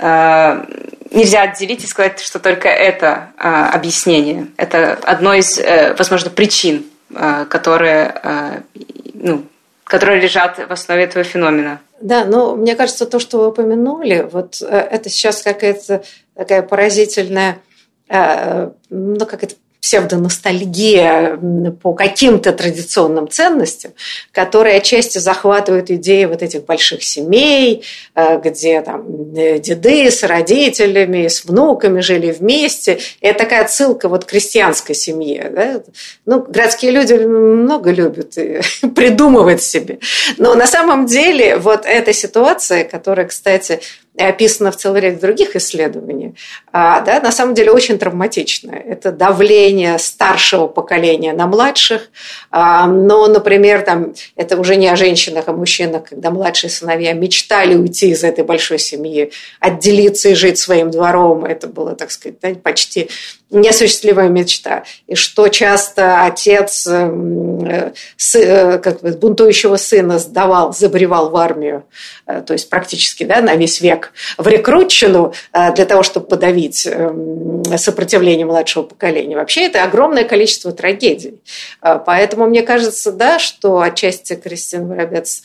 нельзя 0.00 1.42
отделить 1.42 1.84
и 1.84 1.86
сказать, 1.86 2.20
что 2.20 2.38
только 2.38 2.68
это 2.68 3.28
объяснение. 3.36 4.46
Это 4.56 4.98
одно 5.02 5.34
из, 5.34 5.60
возможно, 5.98 6.30
причин 6.30 6.86
Э, 6.86 6.93
которые, 7.48 8.14
э, 8.22 8.60
ну, 9.14 9.44
которые 9.84 10.20
лежат 10.20 10.58
в 10.58 10.72
основе 10.72 11.04
этого 11.04 11.24
феномена. 11.24 11.80
Да, 12.00 12.24
но 12.24 12.56
мне 12.56 12.74
кажется, 12.74 13.06
то, 13.06 13.18
что 13.18 13.38
вы 13.38 13.48
упомянули, 13.48 14.28
вот 14.30 14.60
э, 14.62 14.66
это 14.66 15.08
сейчас 15.08 15.42
какая-то 15.42 16.02
такая 16.34 16.62
поразительная, 16.62 17.58
ну, 18.08 19.26
как 19.26 19.42
это 19.44 19.54
псевдоностальгия 19.84 21.38
по 21.82 21.92
каким-то 21.92 22.52
традиционным 22.52 23.28
ценностям, 23.28 23.92
которые 24.32 24.78
отчасти 24.78 25.18
захватывают 25.18 25.90
идеи 25.90 26.24
вот 26.24 26.42
этих 26.42 26.64
больших 26.64 27.02
семей, 27.02 27.84
э, 28.14 28.40
где 28.40 28.80
там 28.80 29.34
э, 29.36 29.58
деды 29.58 30.10
с 30.10 30.22
родителями, 30.22 31.28
с 31.28 31.44
внуками 31.44 32.00
жили 32.00 32.32
вместе. 32.32 32.98
Это 33.20 33.40
такая 33.40 33.64
отсылка 33.64 34.08
вот 34.08 34.24
к 34.24 34.28
крестьянской 34.28 34.94
семье. 34.94 35.52
Да? 35.54 35.82
Ну, 36.24 36.46
городские 36.48 36.90
люди 36.90 37.12
много 37.12 37.90
любят 37.90 38.38
придумывать 38.96 39.62
себе. 39.62 39.98
Но 40.38 40.54
на 40.54 40.66
самом 40.66 41.04
деле 41.04 41.58
вот 41.58 41.84
эта 41.84 42.14
ситуация, 42.14 42.84
которая, 42.84 43.26
кстати, 43.26 43.80
описано 44.16 44.70
в 44.70 44.76
целый 44.76 45.00
ряд 45.00 45.18
других 45.18 45.56
исследований, 45.56 46.34
а, 46.72 47.00
да, 47.00 47.20
на 47.20 47.32
самом 47.32 47.54
деле 47.54 47.72
очень 47.72 47.98
травматичное. 47.98 48.78
Это 48.78 49.10
давление 49.10 49.98
старшего 49.98 50.68
поколения 50.68 51.32
на 51.32 51.46
младших. 51.46 52.10
А, 52.50 52.86
но, 52.86 53.26
например, 53.26 53.82
там, 53.82 54.14
это 54.36 54.58
уже 54.58 54.76
не 54.76 54.88
о 54.88 54.96
женщинах, 54.96 55.44
а 55.48 55.50
о 55.50 55.54
мужчинах, 55.54 56.04
когда 56.10 56.30
младшие 56.30 56.70
сыновья 56.70 57.12
мечтали 57.12 57.74
уйти 57.74 58.10
из 58.10 58.22
этой 58.22 58.44
большой 58.44 58.78
семьи, 58.78 59.32
отделиться 59.58 60.28
и 60.28 60.34
жить 60.34 60.58
своим 60.58 60.90
двором. 60.90 61.44
Это 61.44 61.66
было, 61.66 61.96
так 61.96 62.10
сказать, 62.10 62.62
почти 62.62 63.08
неосуществимая 63.54 64.28
мечта. 64.28 64.84
И 65.06 65.14
что 65.14 65.48
часто 65.48 66.24
отец 66.24 66.86
э, 66.86 67.92
э, 68.34 68.78
как 68.78 69.00
бы, 69.00 69.10
бунтующего 69.12 69.76
сына 69.76 70.18
сдавал, 70.18 70.72
забревал 70.72 71.30
в 71.30 71.36
армию, 71.36 71.84
э, 72.26 72.42
то 72.42 72.52
есть 72.52 72.68
практически 72.68 73.24
да, 73.24 73.40
на 73.40 73.54
весь 73.54 73.80
век, 73.80 74.03
в 74.38 74.46
рекрутчину 74.46 75.32
для 75.52 75.84
того, 75.84 76.02
чтобы 76.02 76.26
подавить 76.26 76.88
сопротивление 77.76 78.46
младшего 78.46 78.82
поколения. 78.82 79.36
Вообще 79.36 79.66
это 79.66 79.84
огромное 79.84 80.24
количество 80.24 80.72
трагедий. 80.72 81.40
Поэтому 81.80 82.46
мне 82.46 82.62
кажется, 82.62 83.12
да, 83.12 83.38
что 83.38 83.80
отчасти 83.80 84.34
Кристина 84.34 84.86
Воробец 84.86 85.42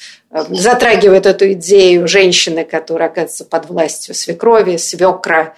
затрагивает 0.49 1.26
эту 1.26 1.53
идею 1.53 2.07
женщины, 2.07 2.64
которая 2.64 3.10
оказывается 3.10 3.45
под 3.45 3.68
властью 3.70 4.14
свекрови, 4.16 4.78
свекра, 4.78 5.55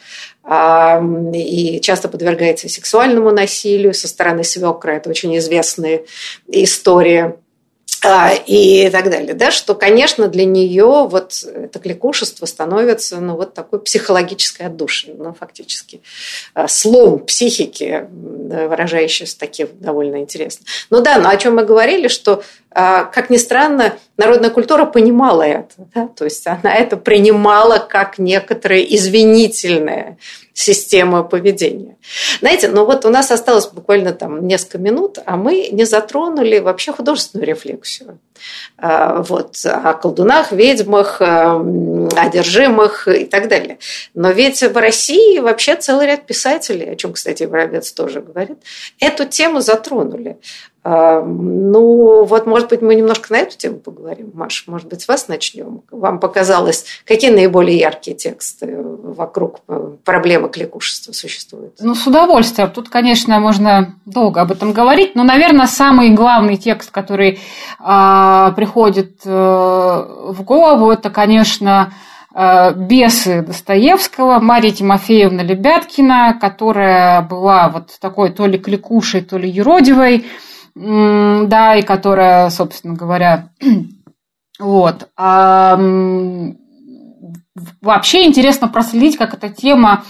и 1.34 1.80
часто 1.82 2.08
подвергается 2.08 2.68
сексуальному 2.68 3.32
насилию 3.32 3.94
со 3.94 4.08
стороны 4.08 4.44
свекра. 4.44 4.94
Это 4.94 5.10
очень 5.10 5.38
известная 5.38 6.02
история 6.48 7.26
а, 7.26 7.41
и 8.48 8.90
так 8.92 9.10
далее, 9.12 9.36
да, 9.36 9.52
что, 9.52 9.76
конечно, 9.76 10.28
для 10.28 10.46
нее 10.46 11.08
вот 11.08 11.44
это 11.44 11.78
кликушество 11.78 12.48
становится, 12.48 13.20
ну, 13.20 13.36
вот 13.36 13.54
такой 13.54 13.80
психологической 13.80 14.68
отдушиной, 14.68 15.16
ну, 15.18 15.34
фактически. 15.34 16.02
А, 16.56 16.68
слом 16.68 17.20
психики, 17.20 18.08
выражающийся 18.10 19.38
таким 19.38 19.70
довольно 19.80 20.18
интересно. 20.18 20.66
Ну 20.90 21.02
да, 21.02 21.20
но 21.20 21.30
о 21.30 21.38
чем 21.38 21.56
мы 21.56 21.64
говорили, 21.64 22.08
что, 22.08 22.32
а, 22.34 22.44
как 22.74 23.30
ни 23.30 23.38
странно, 23.38 23.96
народная 24.18 24.50
культура 24.50 24.86
понимала 24.86 25.44
это, 25.44 25.74
да, 25.94 26.08
то 26.08 26.26
есть 26.26 26.48
она 26.48 26.74
это 26.74 26.96
принимала 26.96 27.78
как 27.80 28.18
некоторое 28.18 28.82
извинительное 28.82 30.18
система 30.54 31.24
поведения. 31.24 31.98
Знаете, 32.40 32.70
ну 32.70 32.86
вот 32.86 33.06
у 33.06 33.10
нас 33.10 33.32
осталось 33.32 33.68
буквально 33.68 34.14
там 34.14 34.48
несколько 34.48 34.78
минут, 34.78 35.18
а 35.26 35.36
мы 35.38 35.70
не 35.72 35.86
затронули 35.86 36.60
вообще 36.60 36.92
художественную 36.92 37.48
рефлексию. 37.48 38.20
А, 38.78 39.22
вот, 39.22 39.56
о 39.66 39.94
колдунах, 39.94 40.52
ведьмах, 40.52 41.22
одержимых 41.22 43.08
и 43.08 43.26
так 43.26 43.48
далее. 43.48 43.78
Но 44.14 44.32
ведь 44.32 44.62
в 44.62 44.76
России 44.76 45.40
вообще 45.40 45.76
целый 45.76 46.08
ряд 46.08 46.26
писателей, 46.26 46.90
о 46.92 46.96
чем, 46.96 47.14
кстати, 47.14 47.44
Воробец 47.44 47.92
тоже 47.92 48.22
говорит, 48.22 48.58
эту 49.00 49.26
тему 49.26 49.62
затронули. 49.62 50.38
Ну, 50.84 52.24
вот, 52.24 52.48
может 52.48 52.70
быть, 52.70 52.82
мы 52.82 52.96
немножко 52.96 53.32
на 53.34 53.38
эту 53.38 53.56
тему 53.56 53.78
поговорим. 53.78 54.32
Маш, 54.34 54.64
может 54.66 54.88
быть, 54.88 55.02
с 55.02 55.08
вас 55.08 55.28
начнем. 55.28 55.84
Вам 55.92 56.20
показалось, 56.20 56.86
какие 57.06 57.30
наиболее 57.30 57.78
яркие 57.78 58.18
тексты 58.18 58.82
вокруг 58.82 59.60
э, 59.68 59.92
проблемы 60.04 60.50
кликушества 60.50 61.14
существуют? 61.14 61.76
Ну, 61.80 61.94
с 61.94 62.08
удовольствием. 62.08 62.72
Тут, 62.72 62.90
конечно, 62.90 63.40
можно 63.40 63.96
долго 64.06 64.42
об 64.42 64.52
этом 64.52 64.74
говорить, 64.74 65.14
но, 65.14 65.24
наверное, 65.24 65.68
самый 65.68 66.10
главный 66.10 66.58
текст, 66.58 66.90
который 66.90 67.40
э, 67.80 68.52
приходит 68.56 69.22
э, 69.24 69.30
в 69.30 70.42
голову, 70.44 70.90
это, 70.90 71.12
конечно, 71.12 71.94
э, 72.34 72.74
«Бесы» 72.74 73.44
Достоевского, 73.44 74.40
Мария 74.40 74.72
Тимофеевна 74.72 75.44
Лебяткина, 75.44 76.40
которая 76.42 77.22
была 77.22 77.70
вот 77.70 77.92
такой 78.00 78.32
то 78.32 78.48
ли 78.48 78.58
кликушей, 78.58 79.22
то 79.22 79.38
ли 79.38 79.48
юродивой, 79.48 80.26
да, 80.76 81.76
и 81.76 81.82
которая, 81.82 82.50
собственно 82.50 82.96
говоря, 82.96 83.50
вот. 84.60 85.10
А, 85.18 85.78
вообще 87.82 88.26
интересно 88.26 88.68
проследить, 88.68 89.18
как 89.18 89.34
эта 89.34 89.50
тема 89.50 90.04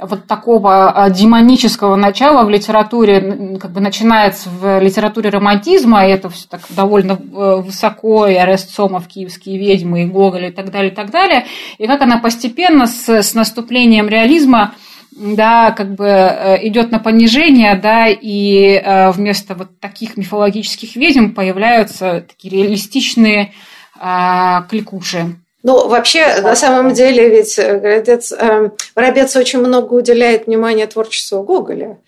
вот 0.00 0.26
такого 0.26 0.90
а, 0.90 1.10
демонического 1.10 1.96
начала 1.96 2.44
в 2.44 2.50
литературе 2.50 3.58
как 3.60 3.72
бы 3.72 3.80
начинается 3.80 4.48
в 4.48 4.80
литературе 4.80 5.30
романтизма, 5.30 6.06
и 6.06 6.10
это 6.10 6.30
все 6.30 6.46
так 6.48 6.60
довольно 6.70 7.12
э, 7.12 7.62
высоко, 7.64 8.26
и 8.26 8.34
Арест 8.34 8.70
Сомов, 8.70 9.08
Киевские 9.08 9.58
ведьмы, 9.58 10.02
и 10.02 10.06
Гоголь, 10.06 10.46
и 10.46 10.50
так 10.50 10.70
далее, 10.70 10.92
и 10.92 10.94
так 10.94 11.10
далее, 11.10 11.46
и 11.78 11.86
как 11.86 12.00
она 12.02 12.18
постепенно 12.18 12.86
с, 12.86 13.08
с 13.08 13.34
наступлением 13.34 14.08
реализма 14.08 14.74
да, 15.18 15.72
как 15.72 15.94
бы 15.94 16.06
э, 16.06 16.66
идет 16.66 16.90
на 16.90 16.98
понижение, 16.98 17.74
да, 17.76 18.06
и 18.08 18.74
э, 18.74 19.10
вместо 19.10 19.54
вот 19.54 19.80
таких 19.80 20.16
мифологических 20.16 20.96
ведьм 20.96 21.30
появляются 21.30 22.24
такие 22.26 22.62
реалистичные 22.62 23.52
а, 24.00 24.62
кликуши. 24.70 25.36
Ну, 25.64 25.88
вообще, 25.88 26.40
на 26.40 26.54
самом 26.54 26.94
деле, 26.94 27.28
ведь 27.28 27.58
Воробец, 27.58 28.32
э, 28.32 28.70
Воробец 28.94 29.34
очень 29.36 29.58
много 29.58 29.94
уделяет 29.94 30.46
внимания 30.46 30.86
творчеству 30.86 31.42
Гоголя. 31.42 31.98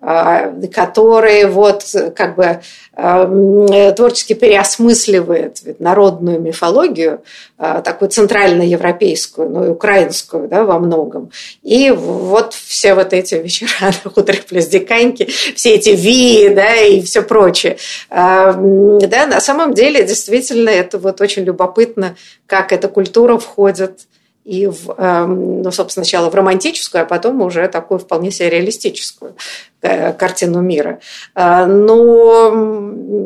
А, 0.00 0.52
который 0.72 1.46
вот 1.46 1.84
как 2.14 2.36
бы 2.36 2.60
а, 2.94 3.92
творчески 3.92 4.32
переосмысливает 4.32 5.60
народную 5.80 6.40
мифологию, 6.40 7.22
а, 7.58 7.80
такую 7.80 8.08
центральноевропейскую, 8.08 9.50
ну 9.50 9.64
и 9.64 9.68
украинскую 9.70 10.46
да, 10.46 10.62
во 10.62 10.78
многом. 10.78 11.32
И 11.64 11.90
вот 11.90 12.54
все 12.54 12.94
вот 12.94 13.12
эти 13.12 13.34
вечера 13.34 13.70
на 14.04 14.10
хуторе 14.10 14.40
плюс 14.48 14.66
диканьки, 14.66 15.24
все 15.56 15.74
эти 15.74 15.90
ви, 15.90 16.48
да, 16.50 16.76
и 16.76 17.00
все 17.00 17.22
прочее. 17.22 17.76
Да, 18.08 19.26
на 19.26 19.40
самом 19.40 19.74
деле, 19.74 20.04
действительно, 20.04 20.70
это 20.70 20.98
вот 20.98 21.20
очень 21.20 21.42
любопытно, 21.42 22.16
как 22.46 22.72
эта 22.72 22.86
культура 22.86 23.36
входит 23.38 24.02
и, 24.48 24.66
в, 24.66 24.94
эм, 24.96 25.60
ну, 25.62 25.70
собственно, 25.70 26.04
сначала 26.04 26.30
в 26.30 26.34
романтическую, 26.34 27.02
а 27.02 27.04
потом 27.04 27.42
уже 27.42 27.68
такую 27.68 27.98
вполне 27.98 28.30
себе 28.30 28.48
реалистическую 28.48 29.36
э, 29.82 30.14
картину 30.14 30.62
мира. 30.62 31.00
Э, 31.34 31.66
но 31.66 32.50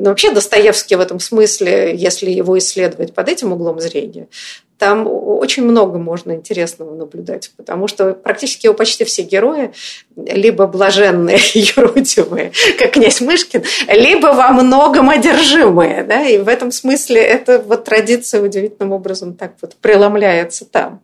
вообще 0.05 0.33
Достоевский 0.33 0.97
в 0.97 1.01
этом 1.01 1.21
смысле, 1.21 1.95
если 1.95 2.29
его 2.29 2.59
исследовать 2.59 3.15
под 3.15 3.29
этим 3.29 3.53
углом 3.53 3.81
зрения, 3.81 4.27
там 4.83 5.07
очень 5.07 5.63
много 5.63 5.97
можно 6.01 6.33
интересного 6.33 6.93
наблюдать, 6.97 7.53
потому 7.57 7.87
что 7.87 8.15
практически 8.15 8.67
его 8.67 8.75
почти 8.75 9.05
все 9.05 9.23
герои 9.23 9.71
либо 10.17 10.67
блаженные, 10.67 11.39
юродивые, 11.55 12.51
как 12.81 12.91
князь 12.91 13.21
Мышкин, 13.21 13.63
либо 13.87 14.33
во 14.33 14.49
многом 14.49 15.09
одержимые. 15.09 16.03
Да? 16.03 16.27
И 16.27 16.39
в 16.39 16.49
этом 16.49 16.73
смысле 16.73 17.23
эта 17.23 17.61
вот 17.61 17.85
традиция 17.85 18.43
удивительным 18.43 18.91
образом 18.91 19.35
так 19.35 19.53
вот 19.63 19.77
преломляется 19.77 20.65
там. 20.65 21.01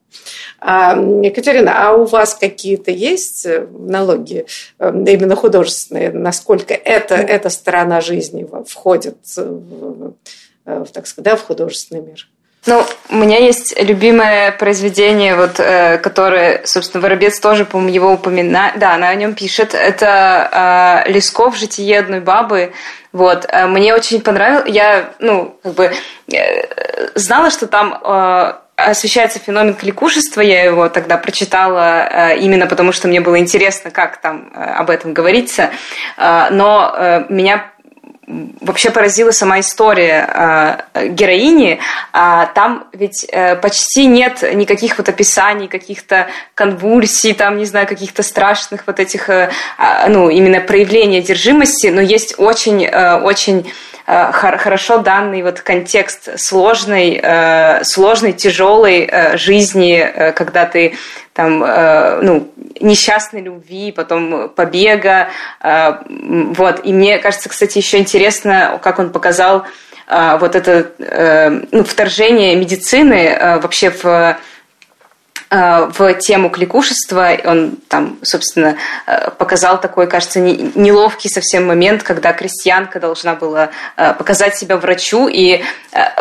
А, 0.59 0.99
Екатерина, 1.22 1.89
а 1.89 1.93
у 1.93 2.05
вас 2.05 2.35
какие-то 2.35 2.91
есть 2.91 3.47
налоги 3.70 4.47
э, 4.81 5.05
именно 5.07 5.37
художественные? 5.37 6.11
Насколько 6.11 6.74
это, 6.74 7.14
эта 7.14 7.49
сторона 7.49 8.01
жизни 8.01 8.45
входит 8.66 9.18
в, 9.37 10.16
в, 10.64 10.87
так 10.93 11.07
сказать, 11.07 11.24
да, 11.24 11.37
в 11.37 11.43
художественный 11.43 12.03
мир? 12.03 12.29
Ну, 12.67 12.85
у 13.11 13.17
меня 13.17 13.39
есть 13.39 13.81
любимое 13.81 14.53
произведение, 14.53 15.37
вот, 15.37 15.59
э, 15.59 15.99
которое, 15.99 16.63
собственно, 16.65 17.01
Воробец 17.03 17.41
тоже, 17.41 17.65
по-моему, 17.65 17.95
его 17.95 18.13
упоминает. 18.13 18.79
Да, 18.79 18.95
она 18.95 19.09
о 19.09 19.15
нем 19.15 19.35
пишет. 19.35 19.75
Это 19.75 21.05
э, 21.07 21.11
Лесков 21.11 21.57
«Житие 21.57 22.01
одной 22.01 22.21
бабы». 22.21 22.73
Вот. 23.13 23.47
Э, 23.49 23.67
мне 23.67 23.95
очень 23.95 24.21
понравилось. 24.21 24.69
Я, 24.69 25.11
ну, 25.19 25.59
как 25.63 25.75
бы 25.75 25.93
э, 26.33 27.09
знала, 27.15 27.51
что 27.51 27.69
там 27.69 27.99
э, 28.05 28.53
освещается 28.77 29.39
феномен 29.39 29.75
кликушества. 29.75 30.41
Я 30.41 30.65
его 30.65 30.89
тогда 30.89 31.17
прочитала 31.17 32.07
э, 32.07 32.39
именно 32.39 32.67
потому, 32.67 32.93
что 32.93 33.09
мне 33.09 33.21
было 33.21 33.39
интересно, 33.39 33.91
как 33.91 34.21
там 34.21 34.53
э, 34.55 34.63
об 34.63 34.91
этом 34.91 35.15
говорится. 35.15 35.71
Э, 36.17 36.49
но 36.51 37.25
меня 37.29 37.73
вообще 38.61 38.91
поразила 38.91 39.31
сама 39.31 39.61
история 39.61 40.83
э, 40.95 41.09
героини. 41.09 41.81
А 42.12 42.47
там 42.47 42.89
ведь 42.93 43.24
э, 43.31 43.57
почти 43.57 44.07
нет 44.07 44.43
никаких 44.55 44.99
вот 44.99 45.09
описаний, 45.09 45.68
каких-то 45.68 46.29
конвульсий, 46.55 47.33
там, 47.33 47.57
не 47.57 47.64
знаю, 47.64 47.87
каких-то 47.87 48.22
страшных 48.22 48.87
вот 48.87 49.01
этих, 49.01 49.31
э, 49.31 49.51
а, 49.79 50.09
ну, 50.09 50.29
именно 50.29 50.61
проявлений 50.61 51.18
одержимости, 51.18 51.87
но 51.87 52.01
есть 52.01 52.35
очень, 52.39 52.87
очень 52.87 53.72
хорошо 54.09 54.99
данный 54.99 55.43
вот 55.43 55.61
контекст 55.61 56.41
сложной, 56.41 57.23
сложной, 57.85 58.33
тяжелой 58.33 59.11
жизни, 59.37 60.33
когда 60.35 60.65
ты 60.65 60.97
там, 61.39 61.63
э, 61.63 62.21
ну, 62.21 62.51
несчастной 62.81 63.43
любви, 63.43 63.93
потом 63.93 64.49
побега, 64.49 65.29
э, 65.63 65.93
вот. 66.09 66.81
И 66.85 66.93
мне 66.93 67.19
кажется, 67.19 67.49
кстати, 67.49 67.79
еще 67.79 67.99
интересно, 67.99 68.81
как 68.83 68.99
он 68.99 69.11
показал 69.11 69.65
э, 70.09 70.37
вот 70.41 70.57
это 70.57 70.91
э, 70.99 71.51
ну, 71.71 71.85
вторжение 71.85 72.57
медицины 72.57 73.37
э, 73.39 73.61
вообще 73.61 73.91
в 73.91 74.05
Э, 74.05 74.35
в 75.51 76.15
тему 76.15 76.51
кликушества. 76.51 77.31
Он 77.45 77.79
там, 77.89 78.19
собственно, 78.23 78.77
э, 79.07 79.31
показал 79.31 79.81
такой, 79.81 80.07
кажется, 80.07 80.41
неловкий 80.41 81.31
совсем 81.31 81.67
момент, 81.67 82.03
когда 82.03 82.33
крестьянка 82.35 83.01
должна 83.01 83.35
была 83.35 83.71
э, 83.97 84.13
показать 84.15 84.57
себя 84.59 84.77
врачу. 84.77 85.29
И 85.29 85.63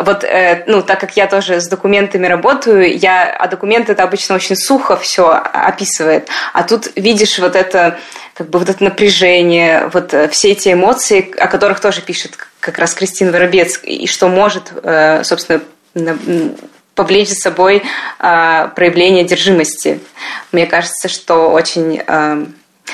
вот, 0.00 0.24
ну, 0.66 0.82
так 0.82 0.98
как 0.98 1.16
я 1.16 1.26
тоже 1.26 1.60
с 1.60 1.68
документами 1.68 2.26
работаю, 2.26 2.96
я, 2.98 3.30
а 3.30 3.46
документы 3.48 3.92
это 3.92 4.02
обычно 4.02 4.34
очень 4.34 4.56
сухо 4.56 4.96
все 4.96 5.28
описывает. 5.28 6.28
А 6.52 6.62
тут 6.62 6.90
видишь 6.96 7.38
вот 7.38 7.54
это 7.54 7.98
как 8.34 8.48
бы 8.48 8.58
вот 8.58 8.68
это 8.68 8.82
напряжение, 8.82 9.90
вот 9.92 10.14
все 10.30 10.52
эти 10.52 10.72
эмоции, 10.72 11.34
о 11.38 11.48
которых 11.48 11.80
тоже 11.80 12.00
пишет 12.00 12.36
как 12.60 12.78
раз 12.78 12.94
Кристина 12.94 13.30
Воробец, 13.30 13.78
и 13.82 14.06
что 14.06 14.28
может, 14.28 14.72
собственно, 15.22 15.60
повлечь 16.98 17.28
за 17.28 17.36
собой 17.36 17.84
э, 18.18 18.68
проявление 18.74 19.24
одержимости. 19.24 20.00
Мне 20.50 20.66
кажется, 20.66 21.08
что 21.08 21.50
очень... 21.50 22.02
Э, 22.04 22.44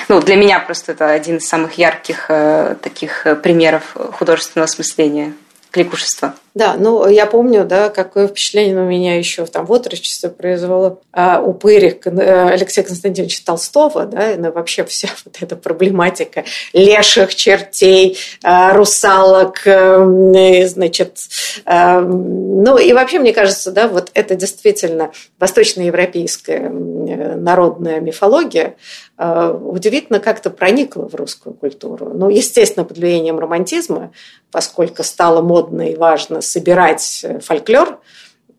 ну, 0.09 0.21
для 0.21 0.35
меня 0.35 0.59
просто 0.59 0.91
это 0.91 1.09
один 1.09 1.37
из 1.37 1.47
самых 1.47 1.79
ярких 1.79 2.27
э, 2.29 2.75
таких 2.83 3.25
примеров 3.41 3.97
художественного 4.13 4.65
осмысления 4.65 5.33
кликушества. 5.71 6.35
Да, 6.55 6.77
ну 6.79 7.05
я 7.09 7.25
помню, 7.25 7.65
да, 7.65 7.89
какое 7.89 8.29
впечатление 8.29 8.75
на 8.75 8.87
меня 8.87 9.17
еще 9.17 9.45
там 9.45 9.65
в 9.65 9.73
отрочестве 9.73 10.29
произвело 10.29 11.01
а, 11.11 11.41
упырик 11.41 12.07
э, 12.07 12.49
Алексея 12.49 12.85
Константиновича 12.85 13.41
Толстого, 13.45 14.05
да, 14.05 14.31
и 14.31 14.37
ну, 14.37 14.53
вообще 14.53 14.85
вся 14.85 15.09
вот 15.25 15.35
эта 15.41 15.57
проблематика 15.57 16.45
леших, 16.71 17.35
чертей, 17.35 18.17
а, 18.41 18.71
русалок, 18.73 19.67
а, 19.67 20.01
значит, 20.65 21.17
а, 21.65 21.99
ну 21.99 22.77
и 22.77 22.93
вообще, 22.93 23.19
мне 23.19 23.33
кажется, 23.33 23.71
да, 23.71 23.89
вот 23.89 24.11
это 24.13 24.35
действительно 24.35 25.11
восточноевропейская 25.39 26.69
народная 27.35 27.99
мифология, 27.99 28.75
а, 29.17 29.51
удивительно 29.51 30.19
как-то 30.19 30.49
проникла 30.49 31.07
в 31.07 31.15
русскую 31.15 31.53
культуру. 31.53 32.11
Ну, 32.13 32.29
естественно, 32.29 32.85
под 32.85 32.97
влиянием 32.97 33.39
романтизма, 33.39 34.11
поскольку 34.51 35.03
стало 35.03 35.41
модно 35.41 35.89
и 35.89 35.95
важно 35.95 36.41
собирать 36.45 37.21
э, 37.23 37.39
фольклор, 37.39 37.99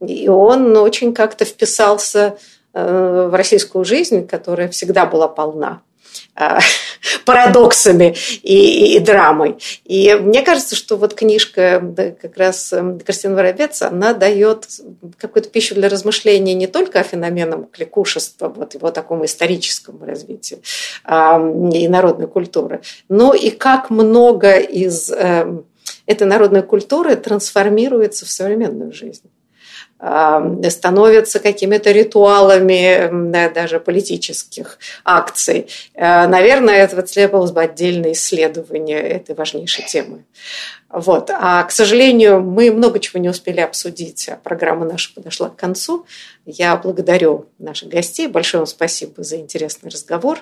и 0.00 0.28
он 0.28 0.76
очень 0.76 1.14
как-то 1.14 1.44
вписался 1.44 2.36
э, 2.74 3.28
в 3.30 3.34
российскую 3.34 3.84
жизнь, 3.84 4.26
которая 4.26 4.68
всегда 4.68 5.06
была 5.06 5.28
полна 5.28 5.80
э, 6.38 6.58
парадоксами 7.24 8.14
и, 8.42 8.96
и 8.96 9.00
драмой. 9.00 9.56
И 9.84 10.14
мне 10.14 10.42
кажется, 10.42 10.76
что 10.76 10.96
вот 10.96 11.14
книжка 11.14 11.82
как 12.20 12.36
раз 12.36 12.74
Кристина 13.04 13.34
Воробец, 13.34 13.80
она 13.82 14.12
дает 14.12 14.68
какую-то 15.18 15.48
пищу 15.48 15.74
для 15.74 15.88
размышления 15.88 16.54
не 16.54 16.66
только 16.66 17.00
о 17.00 17.04
феноменах 17.04 17.70
кликушества, 17.70 18.48
вот 18.48 18.74
его 18.74 18.90
такому 18.90 19.24
историческому 19.24 20.04
развитию 20.04 20.60
и 21.08 21.88
народной 21.88 22.26
культуры, 22.26 22.82
но 23.08 23.32
и 23.32 23.50
как 23.50 23.88
много 23.90 24.58
из 24.58 25.10
этой 26.06 26.26
народной 26.26 26.62
культуры 26.62 27.16
трансформируется 27.16 28.24
в 28.24 28.30
современную 28.30 28.92
жизнь 28.92 29.28
становятся 29.98 31.38
какими-то 31.40 31.90
ритуалами 31.90 33.30
да, 33.30 33.48
даже 33.48 33.80
политических 33.80 34.78
акций. 35.04 35.68
Э, 35.94 36.26
наверное, 36.26 36.76
это 36.76 37.00
требовалось 37.00 37.52
бы 37.52 37.62
отдельное 37.62 38.12
исследование 38.12 39.00
этой 39.00 39.34
важнейшей 39.34 39.86
темы. 39.86 40.24
Вот. 40.90 41.30
А, 41.32 41.62
к 41.64 41.70
сожалению, 41.70 42.42
мы 42.42 42.70
много 42.70 43.00
чего 43.00 43.20
не 43.20 43.30
успели 43.30 43.60
обсудить. 43.60 44.28
Программа 44.44 44.84
наша 44.84 45.14
подошла 45.14 45.48
к 45.48 45.56
концу. 45.56 46.04
Я 46.44 46.76
благодарю 46.76 47.46
наших 47.58 47.88
гостей. 47.88 48.28
Большое 48.28 48.60
вам 48.60 48.66
спасибо 48.66 49.22
за 49.22 49.36
интересный 49.36 49.90
разговор. 49.90 50.40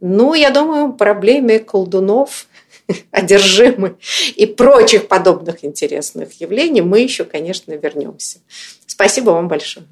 Ну, 0.00 0.32
я 0.32 0.50
думаю, 0.50 0.94
проблеме 0.94 1.58
колдунов 1.58 2.46
одержимы 3.10 3.96
и 4.34 4.46
прочих 4.46 5.08
подобных 5.08 5.64
интересных 5.64 6.40
явлений, 6.40 6.82
мы 6.82 7.00
еще, 7.00 7.24
конечно, 7.24 7.72
вернемся. 7.72 8.38
Спасибо 8.86 9.30
вам 9.30 9.48
большое. 9.48 9.86